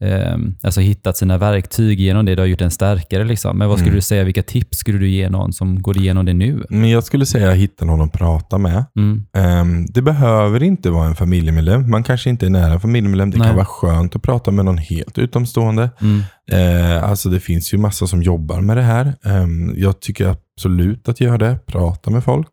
eh, 0.01 0.37
alltså 0.63 0.81
hittat 0.81 1.17
sina 1.17 1.37
verktyg 1.37 1.99
genom 1.99 2.25
det. 2.25 2.35
Det 2.35 2.41
har 2.41 2.47
gjort 2.47 2.61
en 2.61 2.71
starkare. 2.71 3.23
Liksom. 3.23 3.57
Men 3.57 3.67
vad 3.69 3.77
skulle 3.77 3.89
Mm. 3.91 3.95
du 3.97 4.01
säga, 4.01 4.23
vilka 4.23 4.43
tips 4.43 4.77
skulle 4.77 4.97
du 4.97 5.09
ge 5.09 5.29
någon 5.29 5.53
som 5.53 5.81
går 5.81 5.97
igenom 5.97 6.25
det 6.25 6.33
nu? 6.33 6.63
Men 6.69 6.89
jag 6.89 7.03
skulle 7.03 7.25
säga 7.25 7.51
hitta 7.51 7.85
någon 7.85 8.01
att 8.01 8.11
prata 8.13 8.57
med. 8.57 8.85
Mm. 8.97 9.25
Ehm, 9.33 9.85
det 9.85 10.01
behöver 10.01 10.63
inte 10.63 10.89
vara 10.89 11.07
en 11.07 11.15
familjemedlem. 11.15 11.89
Man 11.91 12.03
kanske 12.03 12.29
inte 12.29 12.45
är 12.45 12.49
nära 12.49 12.73
en 12.73 12.79
familjemedlem. 12.79 13.31
Det 13.31 13.37
Nej. 13.37 13.47
kan 13.47 13.55
vara 13.55 13.65
skönt 13.65 14.15
att 14.15 14.21
prata 14.21 14.51
med 14.51 14.65
någon 14.65 14.77
helt 14.77 15.17
utomstående. 15.17 15.89
Mm. 16.01 16.21
Eh, 16.51 17.03
alltså 17.03 17.29
det 17.29 17.39
finns 17.39 17.73
ju 17.73 17.77
massa 17.77 18.07
som 18.07 18.23
jobbar 18.23 18.61
med 18.61 18.77
det 18.77 18.83
här. 18.83 19.13
Ehm, 19.25 19.73
jag 19.77 19.99
tycker 19.99 20.35
absolut 20.57 21.09
att 21.09 21.21
göra 21.21 21.37
det. 21.37 21.59
Prata 21.65 22.09
med 22.11 22.23
folk. 22.23 22.47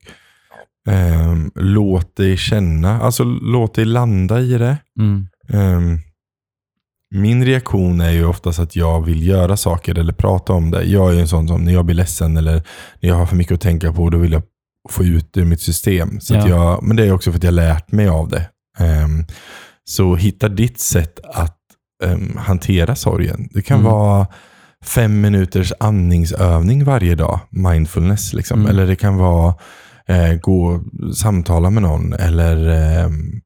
ehm, 0.88 1.50
låt 1.54 2.16
dig 2.16 2.36
känna, 2.36 3.00
alltså 3.00 3.24
låt 3.24 3.74
dig 3.74 3.84
landa 3.84 4.40
i 4.40 4.58
det. 4.58 4.76
Mm. 5.00 5.26
Ehm, 5.52 5.98
min 7.14 7.44
reaktion 7.46 8.00
är 8.00 8.10
ju 8.10 8.24
oftast 8.26 8.58
att 8.58 8.76
jag 8.76 9.04
vill 9.04 9.26
göra 9.26 9.56
saker 9.56 9.98
eller 9.98 10.12
prata 10.12 10.52
om 10.52 10.70
det. 10.70 10.82
Jag 10.84 11.08
är 11.10 11.14
ju 11.14 11.20
en 11.20 11.28
sån 11.28 11.48
som 11.48 11.64
när 11.64 11.72
jag 11.72 11.84
blir 11.84 11.96
ledsen 11.96 12.36
eller 12.36 12.62
när 13.00 13.08
jag 13.08 13.16
har 13.16 13.26
för 13.26 13.36
mycket 13.36 13.54
att 13.54 13.60
tänka 13.60 13.92
på, 13.92 14.10
då 14.10 14.18
vill 14.18 14.32
jag 14.32 14.42
få 14.90 15.04
ut 15.04 15.28
det 15.32 15.40
ur 15.40 15.44
mitt 15.44 15.60
system. 15.60 16.20
Så 16.20 16.34
Ja. 16.34 16.48
jag, 16.48 16.82
men 16.82 16.96
det 16.96 17.04
är 17.06 17.12
också 17.12 17.30
för 17.32 17.38
att 17.38 17.44
jag 17.44 17.54
lärt 17.54 17.92
mig 17.92 18.08
av 18.08 18.28
det. 18.28 18.48
Ehm, 18.78 19.24
så 19.84 20.16
hitta 20.16 20.48
ditt 20.48 20.80
sätt 20.80 21.20
att 21.34 21.58
ehm, 22.04 22.36
hantera 22.36 22.94
sorgen. 22.96 23.48
Det 23.52 23.62
kan 23.62 23.80
Mm. 23.80 23.92
vara 23.92 24.26
fem 24.84 25.20
minuters 25.20 25.72
andningsövning 25.80 26.84
varje 26.84 27.14
dag, 27.14 27.40
mindfulness. 27.50 28.32
Liksom. 28.32 28.60
Mm. 28.60 28.70
Eller 28.70 28.86
det 28.86 28.96
kan 28.96 29.16
vara 29.16 29.54
eh, 30.06 30.34
gå 30.34 30.66
och 30.66 30.80
samtala 31.16 31.70
med 31.70 31.82
någon 31.82 32.12
eller 32.12 32.68
ehm, 32.68 33.40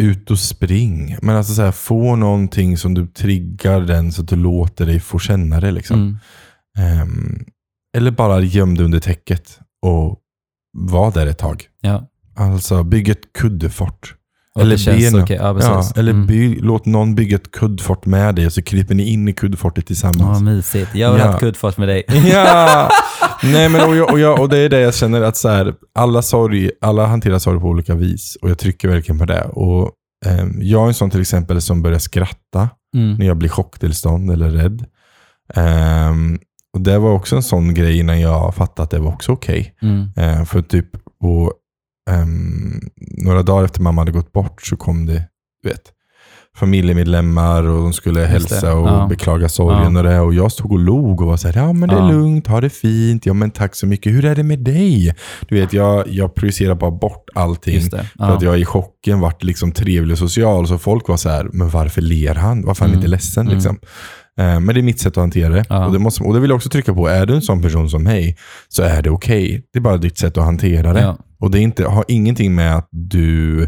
ut 0.00 0.30
och 0.30 0.38
spring. 0.38 1.16
Men 1.22 1.36
alltså 1.36 1.54
så 1.54 1.62
här, 1.62 1.72
få 1.72 2.16
någonting 2.16 2.76
som 2.76 2.94
du 2.94 3.06
triggar 3.06 3.80
den 3.80 4.12
så 4.12 4.22
att 4.22 4.28
du 4.28 4.36
låter 4.36 4.86
dig 4.86 5.00
få 5.00 5.18
känna 5.18 5.60
det. 5.60 5.70
Liksom. 5.70 5.96
Mm. 6.00 7.00
Ehm, 7.00 7.44
eller 7.96 8.10
bara 8.10 8.40
göm 8.40 8.74
dig 8.74 8.84
under 8.84 9.00
täcket 9.00 9.58
och 9.86 10.18
var 10.78 11.12
där 11.12 11.26
ett 11.26 11.38
tag. 11.38 11.68
Ja. 11.80 12.06
Alltså 12.36 12.82
bygg 12.82 13.08
ett 13.08 13.32
kuddefort. 13.32 14.14
Eller 14.58 14.76
känns 14.76 15.14
okej. 15.14 15.36
Ja, 15.36 15.46
Ja, 15.46 15.54
precis. 15.76 15.96
eller 15.96 16.12
mm. 16.12 16.26
by, 16.26 16.60
låt 16.60 16.86
någon 16.86 17.14
bygga 17.14 17.36
ett 17.36 17.50
kuddfort 17.50 18.06
med 18.06 18.34
dig 18.34 18.50
så 18.50 18.62
kryper 18.62 18.94
ni 18.94 19.02
in 19.12 19.28
i 19.28 19.32
kuddfortet 19.32 19.84
Ja, 19.84 19.86
tillsammans. 19.86 20.42
mysigt. 20.42 20.94
Jag 20.94 21.12
vill 21.12 21.20
Ja. 21.20 21.26
ha 21.26 21.34
ett 21.34 21.40
kuddfors 21.40 21.76
med 21.76 21.88
dig. 21.88 22.04
Ja! 22.32 22.90
Nej, 23.42 23.68
men 23.68 23.88
och, 23.88 23.96
jag, 23.96 24.12
och, 24.12 24.18
jag, 24.20 24.40
och 24.40 24.48
det 24.48 24.58
är 24.58 24.68
det 24.68 24.80
jag 24.80 24.94
känner 24.94 25.22
att 25.22 25.36
så 25.36 25.48
här, 25.48 25.74
alla, 25.94 26.22
sorg, 26.22 26.70
alla 26.80 27.06
hanterar 27.06 27.38
sorg 27.38 27.60
på 27.60 27.66
olika 27.66 27.94
vis. 27.94 28.36
Och 28.42 28.50
jag 28.50 28.58
trycker 28.58 28.88
verkligen 28.88 29.18
på 29.18 29.24
det. 29.24 29.44
Och, 29.44 29.90
ehm, 30.26 30.58
jag 30.62 30.82
är 30.82 30.86
en 30.88 30.94
sån 30.94 31.10
till 31.10 31.20
exempel 31.20 31.60
som 31.62 31.82
börjar 31.82 31.98
skratta 31.98 32.68
Mm. 32.96 33.14
när 33.16 33.26
jag 33.26 33.36
blir 33.36 33.48
chocktillstånd 33.48 34.30
eller 34.30 34.50
rädd. 34.50 34.84
Ehm, 35.54 36.38
och 36.74 36.80
Det 36.80 36.98
var 36.98 37.10
också 37.10 37.36
en 37.36 37.42
sån 37.42 37.74
grej 37.74 37.98
innan 37.98 38.20
jag 38.20 38.54
fattade 38.54 38.84
att 38.84 38.90
det 38.90 38.98
var 38.98 39.12
också 39.12 39.32
okej. 39.32 39.74
Mm. 39.82 40.08
Eh, 40.16 40.44
för 40.44 40.62
typ 40.62 40.86
på, 41.20 41.52
ehm, 42.10 42.80
några 43.24 43.42
dagar 43.42 43.64
efter 43.64 43.80
mamma 43.82 44.00
hade 44.00 44.12
gått 44.12 44.32
bort 44.32 44.62
så 44.62 44.76
kom 44.76 45.06
det 45.06 45.22
du 45.62 45.68
vet, 45.68 45.82
familjemedlemmar 46.56 47.62
och 47.62 47.82
de 47.82 47.92
skulle 47.92 48.20
Just 48.20 48.30
hälsa 48.32 48.74
och 48.74 48.88
ja. 48.88 49.06
beklaga 49.10 49.48
sorgen 49.48 49.96
och 49.96 50.02
det. 50.02 50.20
Och 50.20 50.34
jag 50.34 50.52
stod 50.52 50.72
och 50.72 50.78
log 50.78 51.20
och 51.20 51.26
var 51.26 51.36
så 51.36 51.48
här, 51.48 51.56
ja 51.60 51.72
men 51.72 51.88
det 51.88 51.94
är 51.94 51.98
Ja. 52.00 52.10
lugnt, 52.10 52.46
ha 52.46 52.60
det 52.60 52.70
fint, 52.70 53.26
ja 53.26 53.32
men 53.32 53.50
tack 53.50 53.74
så 53.74 53.86
mycket, 53.86 54.12
hur 54.12 54.24
är 54.24 54.34
det 54.34 54.42
med 54.42 54.58
dig? 54.58 55.14
Du 55.48 55.54
vet, 55.60 55.72
jag, 55.72 56.08
jag 56.08 56.34
projicerar 56.34 56.74
bara 56.74 56.90
bort 56.90 57.28
allting. 57.34 57.80
För 57.90 58.06
Ja. 58.18 58.24
att 58.24 58.42
jag 58.42 58.58
i 58.60 58.64
chocken 58.64 59.20
vart 59.20 59.42
liksom 59.42 59.72
trevlig 59.72 60.12
och 60.12 60.18
social. 60.18 60.66
Så 60.68 60.78
folk 60.78 61.08
var 61.08 61.16
så 61.16 61.28
här, 61.28 61.48
men 61.52 61.68
varför 61.70 62.02
ler 62.02 62.34
han? 62.34 62.64
Varför 62.66 62.84
är 62.84 62.88
han 62.88 62.90
Mm. 62.94 62.98
inte 62.98 63.10
ledsen? 63.10 63.42
Mm. 63.46 63.54
Liksom. 63.54 63.78
Eh, 64.40 64.60
Men 64.60 64.66
det 64.74 64.80
är 64.80 64.82
mitt 64.82 65.00
sätt 65.00 65.12
att 65.12 65.16
hantera 65.22 65.48
det. 65.54 65.64
Ja. 65.68 65.86
Och, 65.86 65.92
det 65.92 65.98
måste, 65.98 66.22
och 66.24 66.34
det 66.34 66.40
vill 66.40 66.50
jag 66.50 66.56
också 66.56 66.68
trycka 66.68 66.94
på. 66.94 67.06
Är 67.08 67.26
du 67.26 67.34
en 67.34 67.42
sån 67.42 67.62
person 67.62 67.90
som 67.90 68.02
mig, 68.02 68.36
så 68.68 68.82
är 68.82 69.02
det 69.02 69.10
okej. 69.10 69.64
Det 69.72 69.78
är 69.78 69.80
bara 69.80 69.96
ditt 69.96 70.18
sätt 70.18 70.36
att 70.38 70.44
hantera 70.44 70.92
det. 70.92 71.00
Ja. 71.00 71.18
Och 71.38 71.50
det 71.50 71.58
är 71.58 71.62
inte, 71.62 71.84
har 71.84 72.04
ingenting 72.08 72.54
med 72.54 72.76
att 72.76 72.88
du 72.90 73.62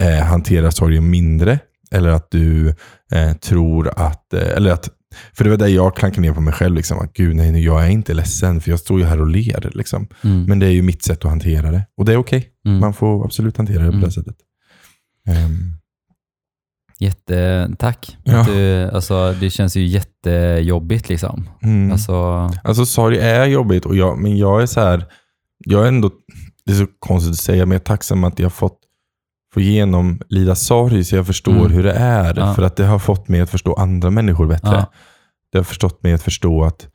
eh, 0.00 0.18
hanterar 0.24 0.70
sorgen 0.70 1.10
mindre. 1.10 1.58
Eller 1.90 2.08
att 2.08 2.30
du 2.30 2.68
eh, 3.12 3.32
tror 3.40 3.88
att, 3.96 4.32
eh, 4.34 4.56
eller 4.56 4.70
att, 4.70 4.90
för 5.36 5.44
det 5.44 5.50
var 5.50 5.56
där 5.56 5.66
jag 5.66 5.96
klankade 5.96 6.20
ner 6.26 6.32
på 6.32 6.40
mig 6.40 6.52
själv. 6.54 6.74
Liksom, 6.76 6.98
att 6.98 7.12
gud, 7.12 7.36
nej, 7.36 7.64
jag 7.64 7.84
är 7.84 7.88
inte 7.88 8.14
ledsen, 8.14 8.60
för 8.60 8.70
jag 8.70 8.80
står 8.80 8.98
ju 9.00 9.04
här 9.06 9.20
och 9.20 9.28
ler. 9.28 9.70
Liksom. 9.74 10.06
Mm. 10.24 10.44
Men 10.44 10.58
det 10.58 10.66
är 10.66 10.70
ju 10.70 10.82
mitt 10.82 11.02
sätt 11.04 11.24
att 11.24 11.30
hantera 11.30 11.70
det. 11.70 11.82
Och 11.96 12.04
det 12.04 12.12
är 12.12 12.16
okej. 12.16 12.48
Mm. 12.66 12.80
Man 12.80 12.94
får 12.94 13.24
absolut 13.24 13.56
hantera 13.56 13.78
det 13.82 13.88
på 13.90 13.96
Mm. 13.96 14.00
det 14.04 14.12
sättet. 14.12 14.36
Ehm, 15.28 15.72
Jättetack. 17.00 18.16
Ja. 18.24 18.42
Du, 18.48 18.90
alltså, 18.90 19.34
det 19.40 19.50
känns 19.50 19.76
ju 19.76 19.86
jättejobbigt 19.86 21.08
liksom. 21.08 21.48
mm. 21.62 21.92
Alltså, 21.92 22.14
Alltså 22.64 22.86
sorg 22.86 23.18
är 23.18 23.46
jobbigt, 23.46 23.86
och 23.86 23.96
jag, 23.96 24.18
men 24.18 24.36
jag 24.36 24.62
är 24.62 24.66
så 24.66 24.80
här, 24.80 25.04
jag 25.66 25.84
är 25.84 25.88
ändå, 25.88 26.10
det 26.66 26.72
är 26.72 26.76
så 26.76 26.86
konstigt 26.98 27.32
att 27.32 27.38
säga, 27.38 27.66
men 27.66 27.72
jag 27.72 27.80
är 27.80 27.84
tacksam 27.84 28.24
att 28.24 28.38
jag 28.38 28.52
fått 28.52 28.78
få 29.54 29.60
genomlida 29.60 30.54
sorg 30.54 31.04
så 31.04 31.16
jag 31.16 31.26
förstår 31.26 31.52
Mm. 31.52 31.72
hur 31.72 31.82
det 31.82 31.92
är. 31.92 32.34
Ja. 32.36 32.54
För 32.54 32.62
att 32.62 32.76
det 32.76 32.84
har 32.84 32.98
fått 32.98 33.28
mig 33.28 33.40
att 33.40 33.50
förstå 33.50 33.74
andra 33.74 34.10
människor 34.10 34.46
bättre. 34.46 34.70
Ja. 34.76 34.92
Det 35.52 35.58
har 35.58 35.64
förstått 35.64 36.02
mig 36.02 36.12
att 36.12 36.22
förstå 36.22 36.64
att 36.64 36.88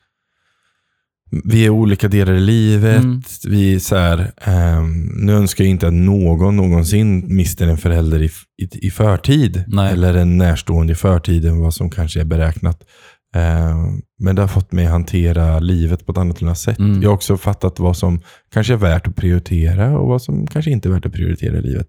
vi 1.44 1.66
är 1.66 1.70
olika 1.70 2.08
delar 2.08 2.34
i 2.34 2.40
livet. 2.40 3.04
Mm. 3.04 3.22
Vi 3.48 3.80
så 3.80 3.96
här, 3.96 4.32
ehm, 4.42 5.02
nu 5.16 5.34
önskar 5.34 5.64
jag 5.64 5.72
inte 5.72 5.88
att 5.88 5.94
någon 5.94 6.56
någonsin 6.56 7.36
mister 7.36 7.68
en 7.68 7.78
förälder 7.78 8.22
i, 8.22 8.30
i, 8.62 8.88
i 8.88 8.92
förtid. 8.92 9.64
Nej. 9.68 9.94
Eller 9.94 10.14
en 10.14 10.38
närstående 10.38 10.94
i 10.94 10.96
förtid 10.96 11.46
än 11.46 11.60
vad 11.60 11.74
som 11.74 11.90
kanske 11.90 12.20
är 12.20 12.26
beräknat. 12.26 12.84
Ehm, 13.36 14.02
men 14.20 14.36
det 14.36 14.42
har 14.42 14.48
fått 14.48 14.72
mig 14.72 14.86
hantera 14.86 15.60
livet 15.60 16.06
på 16.06 16.12
ett 16.12 16.18
annat 16.18 16.58
sätt. 16.58 16.80
Mm. 16.80 17.02
Jag 17.02 17.10
har 17.10 17.16
också 17.16 17.38
fattat 17.38 17.80
vad 17.80 17.98
som 17.98 18.22
kanske 18.54 18.74
är 18.74 18.78
värt 18.78 19.08
att 19.08 19.16
prioritera 19.16 20.00
och 20.00 20.08
vad 20.08 20.22
som 20.22 20.48
kanske 20.48 20.72
inte 20.72 20.90
är 20.90 20.94
värt 20.94 21.06
att 21.06 21.14
prioritera 21.14 21.58
i 21.58 21.62
livet. 21.62 21.88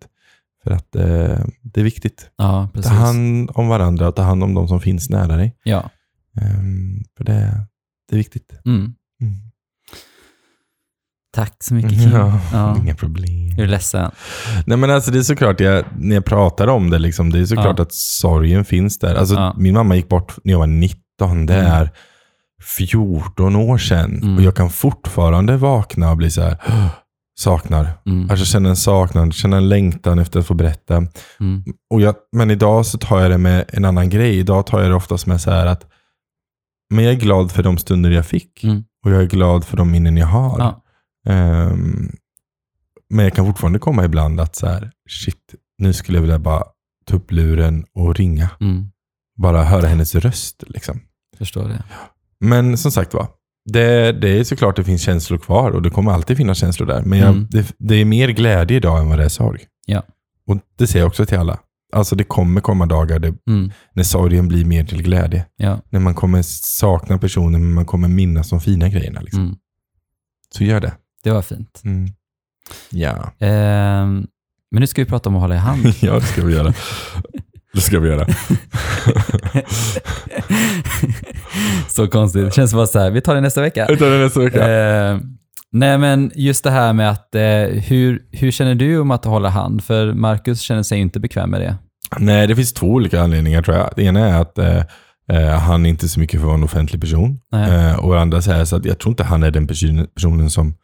För 0.65 0.71
att 0.71 0.97
eh, 0.97 1.45
det 1.63 1.81
är 1.81 1.85
viktigt. 1.85 2.31
ja, 2.37 2.69
Ta 2.83 2.89
hand 2.89 3.51
om 3.55 3.69
varandra 3.69 4.09
och 4.09 4.17
ta 4.17 4.23
hand 4.23 4.45
om 4.45 4.55
de 4.55 4.69
som 4.69 4.81
finns 4.81 5.11
nära 5.11 5.37
dig. 5.37 5.57
Ja. 5.65 5.91
Ehm, 6.41 7.05
för 7.17 7.25
det, 7.25 7.67
det 8.09 8.15
är 8.15 8.19
viktigt. 8.19 8.53
Mm. 8.67 8.95
Mm. 9.27 9.35
Tack 11.35 11.57
så 11.63 11.75
mycket 11.75 11.91
Kim. 11.91 12.11
Ja, 12.13 12.41
Ja. 12.53 12.77
Inga 12.79 12.95
problem. 12.95 13.51
Är 13.53 13.57
du 13.57 13.67
ledsen? 13.67 14.11
Nej 14.67 14.79
men 14.79 14.91
alltså 14.91 15.11
det 15.11 15.19
är 15.19 15.23
såklart, 15.23 15.61
jag, 15.61 15.85
när 15.99 16.15
jag 16.15 16.25
pratar 16.25 16.67
om 16.69 16.91
det, 16.91 16.99
liksom, 16.99 17.31
det 17.33 17.39
är 17.39 17.47
såklart 17.47 17.79
Ja. 17.79 17.83
att 17.83 17.93
sorgen 17.95 18.65
finns 18.65 18.99
där. 18.99 19.15
Alltså. 19.15 19.55
Min 19.59 19.75
mamma 19.75 19.97
gick 19.97 20.09
bort 20.09 20.37
när 20.45 20.53
jag 20.53 20.59
var 20.59 20.67
19. 20.67 21.47
Det 21.47 21.55
Mm. 21.55 21.73
är 21.73 21.91
14 22.77 23.57
år 23.57 23.79
sedan. 23.79 24.19
Mm. 24.23 24.37
Och 24.37 24.43
jag 24.43 24.55
kan 24.57 24.71
fortfarande 24.71 25.57
vakna 25.57 26.11
och 26.11 26.17
bli 26.17 26.31
så 26.31 26.43
här, 26.43 26.57
"Åh, 26.69 26.87
saknar. 27.39 27.89
Mm. 28.07 28.31
Alltså 28.31 28.45
känna 28.45 28.69
en 28.69 28.77
saknad, 28.77 29.35
känna 29.35 29.57
en 29.57 29.69
längtan 29.69 30.19
efter 30.19 30.41
att 30.41 30.47
få 30.47 30.55
berätta. 30.55 30.97
Mm. 31.41 31.65
Och 31.91 32.01
jag, 32.01 32.15
men 32.33 32.51
idag 32.51 32.87
så 32.87 32.99
tar 32.99 33.21
jag 33.21 33.31
det 33.31 33.39
med 33.39 33.65
en 33.69 33.85
annan 33.85 34.09
grej. 34.11 34.39
Idag 34.39 34.67
tar 34.67 34.81
jag 34.81 34.91
det 34.91 34.95
oftast 34.95 35.27
med 35.27 35.41
så 35.41 35.51
här 35.51 35.67
att 35.67 35.87
men 36.95 37.05
jag 37.05 37.15
är 37.15 37.19
glad 37.19 37.53
för 37.53 37.63
de 37.63 37.79
stunder 37.79 38.11
jag 38.11 38.27
fick. 38.27 38.65
Mm. 38.65 38.85
Och 39.05 39.11
jag 39.11 39.23
är 39.23 39.27
glad 39.27 39.65
för 39.65 39.77
de 39.77 39.91
minnen 39.91 40.17
jag 40.17 40.27
har. 40.27 40.59
Ja. 40.59 40.83
Ehm, 41.33 42.13
men 43.11 43.25
jag 43.25 43.35
kan 43.35 43.47
fortfarande 43.47 43.79
komma 43.79 44.05
ibland 44.05 44.41
att 44.41 44.57
så 44.57 44.67
här, 44.67 44.91
shit, 45.11 45.55
nu 45.79 45.93
skulle 45.93 46.17
jag 46.19 46.23
vilja 46.23 46.39
bara 46.39 46.63
ta 47.07 47.17
upp 47.17 47.33
luren 47.33 47.85
och 47.95 48.17
ringa. 48.17 48.51
Mm. 48.61 48.89
Bara 49.37 49.63
höra 49.65 49.87
hennes 49.87 50.15
röst. 50.15 50.65
Liksom. 50.67 51.01
Förstår 51.39 51.69
det. 51.69 51.85
Men 52.41 52.79
som 52.79 52.91
sagt 52.93 53.15
var, 53.15 53.29
det, 53.73 54.13
det 54.13 54.29
är 54.41 54.45
såklart 54.45 54.77
det 54.77 54.85
finns 54.85 55.03
känslor 55.03 55.39
kvar 55.39 55.71
och 55.71 55.83
det 55.83 55.91
kommer 55.91 56.13
alltid 56.13 56.37
finnas 56.37 56.59
känslor 56.59 56.87
där. 56.87 57.03
Men 57.03 57.19
jag, 57.19 57.29
Mm. 57.29 57.47
det, 57.51 57.73
det 57.79 57.95
är 57.95 58.05
mer 58.05 58.29
glädje 58.29 58.77
idag 58.77 58.99
än 59.01 59.09
vad 59.09 59.19
det 59.19 59.25
är 59.25 59.29
sorg. 59.29 59.61
Ja. 59.87 60.03
Och 60.47 60.59
det 60.79 60.87
säger 60.87 61.03
jag 61.05 61.09
också 61.09 61.27
till 61.27 61.39
alla. 61.39 61.59
Alltså 61.95 62.17
det 62.17 62.25
kommer 62.25 62.61
komma 62.61 62.87
dagar 62.87 63.19
det, 63.19 63.35
Mm. 63.51 63.71
när 63.93 64.03
sorgen 64.03 64.49
blir 64.49 64.65
mer 64.65 64.85
till 64.85 65.03
glädje. 65.03 65.47
Ja. 65.57 65.81
När 65.91 66.01
man 66.01 66.15
kommer 66.15 66.43
sakna 66.43 67.19
personen 67.19 67.61
men 67.61 67.75
man 67.75 67.85
kommer 67.85 68.09
minnas 68.09 68.51
de 68.51 68.61
fina 68.61 68.89
grejerna. 68.89 69.21
Liksom. 69.21 69.43
Mm. 69.43 69.57
Så 70.57 70.65
gör 70.65 70.81
det. 70.81 70.93
Det 71.25 71.31
var 71.31 71.43
fint. 71.43 71.81
Mm. 71.85 72.09
Ja. 72.91 73.33
Ehm, 73.39 74.27
men 74.71 74.81
nu 74.81 74.87
ska 74.87 75.03
vi 75.05 75.09
prata 75.11 75.29
om 75.29 75.35
att 75.37 75.41
hålla 75.43 75.55
i 75.55 75.59
hand. 75.59 75.87
ja, 76.01 76.15
det 76.15 76.21
ska 76.21 76.45
vi 76.45 76.53
göra. 76.55 76.73
Det 77.75 77.81
ska 77.81 78.01
vi 78.01 78.09
göra. 78.09 78.27
så 81.89 82.09
konstigt. 82.09 82.45
Det 82.45 82.51
känns 82.55 82.75
bara 82.75 82.87
så 82.87 82.99
här, 82.99 83.11
vi 83.11 83.21
tar 83.21 83.35
det 83.35 83.41
nästa 83.41 83.61
vecka. 83.61 83.87
Vi 83.89 83.97
tar 83.97 84.11
det 84.11 84.19
nästa 84.19 84.41
vecka. 84.41 84.71
Eh, 84.71 85.19
nej 85.73 85.99
men 85.99 86.31
just 86.35 86.65
det 86.65 86.71
här 86.71 86.93
med 86.93 87.11
att, 87.11 87.35
eh, 87.35 87.43
hur, 87.87 88.23
hur 88.31 88.51
känner 88.51 88.75
du 88.75 88.99
om 88.99 89.11
att 89.11 89.25
hålla 89.25 89.49
hand? 89.49 89.85
För 89.85 90.13
Marcus 90.13 90.61
känner 90.61 90.83
sig 90.83 90.99
inte 90.99 91.21
bekväm 91.21 91.51
med 91.51 91.61
det. 91.61 91.77
Nej, 92.19 92.47
det 92.47 92.57
finns 92.57 92.73
två 92.73 92.87
olika 92.87 93.21
anledningar 93.21 93.63
tror 93.63 93.77
jag. 93.77 93.93
Det 93.97 94.03
ena 94.03 94.21
är 94.21 94.41
att 94.41 94.59
eh, 94.59 94.83
eh, 95.29 95.59
han 95.59 95.87
är 95.87 95.91
inte 95.91 96.09
så 96.09 96.21
mycket 96.21 96.41
för 96.41 96.47
att 96.47 96.49
vara 96.49 96.59
en 96.59 96.65
offentlig 96.65 97.01
person. 97.01 97.41
Eh, 97.55 97.95
och 97.95 98.15
det 98.15 98.21
andra 98.21 98.39
är 98.39 98.65
så 98.65 98.77
att 98.77 98.85
jag 98.85 98.99
tror 98.99 99.13
inte 99.13 99.25
han 99.25 99.43
är 99.43 99.51
den 99.51 99.67
personen, 99.67 100.07
personen 100.15 100.51
som, 100.51 100.75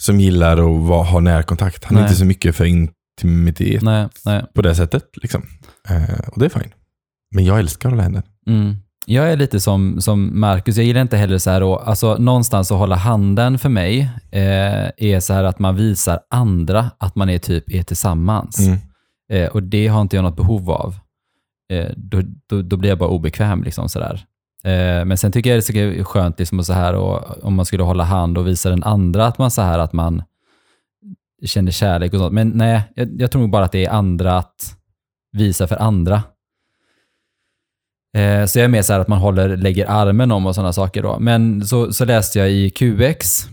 som 0.00 0.20
gillar 0.20 0.52
att 1.00 1.08
ha 1.08 1.20
närkontakt. 1.20 1.84
Han 1.84 1.96
är 1.96 2.00
Nej. 2.00 2.08
inte 2.08 2.18
så 2.18 2.24
mycket 2.24 2.56
för 2.56 2.64
intimitet 2.64 3.82
Nej, 3.82 4.08
nej. 4.24 4.44
på 4.54 4.62
det 4.62 4.74
sättet. 4.74 5.04
Liksom. 5.22 5.42
Eh, 5.88 6.28
och 6.28 6.38
det 6.38 6.44
är 6.44 6.60
fine. 6.60 6.72
Men 7.34 7.44
jag 7.44 7.58
älskar 7.58 7.88
att 7.88 7.92
hålla 7.92 8.02
handen. 8.02 8.22
Mm. 8.46 8.76
Jag 9.06 9.32
är 9.32 9.36
lite 9.36 9.60
som, 9.60 10.00
som 10.00 10.40
Marcus, 10.40 10.76
jag 10.76 10.86
gillar 10.86 11.00
inte 11.00 11.16
heller 11.16 11.38
så 11.38 11.50
här, 11.50 11.62
och, 11.62 11.88
alltså 11.88 12.14
någonstans 12.14 12.72
att 12.72 12.78
hålla 12.78 12.96
handen 12.96 13.58
för 13.58 13.68
mig 13.68 14.10
eh, 14.32 14.90
är 14.96 15.20
så 15.20 15.32
här 15.32 15.44
att 15.44 15.58
man 15.58 15.76
visar 15.76 16.20
andra 16.30 16.90
att 16.98 17.16
man 17.16 17.30
är 17.30 17.38
typ 17.38 17.70
är 17.70 17.82
tillsammans. 17.82 18.58
Mm. 18.58 18.78
Eh, 19.30 19.48
och 19.48 19.62
det 19.62 19.86
har 19.86 20.00
inte 20.00 20.16
jag 20.16 20.22
något 20.22 20.36
behov 20.36 20.70
av. 20.70 20.94
Eh, 21.72 21.90
då, 21.96 22.22
då, 22.46 22.62
då 22.62 22.76
blir 22.76 22.90
jag 22.90 22.98
bara 22.98 23.08
obekväm. 23.08 23.62
Liksom, 23.62 23.88
sådär. 23.88 24.24
Eh, 24.64 25.04
men 25.04 25.18
sen 25.18 25.32
tycker 25.32 25.54
jag 25.54 25.62
det 25.72 25.98
är 25.98 26.04
skönt 26.04 26.38
liksom, 26.38 26.58
och 26.58 26.66
så 26.66 26.72
här, 26.72 26.94
och, 26.94 27.44
om 27.44 27.54
man 27.54 27.66
skulle 27.66 27.82
hålla 27.82 28.04
hand 28.04 28.38
och 28.38 28.46
visa 28.46 28.70
den 28.70 28.82
andra 28.82 29.26
att 29.26 29.38
man 29.38 29.50
så 29.50 29.62
här 29.62 29.78
att 29.78 29.92
man 29.92 30.22
känner 31.44 31.70
kärlek 31.70 32.12
och 32.12 32.18
sånt. 32.18 32.32
Men 32.32 32.48
nej, 32.48 32.82
jag, 32.94 33.20
jag 33.20 33.30
tror 33.30 33.42
nog 33.42 33.50
bara 33.50 33.64
att 33.64 33.72
det 33.72 33.84
är 33.84 33.90
andra 33.90 34.38
att 34.38 34.76
visa 35.32 35.66
för 35.66 35.76
andra. 35.76 36.22
Eh, 38.16 38.46
så 38.46 38.58
jag 38.58 38.64
är 38.64 38.68
mer 38.68 38.82
så 38.82 38.92
här 38.92 39.00
att 39.00 39.08
man 39.08 39.18
håller, 39.18 39.56
lägger 39.56 39.90
armen 39.90 40.32
om 40.32 40.46
och 40.46 40.54
sådana 40.54 40.72
saker 40.72 41.02
då. 41.02 41.18
Men 41.20 41.66
så, 41.66 41.92
så 41.92 42.04
läste 42.04 42.38
jag 42.38 42.50
i 42.50 42.70
QX 42.70 43.48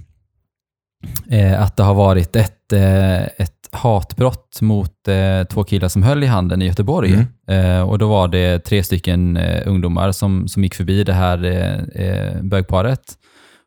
eh, 1.30 1.62
att 1.62 1.78
det 1.78 1.84
har 1.84 1.94
varit 1.94 2.36
ett, 2.36 2.74
eh, 2.74 3.24
ett 3.24 3.54
hatbrott 3.72 4.62
mot 4.62 5.08
eh, 5.08 5.44
två 5.44 5.64
killar 5.64 5.88
som 5.88 6.04
höll 6.04 6.24
i 6.24 6.28
handen 6.28 6.62
i 6.62 6.66
Göteborg. 6.66 7.14
Mm. 7.14 7.78
Eh, 7.78 7.90
och 7.90 7.98
då 8.00 8.08
var 8.08 8.28
det 8.28 8.60
tre 8.60 8.84
stycken 8.84 9.38
eh, 9.38 9.68
ungdomar 9.68 10.12
som, 10.12 10.48
som 10.48 10.64
gick 10.64 10.76
förbi 10.76 11.04
det 11.04 11.14
här 11.14 11.46
eh, 11.46 12.06
eh, 12.06 12.42
bögparet. 12.42 13.18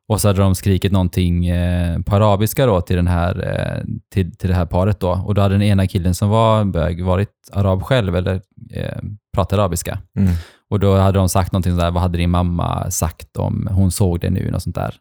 Och 0.08 0.20
så 0.20 0.28
hade 0.28 0.40
de 0.40 0.54
skrikit 0.54 0.92
någonting 0.92 1.46
eh, 1.46 1.98
på 1.98 2.16
arabiska 2.16 2.66
då 2.66 2.80
till, 2.80 2.96
den 2.96 3.06
här, 3.06 3.48
eh, 3.48 3.84
till, 4.14 4.36
till 4.36 4.48
det 4.48 4.54
här 4.54 4.66
paret 4.66 5.00
då. 5.00 5.10
Och 5.10 5.34
då 5.34 5.42
hade 5.42 5.54
den 5.54 5.62
ena 5.62 5.86
killen 5.86 6.14
som 6.14 6.28
var 6.28 6.64
bög 6.64 7.04
varit 7.04 7.30
arab 7.52 7.82
själv 7.82 8.16
eller 8.16 8.40
eh, 8.70 8.98
pratade 9.34 9.62
arabiska. 9.62 9.98
Mm. 10.18 10.32
Och 10.70 10.80
då 10.80 10.96
hade 10.96 11.18
de 11.18 11.28
sagt 11.28 11.52
någonting 11.52 11.72
sådär, 11.72 11.90
vad 11.90 12.02
hade 12.02 12.18
din 12.18 12.30
mamma 12.30 12.90
sagt 12.90 13.36
om 13.36 13.68
hon 13.70 13.90
såg 13.90 14.20
det 14.20 14.30
nu? 14.30 14.50
Något 14.50 14.62
sånt 14.62 14.76
där. 14.76 14.94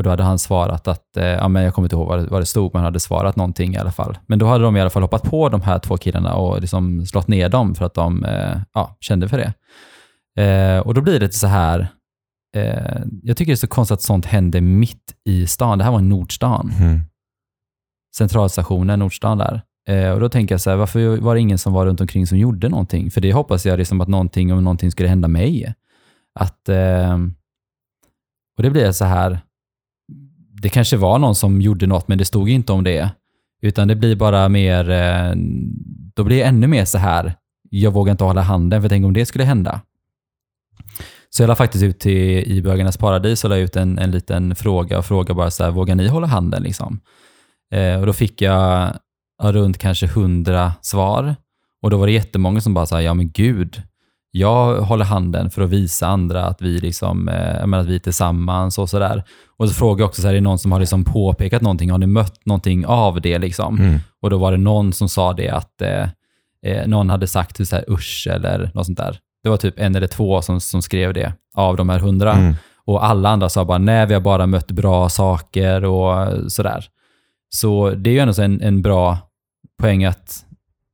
Och 0.00 0.04
då 0.04 0.10
hade 0.10 0.22
han 0.22 0.38
svarat 0.38 0.88
att, 0.88 1.16
eh, 1.16 1.26
ja 1.26 1.48
men 1.48 1.62
jag 1.62 1.74
kommer 1.74 1.86
inte 1.86 1.96
ihåg 1.96 2.08
vad 2.08 2.18
det, 2.18 2.26
vad 2.30 2.40
det 2.42 2.46
stod, 2.46 2.72
men 2.74 2.78
han 2.80 2.84
hade 2.84 3.00
svarat 3.00 3.36
någonting 3.36 3.74
i 3.74 3.78
alla 3.78 3.92
fall. 3.92 4.18
Men 4.26 4.38
då 4.38 4.46
hade 4.46 4.64
de 4.64 4.76
i 4.76 4.80
alla 4.80 4.90
fall 4.90 5.02
hoppat 5.02 5.22
på 5.22 5.48
de 5.48 5.62
här 5.62 5.78
två 5.78 5.96
killarna 5.96 6.34
och 6.34 6.60
liksom 6.60 7.06
slått 7.06 7.28
ner 7.28 7.48
dem 7.48 7.74
för 7.74 7.84
att 7.84 7.94
de 7.94 8.24
eh, 8.24 8.56
ja, 8.74 8.96
kände 9.00 9.28
för 9.28 9.38
det. 9.38 9.52
Eh, 10.44 10.78
och 10.78 10.94
då 10.94 11.00
blir 11.00 11.20
det 11.20 11.34
så 11.34 11.46
här, 11.46 11.88
eh, 12.56 13.00
jag 13.22 13.36
tycker 13.36 13.52
det 13.52 13.54
är 13.54 13.56
så 13.56 13.66
konstigt 13.66 13.94
att 13.94 14.02
sånt 14.02 14.26
händer 14.26 14.60
mitt 14.60 15.14
i 15.28 15.46
stan. 15.46 15.78
Det 15.78 15.84
här 15.84 15.92
var 15.92 16.00
Nordstan, 16.00 16.72
Mm. 16.78 17.00
centralstationen, 18.16 18.98
Nordstan 18.98 19.38
där. 19.38 19.62
Eh, 19.88 20.10
och 20.10 20.20
då 20.20 20.28
tänker 20.28 20.54
jag 20.54 20.60
så 20.60 20.70
här, 20.70 20.76
varför 20.76 21.16
var 21.16 21.34
det 21.34 21.40
ingen 21.40 21.58
som 21.58 21.72
var 21.72 21.86
runt 21.86 22.00
omkring 22.00 22.26
som 22.26 22.38
gjorde 22.38 22.68
någonting? 22.68 23.10
För 23.10 23.20
det 23.20 23.32
hoppas 23.32 23.66
jag 23.66 23.78
liksom 23.78 24.00
att 24.00 24.08
någonting, 24.08 24.52
om 24.52 24.64
någonting 24.64 24.90
skulle 24.90 25.08
hända 25.08 25.28
mig. 25.28 25.74
Att, 26.40 26.68
eh, 26.68 27.18
och 28.56 28.62
det 28.62 28.70
blir 28.70 28.92
så 28.92 29.04
här, 29.04 29.40
det 30.60 30.68
kanske 30.68 30.96
var 30.96 31.18
någon 31.18 31.34
som 31.34 31.60
gjorde 31.60 31.86
något, 31.86 32.08
men 32.08 32.18
det 32.18 32.24
stod 32.24 32.48
inte 32.48 32.72
om 32.72 32.84
det. 32.84 33.10
Utan 33.62 33.88
det 33.88 33.94
blir 33.94 34.16
bara 34.16 34.48
mer, 34.48 34.90
eh, 34.90 35.32
då 36.14 36.24
blir 36.24 36.36
det 36.36 36.42
ännu 36.42 36.66
mer 36.66 36.84
så 36.84 36.98
här, 36.98 37.34
jag 37.70 37.90
vågar 37.90 38.10
inte 38.10 38.24
hålla 38.24 38.42
handen, 38.42 38.82
för 38.82 38.88
tänk 38.88 39.06
om 39.06 39.12
det 39.12 39.26
skulle 39.26 39.44
hända. 39.44 39.80
Så 41.30 41.42
jag 41.42 41.48
la 41.48 41.54
faktiskt 41.54 41.84
ut 41.84 42.00
till 42.00 42.52
i 42.52 42.62
Bögarnas 42.62 42.96
Paradis 42.96 43.44
och 43.44 43.50
la 43.50 43.56
ut 43.56 43.76
en, 43.76 43.98
en 43.98 44.10
liten 44.10 44.54
fråga 44.54 44.98
och 44.98 45.06
frågade 45.06 45.34
bara 45.34 45.50
så 45.50 45.64
här, 45.64 45.70
vågar 45.70 45.94
ni 45.94 46.08
hålla 46.08 46.26
handen 46.26 46.62
liksom? 46.62 47.00
Eh, 47.72 48.00
och 48.00 48.06
då 48.06 48.12
fick 48.12 48.42
jag 48.42 48.92
runt 49.42 49.78
kanske 49.78 50.06
hundra 50.06 50.72
svar. 50.80 51.36
Och 51.82 51.90
då 51.90 51.96
var 51.96 52.06
det 52.06 52.12
jättemånga 52.12 52.60
som 52.60 52.74
bara 52.74 52.86
sa, 52.86 53.02
ja 53.02 53.14
men 53.14 53.30
gud, 53.30 53.82
jag 54.30 54.80
håller 54.80 55.04
handen 55.04 55.50
för 55.50 55.62
att 55.62 55.70
visa 55.70 56.06
andra 56.06 56.44
att 56.44 56.62
vi, 56.62 56.78
liksom, 56.78 57.28
eh, 57.28 57.78
att 57.78 57.86
vi 57.86 57.94
är 57.94 57.98
tillsammans 57.98 58.78
och 58.78 58.90
sådär. 58.90 59.24
Och 59.56 59.68
så 59.68 59.74
frågade 59.74 60.02
jag 60.02 60.08
också, 60.08 60.22
så 60.22 60.28
här, 60.28 60.34
är 60.34 60.38
det 60.38 60.44
någon 60.44 60.58
som 60.58 60.72
har 60.72 60.80
liksom 60.80 61.04
påpekat 61.04 61.62
någonting? 61.62 61.90
Har 61.90 61.98
ni 61.98 62.06
mött 62.06 62.46
någonting 62.46 62.86
av 62.86 63.20
det? 63.20 63.38
Liksom? 63.38 63.78
Mm. 63.78 63.98
Och 64.22 64.30
då 64.30 64.38
var 64.38 64.52
det 64.52 64.58
någon 64.58 64.92
som 64.92 65.08
sa 65.08 65.32
det 65.32 65.48
att 65.48 65.82
eh, 65.82 66.08
eh, 66.66 66.86
någon 66.86 67.10
hade 67.10 67.26
sagt 67.26 67.56
typ 67.56 67.68
så 67.68 67.76
här, 67.76 67.84
usch 67.90 68.28
eller 68.30 68.70
något 68.74 68.86
sånt 68.86 68.98
där. 68.98 69.18
Det 69.42 69.48
var 69.48 69.56
typ 69.56 69.74
en 69.78 69.94
eller 69.94 70.06
två 70.06 70.42
som, 70.42 70.60
som 70.60 70.82
skrev 70.82 71.14
det 71.14 71.32
av 71.54 71.76
de 71.76 71.88
här 71.88 71.98
hundra. 71.98 72.32
Mm. 72.32 72.54
Och 72.84 73.04
alla 73.04 73.28
andra 73.28 73.48
sa 73.48 73.64
bara, 73.64 73.78
nej 73.78 74.06
vi 74.06 74.14
har 74.14 74.20
bara 74.20 74.46
mött 74.46 74.70
bra 74.70 75.08
saker 75.08 75.84
och 75.84 76.28
sådär. 76.52 76.84
Så 77.48 77.90
det 77.90 78.10
är 78.10 78.14
ju 78.14 78.18
ändå 78.18 78.42
en, 78.42 78.62
en 78.62 78.82
bra 78.82 79.18
poäng 79.78 80.04
att 80.04 80.44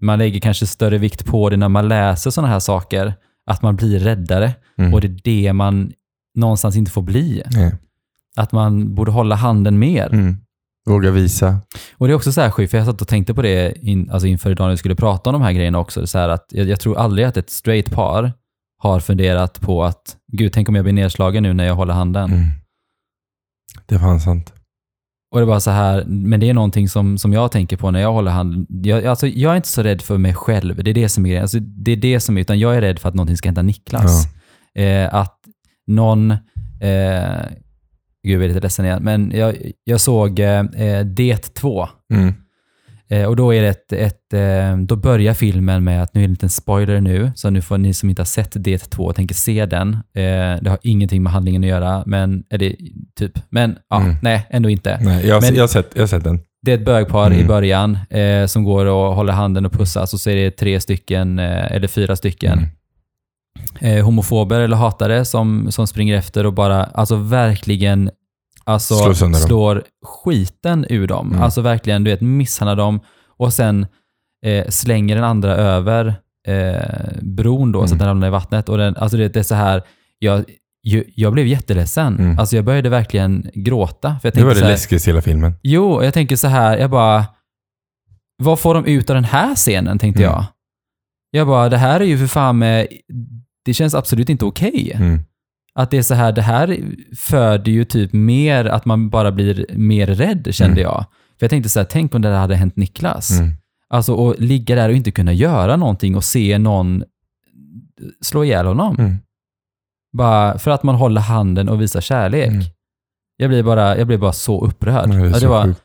man 0.03 0.19
lägger 0.19 0.41
kanske 0.41 0.67
större 0.67 0.99
vikt 0.99 1.27
på 1.27 1.51
det 1.51 1.57
när 1.57 1.69
man 1.69 1.89
läser 1.89 2.31
sådana 2.31 2.53
här 2.53 2.61
saker. 2.61 3.15
Att 3.47 3.63
man 3.63 3.77
blir 3.77 3.99
räddare. 3.99 4.55
Mm. 4.79 4.95
Och 4.95 5.01
det 5.01 5.07
är 5.07 5.21
det 5.25 5.53
man 5.53 5.93
någonstans 6.35 6.77
inte 6.77 6.91
får 6.91 7.03
bli. 7.03 7.43
Nej. 7.51 7.75
Att 8.37 8.53
man 8.53 8.95
borde 8.95 9.11
hålla 9.11 9.35
handen 9.35 9.79
mer. 9.79 10.15
Mm. 10.15 10.37
Våga 10.87 11.11
visa. 11.11 11.61
Och 11.97 12.07
det 12.07 12.13
är 12.13 12.17
också 12.17 12.33
så 12.33 12.41
här 12.41 12.51
sjukt, 12.51 12.71
för 12.71 12.79
jag 12.79 12.87
satt 12.87 13.03
och 13.03 13.09
tänkte 13.09 13.35
på 13.35 13.43
det 13.43 13.79
in, 13.83 14.11
alltså 14.11 14.27
inför 14.27 14.51
idag 14.51 14.65
när 14.65 14.71
vi 14.71 14.77
skulle 14.77 14.95
prata 14.95 15.31
om 15.31 15.35
de 15.35 15.43
här 15.43 15.53
grejerna 15.53 15.79
också. 15.79 16.07
Så 16.07 16.19
att 16.19 16.47
jag, 16.51 16.69
jag 16.69 16.81
tror 16.81 16.99
aldrig 16.99 17.27
att 17.27 17.37
ett 17.37 17.51
straight 17.51 17.91
par 17.91 18.33
har 18.79 19.01
funderat 19.01 19.61
på 19.61 19.85
att 19.85 20.17
gud, 20.33 20.53
tänk 20.53 20.69
om 20.69 20.75
jag 20.75 20.85
blir 20.85 20.93
nedslagen 20.93 21.43
nu 21.43 21.53
när 21.53 21.65
jag 21.65 21.75
håller 21.75 21.95
handen. 21.95 22.33
Mm. 22.33 22.47
Det 23.87 23.95
är 23.95 23.99
fan 23.99 24.21
sant. 24.21 24.53
Och 25.37 25.41
det 25.41 25.45
är 25.45 25.47
bara 25.47 25.61
så 25.61 25.71
här, 25.71 26.05
men 26.07 26.41
det 26.41 26.49
är 26.49 26.55
någonting 26.55 26.89
som, 26.89 27.19
som 27.19 27.33
jag 27.33 27.53
tänker 27.53 27.77
på 27.77 27.91
när 27.91 28.01
jag 28.01 28.13
håller 28.13 28.31
handen. 28.31 28.67
Jag, 28.69 29.07
alltså, 29.07 29.27
jag 29.27 29.53
är 29.53 29.57
inte 29.57 29.69
så 29.69 29.83
rädd 29.83 30.03
för 30.03 30.19
mig 30.19 30.35
själv. 30.35 30.85
Det 30.85 30.91
är 30.91 30.95
det 30.95 31.09
som 31.09 31.27
är. 31.27 31.41
Alltså, 31.41 31.59
det 31.61 31.93
är 31.93 31.97
det 31.97 32.21
som 32.21 32.37
är, 32.37 32.41
utan 32.41 32.59
jag 32.59 32.77
är 32.77 32.81
rädd 32.81 32.99
för 32.99 33.09
att 33.09 33.15
någonting 33.15 33.37
ska 33.37 33.49
hända 33.49 33.63
Niklas. 33.63 34.25
Eh, 34.75 35.15
att 35.15 35.39
någon, 35.87 36.31
eh, 36.31 36.39
gud 38.23 38.35
jag 38.37 38.43
är 38.43 38.49
lite 38.49 38.61
ledsen 38.61 38.85
igen, 38.85 39.03
men 39.03 39.33
jag, 39.35 39.57
jag 39.85 40.01
såg 40.01 40.41
eh, 40.41 40.65
Det 41.05 41.55
2. 41.55 41.89
Mm. 42.15 42.35
Eh, 43.09 43.25
och 43.25 43.37
då 43.37 43.55
är 43.55 43.63
det 43.63 43.69
ett, 43.69 43.93
ett 43.93 44.33
eh, 44.35 44.77
då 44.79 44.97
börjar 44.97 45.35
filmen 45.35 45.85
med 45.85 46.03
att, 46.03 46.15
nu 46.15 46.21
är 46.21 46.23
det 46.23 46.27
en 46.27 46.31
liten 46.31 46.51
spoiler 46.51 47.01
nu, 47.01 47.33
så 47.35 47.51
nu 47.51 47.63
får 47.63 47.79
ni 47.79 47.95
som 47.95 48.09
inte 48.11 48.21
har 48.23 48.27
sett 48.27 48.53
Det 48.55 48.79
2 48.79 49.05
och 49.05 49.17
tänker 49.17 49.35
se 49.35 49.67
den. 49.67 49.95
Eh, 49.95 50.63
det 50.63 50.67
har 50.69 50.79
ingenting 50.83 51.23
med 51.23 51.33
handlingen 51.33 51.63
att 51.65 51.69
göra, 51.69 52.03
men, 52.07 52.45
eller 52.51 52.75
typ, 53.19 53.33
men 53.51 53.77
ja, 53.91 54.01
Mm. 54.01 54.17
nej, 54.23 54.47
ändå 54.51 54.69
inte. 54.71 54.99
Nej, 55.03 55.27
jag, 55.27 55.35
har- 55.35 55.41
Men- 55.41 55.55
jag, 55.55 55.63
har 55.63 55.69
sett, 55.69 55.91
jag 55.95 56.03
har 56.03 56.07
sett 56.07 56.25
den. 56.25 56.41
Det 56.63 56.73
är 56.73 56.79
ett 56.79 56.85
bögpar 56.85 57.31
i 57.33 57.35
Mm. 57.35 57.47
början 57.47 57.99
eh, 58.11 58.47
som 58.47 58.65
går 58.65 58.87
och 58.87 59.15
håller 59.15 59.33
handen 59.33 59.67
och 59.67 59.73
pussas 59.73 60.15
och 60.15 60.21
så 60.21 60.31
är 60.31 60.37
det 60.37 60.51
tre 60.51 60.81
stycken, 60.81 61.39
eller 61.39 61.89
fyra 61.89 62.17
stycken, 62.17 62.59
Mm. 63.81 63.99
eh, 63.99 64.05
homofober 64.05 64.61
eller 64.61 64.77
hatare 64.77 65.25
som, 65.25 65.73
som 65.73 65.87
springer 65.87 66.17
efter 66.17 66.47
och 66.47 66.53
bara, 66.53 66.85
alltså 66.85 67.17
verkligen 67.17 68.11
alltså, 68.67 68.95
Slår 69.15 69.33
slår 69.33 69.83
skiten 70.05 70.87
ur 70.89 71.07
dem. 71.07 71.29
Mm. 71.31 71.43
Alltså 71.43 71.61
verkligen, 71.61 72.05
du 72.05 72.11
vet, 72.11 72.21
misshandlar 72.21 72.77
dem 72.77 73.01
och 73.39 73.53
sen 73.53 73.87
eh, 74.47 74.69
slänger 74.69 75.15
den 75.15 75.25
andra 75.25 75.55
över 75.57 76.15
eh, 76.49 77.09
bron 77.23 77.73
då, 77.73 77.79
så 77.81 77.85
att 77.85 77.91
Mm. 77.91 77.99
den 77.99 78.09
ramlar 78.09 78.29
i 78.29 78.31
vattnet. 78.31 78.69
Och 78.69 78.79
den, 78.79 78.97
alltså 78.97 79.17
det, 79.17 79.29
det 79.29 79.39
är 79.39 79.43
så 79.43 79.55
här, 79.55 79.83
jag, 80.19 80.45
jag, 81.15 81.33
blev 81.33 81.47
jätteledsen. 81.47 82.19
Mm. 82.19 82.39
Alltså 82.39 82.57
jag 82.57 82.65
började 82.65 82.89
verkligen 82.89 83.51
gråta. 83.55 84.17
För 84.23 84.29
jag 84.29 84.35
Det 84.35 84.45
var 84.45 84.55
det 84.55 84.61
här, 84.61 84.69
läskigaste 84.71 85.11
i 85.11 85.13
hela 85.13 85.23
filmen. 85.23 85.53
Jo, 85.63 86.03
jag 86.05 86.15
tänker 86.15 86.37
så 86.37 86.49
här, 86.49 86.79
jag 86.79 86.91
bara, 86.91 87.27
vad 88.43 88.59
får 88.61 88.75
de 88.75 88.85
ut 88.85 89.11
av 89.11 89.15
den 89.15 89.25
här 89.25 89.55
scenen, 89.55 89.99
tänkte 89.99 90.23
Mm. 90.23 90.33
jag. 90.35 90.45
Jag 91.31 91.47
bara, 91.47 91.69
det 91.69 91.77
här 91.79 92.01
är 92.01 92.05
ju 92.05 92.19
för 92.19 92.27
fan 92.27 92.59
med, 92.59 92.87
det 93.65 93.75
känns 93.75 93.95
absolut 93.95 94.29
inte 94.29 94.45
okej. 94.45 94.93
Mm. 94.95 95.21
Att 95.77 95.91
det 95.91 95.99
är 95.99 96.03
så 96.03 96.15
här, 96.15 96.33
det 96.33 96.43
här 96.43 96.79
föder 97.17 97.73
ju 97.73 97.85
typ 97.85 98.13
mer 98.13 98.65
att 98.65 98.85
man 98.85 99.11
bara 99.11 99.33
blir 99.33 99.67
mer 99.73 100.07
rädd, 100.07 100.49
kände 100.51 100.81
Mm. 100.81 100.83
jag. 100.83 101.05
För 101.39 101.45
jag 101.45 101.51
tänkte 101.51 101.69
så 101.69 101.81
här, 101.81 101.87
tänk 101.91 102.15
om 102.15 102.23
det 102.23 102.29
där 102.29 102.39
hade 102.39 102.57
hänt 102.57 102.77
Niklas. 102.77 103.31
Mm. 103.31 103.51
Alltså 103.89 104.31
att 104.31 104.41
ligga 104.41 104.75
där 104.75 104.89
och 104.89 104.95
inte 104.95 105.11
kunna 105.11 105.33
göra 105.33 105.77
någonting 105.77 106.17
och 106.17 106.25
se 106.25 106.59
någon 106.59 107.05
slå 108.21 108.45
ihjäl 108.45 108.67
honom. 108.67 108.97
Mm. 108.99 109.17
Bara 110.13 110.59
för 110.59 110.71
att 110.71 110.83
man 110.83 110.95
håller 110.95 111.21
handen 111.21 111.69
och 111.69 111.81
visar 111.83 112.01
kärlek. 112.01 112.49
Mm. 112.49 112.63
Jag 113.37 113.51
blev 113.51 113.65
bara, 113.65 113.99
jag 113.99 114.07
blev 114.07 114.21
bara 114.21 114.33
så 114.33 114.65
upprörd. 114.65 115.09
Ja, 115.09 115.17
det 115.17 115.23
Alltså, 115.23 115.41
så 115.41 115.47
det 115.47 115.51
var, 115.51 115.65
sjukt. 115.65 115.81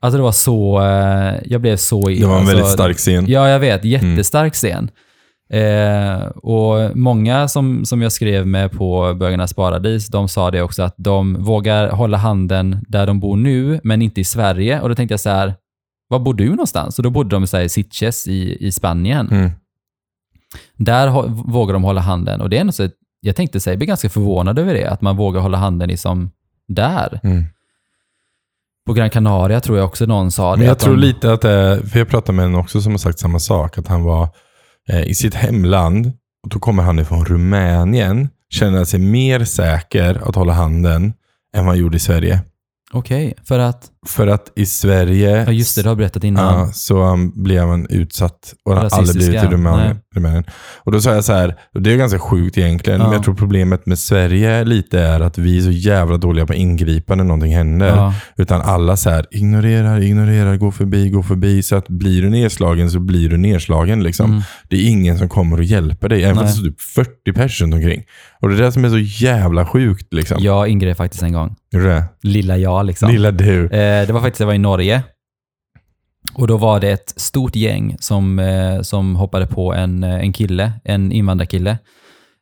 Alltså 0.00 0.16
det 0.16 0.22
var 0.22 0.32
så, 0.32 0.80
eh, 0.82 1.34
jag 1.44 1.60
blev 1.60 1.76
så... 1.76 2.08
Det 2.08 2.26
var 2.26 2.32
en 2.32 2.38
alltså, 2.40 2.56
väldigt 2.56 2.72
stark 2.72 2.96
scen. 2.96 3.26
Ja, 3.28 3.48
jag 3.48 3.60
vet. 3.60 3.84
Jättestark 3.84 4.54
scen. 4.54 4.90
Eh, 5.50 6.26
och 6.26 6.96
många 6.96 7.48
som, 7.48 7.84
som 7.84 8.02
jag 8.02 8.12
skrev 8.12 8.46
med 8.46 8.72
på 8.72 9.14
Bögarnas 9.14 9.54
Paradis, 9.54 10.08
de 10.08 10.28
sa 10.28 10.50
det 10.50 10.62
också 10.62 10.82
att 10.82 10.94
de 10.96 11.42
vågar 11.44 11.88
hålla 11.90 12.16
handen 12.16 12.84
där 12.88 13.06
de 13.06 13.20
bor 13.20 13.36
nu, 13.36 13.80
men 13.84 14.02
inte 14.02 14.20
i 14.20 14.24
Sverige. 14.24 14.80
Och 14.80 14.88
då 14.88 14.94
tänkte 14.94 15.12
jag 15.12 15.20
så 15.20 15.30
här, 15.30 15.54
var 16.08 16.18
bor 16.18 16.34
du 16.34 16.50
någonstans? 16.50 16.98
Och 16.98 17.02
då 17.02 17.10
bodde 17.10 17.36
de 17.36 17.46
så 17.46 17.56
här, 17.56 17.64
i 17.64 17.68
Sitges 17.68 18.28
i, 18.28 18.66
i 18.66 18.72
Spanien. 18.72 19.28
Mm. 19.30 19.50
Där 20.76 21.08
ho- 21.08 21.52
vågar 21.52 21.72
de 21.72 21.84
hålla 21.84 22.00
handen. 22.00 22.40
Och 22.40 22.50
det 22.50 22.56
är 22.56 22.60
ändå 22.60 22.72
så, 22.72 22.88
jag 23.20 23.36
tänkte 23.36 23.60
säga, 23.60 23.72
jag 23.72 23.78
blir 23.78 23.88
ganska 23.88 24.08
förvånad 24.08 24.58
över 24.58 24.74
det, 24.74 24.86
att 24.90 25.00
man 25.00 25.16
vågar 25.16 25.40
hålla 25.40 25.58
handen 25.58 25.88
liksom 25.88 26.30
där. 26.68 27.20
Mm. 27.22 27.44
På 28.86 28.92
Gran 28.92 29.10
Canaria 29.10 29.60
tror 29.60 29.78
jag 29.78 29.86
också 29.86 30.06
någon 30.06 30.30
sa 30.30 30.50
det. 30.50 30.56
Men 30.56 30.66
jag 30.66 30.72
att 30.72 30.78
tror 30.78 30.94
de, 30.94 31.00
lite 31.00 31.32
att 31.32 31.40
det, 31.40 31.82
för 31.92 31.98
jag 31.98 32.08
pratade 32.08 32.36
med 32.36 32.44
en 32.44 32.54
också 32.54 32.80
som 32.80 32.92
har 32.92 32.98
sagt 32.98 33.18
samma 33.18 33.38
sak, 33.38 33.78
att 33.78 33.88
han 33.88 34.04
var 34.04 34.28
Eh, 34.88 35.02
i 35.02 35.14
sitt 35.14 35.34
hemland, 35.34 36.06
och 36.42 36.48
då 36.48 36.58
kommer 36.58 36.82
han 36.82 36.98
ifrån 36.98 37.24
Rumänien, 37.24 38.28
känner 38.50 38.84
sig 38.84 39.00
mer 39.00 39.44
säker 39.44 40.28
att 40.28 40.34
hålla 40.34 40.52
handen 40.52 41.04
än 41.56 41.64
vad 41.64 41.74
han 41.74 41.78
gjorde 41.78 41.96
i 41.96 42.00
Sverige. 42.00 42.40
Okej, 42.94 43.34
för 43.44 43.58
att... 43.58 43.90
För 44.06 44.26
att 44.26 44.52
i 44.56 44.66
Sverige 44.66 45.44
Ja, 45.46 45.52
just 45.52 45.76
det, 45.76 45.82
du 45.82 45.88
har 45.88 45.96
berättat 45.96 46.24
innan. 46.24 46.58
Ja, 46.58 46.72
så 46.72 47.18
blev 47.34 47.66
man 47.66 47.86
utsatt 47.90 48.54
och 48.64 48.76
har 48.76 48.88
aldrig 48.92 49.16
blivit 49.16 49.42
i 49.44 49.46
Rumänien. 49.46 50.44
Och 50.76 50.92
då 50.92 51.00
sa 51.00 51.14
jag 51.14 51.24
så 51.24 51.32
här, 51.32 51.56
och 51.74 51.82
det 51.82 51.92
är 51.92 51.96
ganska 51.96 52.18
sjukt 52.18 52.58
egentligen, 52.58 53.00
Ja. 53.00 53.06
men 53.06 53.12
jag 53.14 53.24
tror 53.24 53.34
problemet 53.34 53.86
med 53.86 53.98
Sverige 53.98 54.64
lite 54.64 55.00
är 55.00 55.20
att 55.20 55.38
vi 55.38 55.58
är 55.58 55.62
så 55.62 55.70
jävla 55.70 56.16
dåliga 56.16 56.46
på 56.46 56.52
att 56.52 56.58
ingripa 56.58 57.14
när 57.14 57.24
någonting 57.24 57.54
händer. 57.54 57.96
Ja. 57.96 58.14
Utan 58.36 58.60
alla 58.60 58.96
så 58.96 59.10
här, 59.10 59.26
ignorerar, 59.30 60.00
ignorerar, 60.00 60.56
går 60.56 60.70
förbi, 60.70 61.08
går 61.08 61.22
förbi. 61.22 61.62
Så 61.62 61.76
att 61.76 61.88
blir 61.88 62.22
du 62.22 62.30
nedslagen 62.30 62.90
så 62.90 63.00
blir 63.00 63.28
du 63.28 63.36
nedslagen. 63.36 64.02
Liksom. 64.02 64.30
Mm. 64.30 64.42
Det 64.68 64.76
är 64.76 64.88
ingen 64.88 65.18
som 65.18 65.28
kommer 65.28 65.56
och 65.58 65.64
hjälper 65.64 66.08
dig, 66.08 66.24
även 66.24 66.36
fast 66.36 66.62
det 66.62 66.68
är 66.68 66.70
typ 66.70 66.80
40 66.80 67.32
personer 67.32 67.76
omkring. 67.76 68.02
Och 68.44 68.50
det 68.50 68.56
är 68.56 68.62
det 68.62 68.72
som 68.72 68.84
är 68.84 68.88
så 68.88 69.24
jävla 69.24 69.66
sjukt. 69.66 70.12
Liksom. 70.12 70.36
Jag 70.40 70.68
ingrep 70.68 70.96
faktiskt 70.96 71.22
en 71.22 71.32
gång. 71.32 71.56
Gjorde 71.72 71.88
det? 71.88 72.04
Lilla 72.22 72.56
jag 72.56 72.86
liksom. 72.86 73.10
Lilla 73.10 73.30
du. 73.30 73.64
Eh, 73.64 74.06
det 74.06 74.12
var 74.12 74.20
faktiskt, 74.20 74.40
jag 74.40 74.46
var 74.46 74.54
i 74.54 74.58
Norge. 74.58 75.02
Och 76.34 76.46
då 76.46 76.56
var 76.56 76.80
det 76.80 76.90
ett 76.90 77.14
stort 77.16 77.56
gäng 77.56 77.96
som, 78.00 78.38
eh, 78.38 78.80
som 78.80 79.16
hoppade 79.16 79.46
på 79.46 79.74
en, 79.74 80.04
eh, 80.04 80.14
en 80.14 80.32
kille, 80.32 80.72
en 80.84 81.12
invandrarkille. 81.12 81.78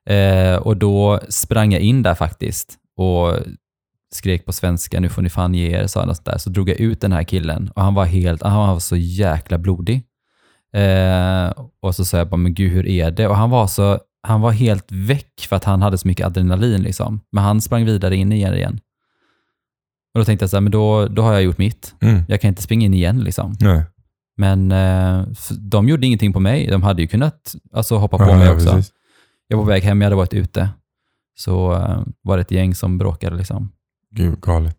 Eh, 0.08 0.56
och 0.56 0.76
då 0.76 1.20
sprang 1.28 1.72
jag 1.72 1.82
in 1.82 2.02
där 2.02 2.14
faktiskt 2.14 2.76
och 2.96 3.36
skrek 4.14 4.46
på 4.46 4.52
svenska, 4.52 5.00
nu 5.00 5.08
får 5.08 5.22
ni 5.22 5.30
fan 5.30 5.54
ge 5.54 5.76
er, 5.76 5.86
sa 5.86 6.00
han 6.00 6.14
där. 6.24 6.38
Så 6.38 6.50
drog 6.50 6.68
jag 6.68 6.80
ut 6.80 7.00
den 7.00 7.12
här 7.12 7.22
killen 7.22 7.70
och 7.74 7.82
han 7.82 7.94
var 7.94 8.04
helt, 8.04 8.42
han 8.42 8.68
var 8.68 8.78
så 8.78 8.96
jäkla 8.96 9.58
blodig. 9.58 10.02
Eh, 10.76 11.52
och 11.82 11.94
så 11.94 12.04
sa 12.04 12.18
jag 12.18 12.28
bara, 12.28 12.36
men 12.36 12.54
gud 12.54 12.72
hur 12.72 12.86
är 12.86 13.10
det? 13.10 13.26
Och 13.26 13.36
han 13.36 13.50
var 13.50 13.66
så, 13.66 13.98
han 14.22 14.40
var 14.40 14.50
helt 14.50 14.86
väck 14.92 15.46
för 15.48 15.56
att 15.56 15.64
han 15.64 15.82
hade 15.82 15.98
så 15.98 16.08
mycket 16.08 16.26
adrenalin 16.26 16.82
liksom. 16.82 17.20
Men 17.32 17.44
han 17.44 17.60
sprang 17.60 17.84
vidare 17.84 18.16
in 18.16 18.32
igen 18.32 18.54
igen. 18.54 18.80
Och 20.14 20.18
då 20.20 20.24
tänkte 20.24 20.42
jag 20.42 20.50
så 20.50 20.56
här, 20.56 20.60
men 20.60 20.72
då, 20.72 21.06
då 21.08 21.22
har 21.22 21.32
jag 21.32 21.42
gjort 21.42 21.58
mitt. 21.58 21.94
Mm. 22.00 22.22
Jag 22.28 22.40
kan 22.40 22.48
inte 22.48 22.62
springa 22.62 22.86
in 22.86 22.94
igen 22.94 23.20
liksom. 23.20 23.56
Nej. 23.60 23.82
Men 24.36 24.72
eh, 24.72 25.24
de 25.58 25.88
gjorde 25.88 26.06
ingenting 26.06 26.32
på 26.32 26.40
mig. 26.40 26.66
De 26.66 26.82
hade 26.82 27.02
ju 27.02 27.08
kunnat 27.08 27.54
alltså, 27.72 27.96
hoppa 27.96 28.18
på 28.18 28.24
Ja, 28.24 28.36
mig 28.36 28.46
ja, 28.46 28.52
också. 28.54 28.70
precis. 28.72 28.92
Jag 29.48 29.56
var 29.56 29.64
på 29.64 29.68
väg 29.70 29.82
hem, 29.82 30.00
jag 30.00 30.06
hade 30.06 30.16
varit 30.16 30.34
ute. 30.34 30.68
Så 31.38 31.72
eh, 31.72 32.00
var 32.22 32.36
det 32.36 32.40
ett 32.40 32.50
gäng 32.50 32.74
som 32.74 32.98
bråkade 32.98 33.36
liksom. 33.36 33.72
Gud, 34.10 34.40
galet. 34.40 34.76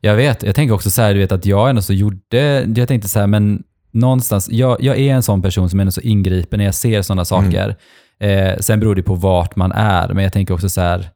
Jag 0.00 0.16
vet, 0.16 0.42
jag 0.42 0.54
tänker 0.54 0.74
också 0.74 0.90
så 0.90 1.02
här, 1.02 1.14
du 1.14 1.20
vet 1.20 1.32
att 1.32 1.46
jag 1.46 1.70
ändå 1.70 1.82
så 1.82 1.92
gjorde, 1.92 2.64
jag 2.76 2.88
tänkte 2.88 3.08
så 3.08 3.18
här, 3.20 3.26
men 3.26 3.62
någonstans, 3.90 4.48
jag, 4.50 4.82
jag 4.82 4.98
är 4.98 5.14
en 5.14 5.22
sån 5.22 5.42
person 5.42 5.70
som 5.70 5.80
ändå 5.80 5.92
så 5.92 6.00
ingriper 6.00 6.56
när 6.56 6.64
jag 6.64 6.74
ser 6.74 7.02
sådana 7.02 7.24
saker. 7.24 7.76
Eh, 8.20 8.58
sen 8.58 8.80
beror 8.80 8.94
det 8.94 9.02
på 9.02 9.14
vart 9.14 9.56
man 9.56 9.72
är, 9.72 10.08
men 10.08 10.24
jag 10.24 10.32
tänker 10.32 10.54
också 10.54 10.68
så 10.68 10.80
här, 10.80 11.10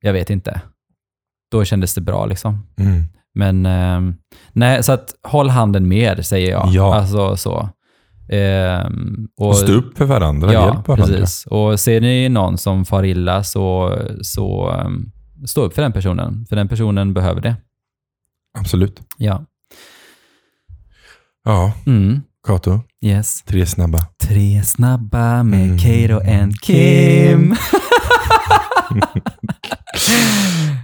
jag 0.00 0.12
vet 0.12 0.30
inte. 0.30 0.60
Då 1.50 1.64
kändes 1.64 1.94
det 1.94 2.00
bra 2.00 2.26
liksom. 2.26 2.66
Mm. 2.78 3.02
Men 3.34 3.66
ehm, 3.66 4.14
nej, 4.52 4.82
så 4.82 4.92
att 4.92 5.14
håll 5.22 5.48
handen 5.48 5.88
med 5.88 6.26
säger 6.26 6.50
jag. 6.50 6.68
Ja. 6.72 6.94
Alltså 6.94 7.36
så. 7.36 7.68
Ehm, 8.28 9.28
Och 9.36 9.56
stå 9.56 9.72
upp 9.72 9.98
för 9.98 10.04
varandra, 10.04 10.52
Ja, 10.52 10.64
hjälp 10.74 10.88
varandra. 10.88 11.16
precis. 11.16 11.46
Och 11.46 11.80
ser 11.80 12.00
ni 12.00 12.28
någon 12.28 12.58
som 12.58 12.84
far 12.84 13.04
illa 13.04 13.44
så, 13.44 13.98
så 14.22 14.70
ehm, 14.70 15.10
stå 15.46 15.62
upp 15.62 15.74
för 15.74 15.82
den 15.82 15.92
personen. 15.92 16.46
För 16.48 16.56
den 16.56 16.68
personen 16.68 17.14
behöver 17.14 17.40
det. 17.40 17.56
Absolut. 18.58 19.00
Ja. 19.18 19.44
Ja, 21.44 21.72
Mm. 21.86 22.22
Kato. 22.46 22.80
Yes. 23.04 23.42
Tre 23.42 23.66
snabba. 23.66 23.98
Tre 24.22 24.62
snabba 24.64 25.42
med 25.42 25.64
Mm. 25.64 25.78
Kato 25.78 26.30
and 26.42 26.60
Kim. 26.60 27.56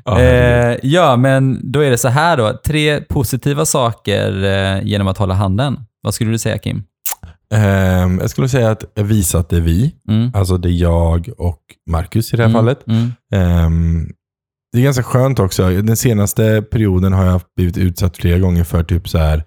Ja, 0.04 0.14
herregud. 0.16 0.84
eh, 0.84 0.90
ja, 0.90 1.16
men 1.16 1.72
då 1.72 1.80
är 1.80 1.90
det 1.90 1.98
så 1.98 2.08
här 2.08 2.36
då. 2.36 2.60
Tre 2.64 3.00
positiva 3.00 3.66
saker 3.66 4.44
eh, 4.44 4.82
genom 4.86 5.08
att 5.08 5.18
hålla 5.18 5.34
handen. 5.34 5.76
Vad 6.02 6.14
skulle 6.14 6.30
du 6.30 6.38
säga 6.38 6.58
Kim? 6.58 6.82
Ehm, 7.54 8.18
jag 8.20 8.30
skulle 8.30 8.48
säga 8.48 8.70
att 8.70 8.84
jag 8.94 9.04
visar 9.04 9.40
att 9.40 9.48
det 9.48 9.56
är 9.56 9.60
vi. 9.60 9.94
Mm. 10.08 10.30
Alltså 10.34 10.56
det 10.56 10.68
är 10.68 10.72
jag 10.72 11.28
och 11.38 11.60
Marcus 11.90 12.32
i 12.34 12.36
det 12.36 12.42
här 12.42 12.50
Mm, 12.50 12.58
fallet. 12.58 12.78
Mm. 12.88 13.12
Ehm, 13.34 14.08
det 14.72 14.78
är 14.78 14.82
ganska 14.82 15.02
skönt 15.02 15.38
också. 15.38 15.68
Den 15.68 15.96
senaste 15.96 16.62
perioden 16.70 17.12
har 17.12 17.24
jag 17.24 17.40
blivit 17.56 17.76
utsatt 17.78 18.16
flera 18.16 18.38
gånger 18.38 18.64
för 18.64 18.82
typ 18.84 19.08
så 19.08 19.18
här. 19.18 19.44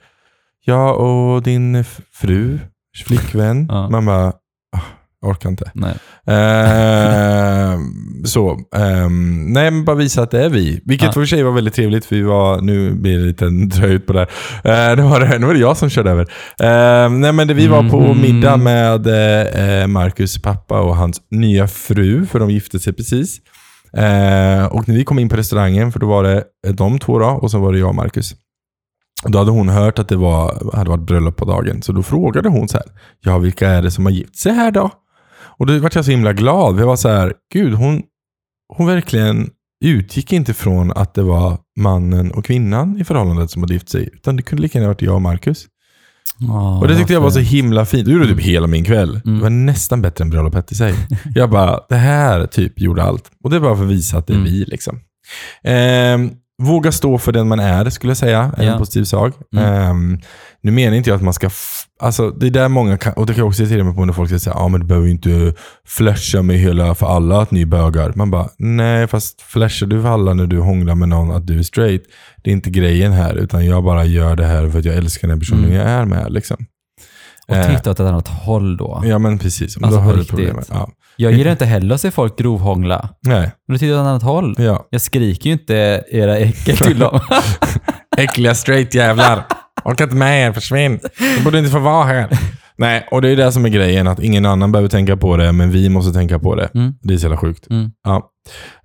Ja, 0.65 0.93
och 0.93 1.43
din 1.43 1.83
fru, 2.13 2.59
flickvän. 3.05 3.65
Ja. 3.69 3.89
Man 3.89 4.05
bara, 4.05 4.27
ah, 4.27 4.81
jag 5.21 5.29
orkar 5.31 5.49
inte. 5.49 5.71
Nej. 5.73 5.93
Ehm, 6.27 7.79
så, 8.25 8.57
ehm, 8.75 9.45
nej 9.53 9.71
men 9.71 9.85
bara 9.85 9.95
visa 9.95 10.21
att 10.21 10.31
det 10.31 10.43
är 10.45 10.49
vi. 10.49 10.81
Vilket 10.85 11.05
Ja. 11.05 11.11
för 11.11 11.25
sig 11.25 11.43
var 11.43 11.51
väldigt 11.51 11.73
trevligt 11.73 12.05
för 12.05 12.15
vi 12.15 12.21
var, 12.21 12.61
nu 12.61 12.91
blir 12.93 13.17
det 13.17 13.23
lite 13.25 13.45
en 13.45 13.69
dröjt 13.69 14.07
på 14.07 14.13
det 14.13 14.19
här. 14.63 14.91
Uh, 14.91 14.95
det, 14.97 15.03
var 15.03 15.19
det, 15.19 15.39
nu 15.39 15.45
var 15.45 15.53
det 15.53 15.59
jag 15.59 15.77
som 15.77 15.89
körde 15.89 16.11
över. 16.11 16.27
Ehm, 16.59 17.21
nej 17.21 17.31
men 17.33 17.47
det, 17.47 17.53
vi 17.53 17.67
var 17.67 17.89
på 17.89 17.99
Mhm. 17.99 18.21
middag 18.21 18.57
med 18.57 19.07
uh, 19.07 19.87
Marcus 19.87 20.41
pappa 20.41 20.81
och 20.81 20.95
hans 20.95 21.21
nya 21.31 21.67
fru, 21.67 22.25
för 22.25 22.39
de 22.39 22.49
gifte 22.49 22.79
sig 22.79 22.93
precis. 22.93 23.37
Eh, 23.97 24.65
och 24.65 24.87
när 24.87 24.95
vi 24.95 25.03
kom 25.03 25.19
in 25.19 25.29
på 25.29 25.35
restaurangen, 25.35 25.91
för 25.91 25.99
då 25.99 26.07
var 26.07 26.23
det 26.23 26.43
de 26.73 26.99
två 26.99 27.19
då, 27.19 27.25
och 27.25 27.51
så 27.51 27.59
var 27.59 27.73
det 27.73 27.79
jag 27.79 27.89
och 27.89 27.95
Marcus. 27.95 28.33
Då 29.27 29.37
hade 29.39 29.51
hon 29.51 29.69
hört 29.69 29.99
att 29.99 30.09
det 30.09 30.15
var, 30.15 30.71
hade 30.77 30.89
varit 30.89 31.05
bröllop 31.05 31.35
på 31.37 31.45
dagen, 31.45 31.81
så 31.81 31.91
då 31.91 32.03
frågade 32.03 32.49
hon 32.49 32.67
så 32.67 32.77
här, 32.77 32.85
ja 33.21 33.37
vilka 33.37 33.69
är 33.69 33.81
det 33.81 33.91
som 33.91 34.05
har 34.05 34.11
gift 34.11 34.35
sig 34.35 34.51
här 34.53 34.71
då? 34.71 34.91
Och 35.57 35.65
då 35.65 35.79
vart 35.79 35.95
jag 35.95 36.05
så 36.05 36.11
himla 36.11 36.33
glad. 36.33 36.79
Jag 36.79 36.85
var 36.85 36.95
så 36.95 37.09
här, 37.09 37.33
gud 37.53 37.73
hon, 37.73 38.01
hon 38.77 38.87
verkligen 38.87 39.49
utgick 39.85 40.33
inte 40.33 40.53
från 40.53 40.91
att 40.91 41.13
det 41.13 41.23
var 41.23 41.57
mannen 41.79 42.31
och 42.31 42.45
kvinnan 42.45 42.97
i 42.99 43.03
förhållandet 43.03 43.51
som 43.51 43.61
hade 43.63 43.73
gift 43.73 43.89
sig. 43.89 44.09
Utan 44.13 44.35
det 44.35 44.41
kunde 44.43 44.61
lika 44.61 44.77
gärna 44.79 44.87
varit 44.89 45.01
jag 45.01 45.15
och 45.15 45.21
Marcus. 45.21 45.65
Åh, 46.49 46.81
Och 46.81 46.87
det 46.87 46.95
tyckte 46.97 47.13
jag 47.13 47.21
var 47.21 47.29
så 47.29 47.39
himla 47.39 47.85
fint. 47.85 48.05
Det 48.05 48.11
gjorde 48.11 48.27
typ 48.27 48.39
hela 48.41 48.67
min 48.67 48.85
kväll. 48.85 49.21
Mm. 49.25 49.37
Det 49.37 49.43
var 49.43 49.49
nästan 49.49 50.01
bättre 50.01 50.23
än 50.23 50.29
bröllopet 50.29 50.71
i 50.71 50.75
sig. 50.75 50.95
jag 51.35 51.49
bara, 51.49 51.79
det 51.89 51.95
här 51.95 52.45
typ 52.45 52.79
gjorde 52.79 53.03
allt. 53.03 53.31
Och 53.43 53.49
det 53.49 53.59
bara 53.59 53.75
för 53.75 53.83
att 53.83 53.89
visa 53.89 54.17
att 54.17 54.27
det 54.27 54.33
är 54.33 54.37
Mm. 54.37 54.51
vi. 54.51 54.65
Liksom. 54.65 54.99
Ehm, 55.63 56.31
våga 56.61 56.91
stå 56.91 57.17
för 57.17 57.31
den 57.31 57.47
man 57.47 57.59
är, 57.59 57.89
skulle 57.89 58.11
jag 58.11 58.17
säga. 58.17 58.51
En 58.57 58.77
positiv 58.77 59.03
sak. 59.03 59.33
Mm. 59.55 59.65
Ehm, 59.73 60.19
nu 60.61 60.71
menar 60.71 60.97
inte 60.97 61.09
jag 61.09 61.17
att 61.17 61.23
man 61.23 61.33
ska... 61.33 61.49
Alltså, 61.99 62.29
det 62.29 62.47
är 62.47 62.51
där 62.51 62.67
många 62.67 62.97
kan, 62.97 63.13
och 63.13 63.25
det 63.25 63.33
kan 63.33 63.39
jag 63.41 63.47
också 63.47 63.61
irritera 63.63 63.83
mig 63.83 63.95
på 63.95 64.05
när 64.05 64.13
folk 64.13 64.29
säger 64.29 64.49
ja 64.57 64.67
men 64.67 64.79
du 64.81 64.85
behöver 64.87 65.07
ju 65.07 65.11
inte 65.13 65.53
flasha 65.87 66.41
med 66.41 66.57
hela 66.57 66.95
för 66.95 67.07
alla 67.07 67.41
att 67.41 67.51
ni 67.51 67.61
är 67.61 67.65
bögar. 67.65 68.13
Man 68.15 68.31
bara, 68.31 68.49
nej 68.57 69.07
fast 69.07 69.41
flashar 69.41 69.87
du 69.87 70.01
för 70.01 70.09
alla 70.09 70.33
när 70.33 70.47
du 70.47 70.59
hånglar 70.59 70.95
med 70.95 71.09
någon 71.09 71.31
att 71.31 71.47
du 71.47 71.59
är 71.59 71.63
straight. 71.63 72.03
Det 72.43 72.49
är 72.49 72.53
inte 72.53 72.69
grejen 72.69 73.11
här, 73.11 73.35
utan 73.35 73.65
jag 73.65 73.83
bara 73.83 74.05
gör 74.05 74.35
det 74.35 74.45
här 74.45 74.69
för 74.69 74.79
att 74.79 74.85
jag 74.85 74.95
älskar 74.95 75.27
den 75.27 75.39
personen 75.39 75.63
Mm. 75.63 75.75
jag 75.75 75.85
är 75.89 76.05
med. 76.05 76.31
Liksom. 76.33 76.65
Och 77.47 77.55
titta 77.55 77.91
åt 77.91 77.99
ett 77.99 78.07
annat 78.07 78.27
håll 78.27 78.77
då. 78.77 79.01
Ja 79.05 79.19
men 79.19 79.39
precis. 79.39 79.77
Alltså, 79.77 79.91
Då 79.91 79.97
har 79.97 80.13
du 80.13 80.25
problemet. 80.25 80.67
Ja. 80.71 80.89
Jag 81.15 81.31
gillar 81.31 81.51
inte 81.51 81.65
heller 81.65 81.95
att 81.95 82.01
se 82.01 82.11
folk 82.11 82.39
grovhångla. 82.39 83.09
Nej. 83.27 83.51
Men 83.67 83.73
du 83.73 83.77
tittar 83.77 83.93
åt 83.93 83.99
ett 83.99 84.07
annat 84.07 84.23
håll. 84.23 84.55
Ja. 84.57 84.87
Jag 84.89 85.01
skriker 85.01 85.49
ju 85.49 85.53
inte 85.53 86.03
era 86.11 86.37
äckel 86.37 86.77
till 86.77 86.99
dem. 86.99 87.19
Äckliga 88.17 88.55
straight 88.55 88.93
jävlar. 88.93 89.43
Orkar 89.85 90.03
inte 90.03 90.15
med 90.15 90.47
er, 90.47 90.51
försvinn. 90.51 90.99
Du 91.37 91.43
borde 91.43 91.59
inte 91.59 91.71
få 91.71 91.79
vara 91.79 92.05
här. 92.05 92.29
Nej, 92.77 93.07
och 93.11 93.21
det 93.21 93.29
är 93.29 93.35
det 93.35 93.51
som 93.51 93.65
är 93.65 93.69
grejen. 93.69 94.07
Att 94.07 94.19
ingen 94.19 94.45
annan 94.45 94.71
behöver 94.71 94.89
tänka 94.89 95.17
på 95.17 95.37
det, 95.37 95.51
men 95.51 95.71
vi 95.71 95.89
måste 95.89 96.13
tänka 96.13 96.39
på 96.39 96.55
det. 96.55 96.69
Mm. 96.73 96.93
Det 97.01 97.13
är 97.13 97.17
så 97.17 97.23
jävla 97.23 97.37
sjukt. 97.37 97.69
Mm. 97.69 97.91
Ja. 98.03 98.29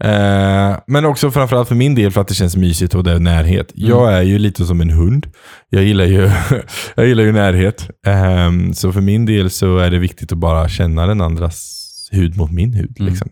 Eh, 0.04 0.76
men 0.86 1.04
också 1.04 1.30
framförallt 1.30 1.68
för 1.68 1.74
min 1.74 1.94
del 1.94 2.10
för 2.10 2.20
att 2.20 2.28
det 2.28 2.34
känns 2.34 2.56
mysigt 2.56 2.94
och 2.94 3.04
det 3.04 3.12
är 3.12 3.18
närhet. 3.18 3.72
Mm. 3.76 3.90
Jag 3.90 4.12
är 4.12 4.22
ju 4.22 4.38
lite 4.38 4.64
som 4.64 4.80
en 4.80 4.90
hund. 4.90 5.26
Jag 5.70 5.82
gillar 5.84 6.04
ju, 6.04 6.30
jag 6.94 7.06
gillar 7.06 7.24
ju 7.24 7.32
närhet. 7.32 7.90
Ehm, 8.06 8.74
så 8.74 8.92
för 8.92 9.00
min 9.00 9.26
del 9.26 9.50
så 9.50 9.78
är 9.78 9.90
det 9.90 9.98
viktigt 9.98 10.32
att 10.32 10.38
bara 10.38 10.68
känna 10.68 11.06
den 11.06 11.20
andras 11.20 11.77
hud 12.12 12.36
mot 12.36 12.52
min 12.52 12.72
hud. 12.72 12.96
Mm. 13.00 13.10
Liksom. 13.10 13.30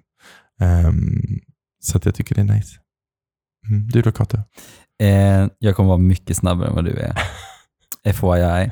Ehm, 0.60 1.40
så 1.82 1.96
att 1.96 2.04
jag 2.04 2.14
tycker 2.14 2.34
det 2.34 2.40
är 2.40 2.54
nice. 2.54 2.78
Mm. 3.68 3.88
Du 3.88 4.02
då 4.02 4.12
Kato? 4.12 4.38
Eh, 5.02 5.46
jag 5.58 5.76
kommer 5.76 5.88
vara 5.88 5.98
mycket 5.98 6.36
snabbare 6.36 6.68
än 6.68 6.74
vad 6.74 6.84
du 6.84 6.90
är. 6.90 7.18
FYI. 8.12 8.70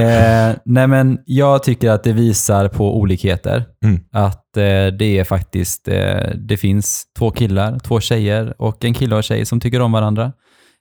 Eh, 0.00 0.56
nej 0.64 0.86
men 0.86 1.18
jag 1.26 1.62
tycker 1.62 1.90
att 1.90 2.04
det 2.04 2.12
visar 2.12 2.68
på 2.68 2.98
olikheter. 2.98 3.64
Mm. 3.84 4.00
Att 4.12 4.56
eh, 4.56 4.86
det 4.98 5.18
är 5.18 5.24
faktiskt, 5.24 5.88
eh, 5.88 6.30
det 6.34 6.56
finns 6.56 7.04
två 7.18 7.30
killar, 7.30 7.78
två 7.78 8.00
tjejer 8.00 8.62
och 8.62 8.84
en 8.84 8.94
kille 8.94 9.14
och 9.14 9.18
en 9.18 9.22
tjej 9.22 9.44
som 9.44 9.60
tycker 9.60 9.80
om 9.80 9.92
varandra. 9.92 10.32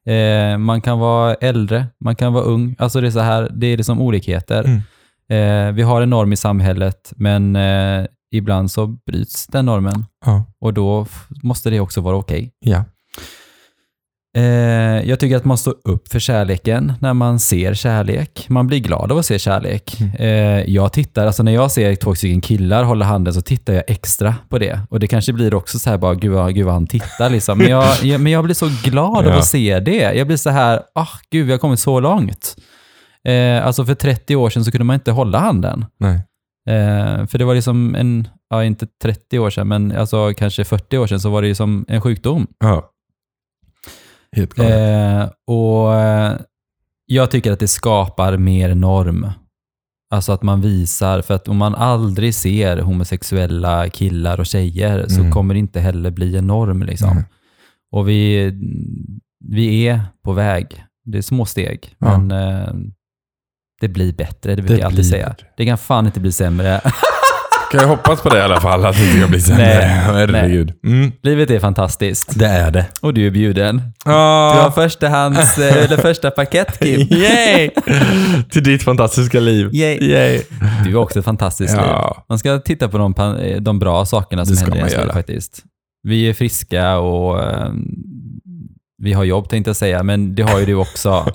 Eh, 0.06 0.58
man 0.58 0.82
kan 0.82 1.00
vara 1.00 1.34
äldre, 1.34 1.86
man 2.00 2.16
kan 2.16 2.34
vara 2.34 2.44
ung. 2.44 2.76
Alltså 2.80 3.02
det 3.02 3.08
är 3.08 3.12
så 3.12 3.20
här, 3.20 3.52
det 3.56 3.68
är 3.68 3.78
liksom 3.78 4.02
olikheter. 4.02 4.64
Mm. 4.64 4.82
Eh, 5.30 5.74
vi 5.74 5.82
har 5.82 6.02
en 6.02 6.10
norm 6.10 6.34
i 6.34 6.38
samhället, 6.38 7.14
men 7.16 7.56
eh, 7.56 8.06
ibland 8.32 8.72
så 8.72 8.88
bryts 8.88 9.48
den 9.48 9.66
normen 9.66 10.06
Ja. 10.26 10.46
och 10.62 10.74
då 10.74 11.08
måste 11.44 11.70
det 11.70 11.80
också 11.80 12.02
vara 12.02 12.16
okej. 12.16 12.52
ja. 12.66 12.84
Eh, 14.38 14.44
jag 15.10 15.20
tycker 15.20 15.36
att 15.38 15.46
man 15.46 15.58
står 15.58 15.76
upp 15.84 16.08
för 16.08 16.20
kärleken 16.20 16.94
när 17.00 17.14
man 17.14 17.40
ser 17.40 17.74
kärlek. 17.74 18.46
Man 18.50 18.68
blir 18.68 18.80
glad 18.80 19.12
av 19.12 19.18
att 19.18 19.26
se 19.26 19.40
kärlek. 19.40 20.02
Eh, 20.20 20.28
jag 20.74 20.94
tittar, 20.94 21.26
alltså 21.28 21.44
när 21.44 21.52
jag 21.52 21.72
ser 21.72 21.96
två 21.96 22.16
stycken 22.16 22.42
killar 22.42 22.84
hålla 22.84 23.06
handen 23.06 23.34
så 23.34 23.42
tittar 23.42 23.74
jag 23.74 23.84
extra 23.88 24.36
på 24.50 24.58
det. 24.60 24.80
Och 24.90 25.00
det 25.00 25.08
kanske 25.08 25.34
blir 25.34 25.54
också 25.54 25.80
så 25.80 25.90
här 25.90 25.98
bara, 25.98 26.14
gud 26.16 26.32
vad, 26.32 26.56
gud 26.56 26.66
vad 26.66 26.74
han 26.74 26.88
tittar 26.88 27.30
liksom. 27.30 27.58
Men 27.58 27.68
jag, 27.68 28.04
jag, 28.04 28.22
men 28.22 28.32
jag 28.32 28.44
blir 28.44 28.56
så 28.56 28.70
glad 28.84 29.18
av 29.18 29.32
Ja. 29.34 29.38
att 29.38 29.46
se 29.48 29.80
det. 29.80 30.14
Jag 30.14 30.28
blir 30.28 30.38
så 30.38 30.50
här, 30.50 30.82
ah 30.96 31.08
gud 31.32 31.46
vi 31.46 31.52
har 31.52 31.60
kommit 31.60 31.80
så 31.80 32.00
långt. 32.00 32.56
Eh, 33.28 33.66
alltså 33.66 33.86
för 33.86 33.96
30 33.96 34.36
år 34.36 34.50
sedan 34.50 34.66
så 34.66 34.72
kunde 34.72 34.86
man 34.86 34.94
inte 34.94 35.12
hålla 35.12 35.40
handen. 35.40 35.86
Nej. 36.00 36.20
Eh, 36.70 37.26
för 37.28 37.38
det 37.38 37.46
var 37.46 37.56
liksom 37.56 37.96
en, 37.96 38.28
ja 38.50 38.64
inte 38.64 38.88
30 39.04 39.40
år 39.40 39.50
sedan, 39.50 39.68
men 39.68 39.92
alltså 39.92 40.34
kanske 40.38 40.64
40 40.64 40.98
år 40.98 41.08
sedan 41.08 41.20
så 41.20 41.30
var 41.30 41.42
det 41.42 41.48
ju 41.48 41.56
som 41.56 41.86
en 41.88 42.02
sjukdom. 42.02 42.48
Ja. 42.60 42.92
Helt 44.32 44.54
klart. 44.54 44.70
Eh, 44.70 45.30
och 45.48 45.94
eh, 45.96 46.38
jag 47.06 47.32
tycker 47.32 47.52
att 47.52 47.60
det 47.60 47.68
skapar 47.68 48.38
mer 48.38 48.76
norm. 48.76 49.28
Alltså 50.14 50.32
att 50.32 50.44
man 50.44 50.62
visar, 50.62 51.22
för 51.22 51.34
att 51.34 51.48
om 51.48 51.58
man 51.58 51.76
aldrig 51.76 52.36
ser 52.36 52.78
homosexuella 52.78 53.90
killar 53.90 54.40
och 54.40 54.46
tjejer 54.46 55.06
så 55.08 55.20
Mm. 55.20 55.32
kommer 55.32 55.54
det 55.54 55.60
inte 55.60 55.80
heller 55.80 56.12
bli 56.12 56.38
en 56.38 56.48
norm. 56.48 56.84
Liksom. 56.84 57.10
Mm. 57.12 57.24
Och 57.92 58.10
vi, 58.10 58.52
vi 59.46 59.88
är 59.88 60.00
på 60.24 60.34
väg. 60.34 60.84
Det 61.06 61.18
är 61.18 61.22
små 61.22 61.46
steg, 61.46 61.96
Ja. 62.00 62.18
men 62.18 62.32
eh, 62.32 62.74
det 63.82 63.88
blir 63.88 64.14
bättre. 64.14 64.56
Det 64.56 64.62
brukar 64.62 64.74
Det 64.76 64.80
jag 64.80 64.88
alltid 64.88 65.06
säga. 65.10 65.28
bättre. 65.30 65.48
Det 65.58 65.66
kan 65.66 65.78
fan 65.78 66.06
inte 66.06 66.20
bli 66.20 66.32
sämre. 66.32 66.82
Kan 67.72 67.82
jag 67.82 67.88
hoppas 67.88 68.22
på 68.22 68.30
det 68.30 68.38
i 68.38 68.42
alla 68.42 68.62
fall, 68.62 68.86
att 68.86 68.96
det 68.98 69.06
inte 69.06 69.18
ska 69.20 69.28
bli 69.28 69.42
sämre. 69.42 69.64
Nej, 69.66 69.86
Herregud. 69.86 70.74
Mm. 70.86 71.12
Livet 71.24 71.50
är 71.50 71.60
fantastiskt. 71.60 72.40
Det 72.40 72.46
är 72.48 72.72
det. 72.72 72.86
Och 73.02 73.14
du 73.14 73.28
är 73.28 73.32
bjuden. 73.32 73.82
Du 74.06 74.12
har 74.12 74.68
Ah, 74.68 74.72
förstahands, 74.72 75.58
eh, 75.58 75.78
eller 75.84 75.98
första 75.98 76.32
paket 76.32 76.80
Kim. 76.80 77.00
yay! 77.10 77.70
Till 78.52 78.64
ditt 78.64 78.84
fantastiska 78.84 79.40
liv. 79.40 79.70
Yay. 79.74 79.98
Yay. 80.02 80.42
Du 80.86 80.96
har 80.96 81.04
också 81.04 81.20
ett 81.20 81.26
fantastiskt 81.26 81.74
liv. 81.74 81.86
Ja. 81.86 82.26
Man 82.30 82.40
ska 82.40 82.60
titta 82.60 82.88
på 82.90 82.98
de, 82.98 83.14
de 83.60 83.80
bra 83.80 84.06
sakerna 84.06 84.46
som 84.46 84.56
Det 84.56 84.62
händer 84.62 84.78
i 84.78 84.80
ens 84.80 84.98
liv 84.98 85.10
faktiskt. 85.14 85.64
Vi 86.04 86.30
är 86.30 86.34
friska 86.34 86.98
och 86.98 87.44
eh, 87.44 87.70
vi 89.04 89.14
har 89.14 89.24
jobb 89.24 89.50
tänkte 89.50 89.70
jag 89.70 89.76
säga, 89.76 90.04
men 90.04 90.36
det 90.36 90.44
har 90.44 90.60
ju 90.60 90.66
du 90.66 90.76
också. 90.76 91.10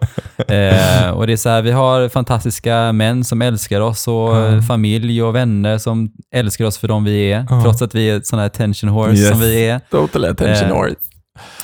eh, 0.49 1.11
och 1.11 1.27
det 1.27 1.33
är 1.33 1.37
så 1.37 1.49
här, 1.49 1.63
vi 1.63 1.71
har 1.71 2.09
fantastiska 2.09 2.93
män 2.93 3.25
som 3.25 3.43
älskar 3.43 3.81
oss 3.81 4.09
och 4.09 4.15
Ja. 4.15 4.47
eh, 4.49 4.63
familj 4.63 5.23
och 5.23 5.35
vänner 5.35 5.79
som 5.79 6.11
älskar 6.35 6.65
oss 6.65 6.79
för 6.79 6.89
de 6.89 7.05
vi 7.05 7.33
är. 7.33 7.47
Ja. 7.51 7.63
Trots 7.63 7.83
att 7.83 7.95
vi 7.95 8.11
är 8.11 8.21
sådana 8.25 8.43
här 8.43 8.47
attention 8.47 8.91
horse 8.91 9.21
Yes. 9.21 9.29
som 9.31 9.41
vi 9.41 9.69
är. 9.69 9.81
Total 9.91 10.25
attention 10.25 10.69
Eh, 10.71 10.77
horse. 10.77 10.97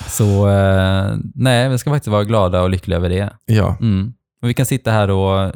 Så 0.08 0.48
eh, 0.48 1.14
nej, 1.34 1.68
vi 1.68 1.78
ska 1.78 1.90
faktiskt 1.90 2.08
vara 2.12 2.24
glada 2.24 2.62
och 2.62 2.70
lyckliga 2.70 2.96
över 2.98 3.08
det. 3.08 3.30
Ja, 3.46 3.76
Mm. 3.80 4.12
Och 4.42 4.48
vi 4.48 4.54
kan 4.54 4.66
sitta 4.66 4.90
här 4.90 5.10
och 5.10 5.52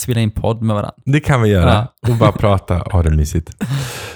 spela 0.00 0.20
in 0.20 0.30
podd 0.30 0.62
med 0.62 0.74
varandra. 0.74 0.94
det 1.04 1.20
kan 1.20 1.42
vi 1.42 1.48
göra. 1.48 1.88
Och 2.08 2.14
bara 2.14 2.32
prata, 2.38 2.74
ha 2.74 3.02
det 3.02 3.10
mysigt. 3.10 3.50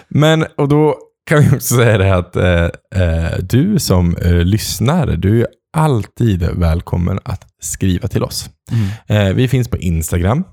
Men, 0.09 0.46
och 0.56 0.68
då 0.68 0.94
kan 1.30 1.38
vi 1.40 1.46
också 1.56 1.74
säga 1.74 1.98
det 1.98 2.14
att 2.16 2.37
eh, 2.37 2.64
eh, 3.04 3.38
du 3.42 3.78
som 3.78 4.16
eh, 4.16 4.33
lyssnar, 4.33 5.06
du 5.06 5.40
är 5.40 5.46
alltid 5.72 6.42
välkommen 6.54 7.18
att 7.24 7.46
skriva 7.61 8.09
till 8.09 8.22
oss. 8.22 8.50
Eh, 9.06 9.24
vi 9.28 9.48
finns 9.48 9.68
på 9.68 9.76
Instagram. 9.76 10.44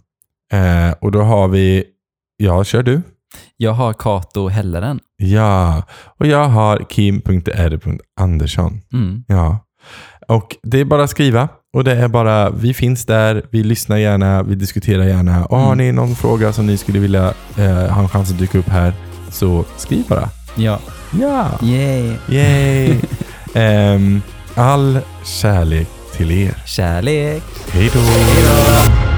Eh, 0.53 0.91
och 1.01 1.12
då 1.12 1.21
har 1.21 1.47
vi, 1.47 1.84
ja, 2.38 2.63
kör 2.63 2.84
du. 2.84 3.01
Jag 3.58 3.71
har 3.71 3.93
Kato 3.93 4.47
Helleren. 4.47 4.99
Ja, 5.17 5.84
och 6.19 6.27
jag 6.27 6.45
har 6.45 6.86
kim.r.andersson. 6.89 8.82
Mm. 8.93 9.23
Ja, 9.27 9.60
och 10.27 10.56
det 10.63 10.80
är 10.80 10.86
bara 10.86 11.03
att 11.03 11.10
skriva. 11.10 11.49
Och 11.73 11.84
det 11.84 11.95
är 11.95 12.08
bara, 12.08 12.49
vi 12.49 12.73
finns 12.73 13.06
där, 13.06 13.45
vi 13.51 13.63
lyssnar 13.63 13.97
gärna, 13.97 14.43
vi 14.43 14.56
diskuterar 14.56 15.03
gärna. 15.03 15.45
Och 15.45 15.58
har 15.60 15.73
Mm. 15.73 15.77
ni 15.86 15.91
någon 15.91 16.15
fråga 16.15 16.53
som 16.53 16.65
ni 16.67 16.77
skulle 16.77 16.99
vilja 16.99 17.34
eh, 17.58 17.88
ha 17.88 18.01
en 18.01 18.10
chans 18.10 18.32
att 18.32 18.39
dyka 18.39 18.58
upp 18.58 18.67
här, 18.69 18.93
så 19.32 19.65
skriv 19.77 20.08
bara. 20.08 20.30
Ja. 20.56 20.80
Ja, 21.21 21.60
Yay. 21.62 22.15
yay! 22.30 22.99
Ehm, 23.53 24.21
all 24.58 25.00
kärlek 25.24 25.88
till 26.17 26.32
er. 26.32 26.54
Kärlek. 26.65 27.43
Hej 27.72 27.91
då! 27.93 29.16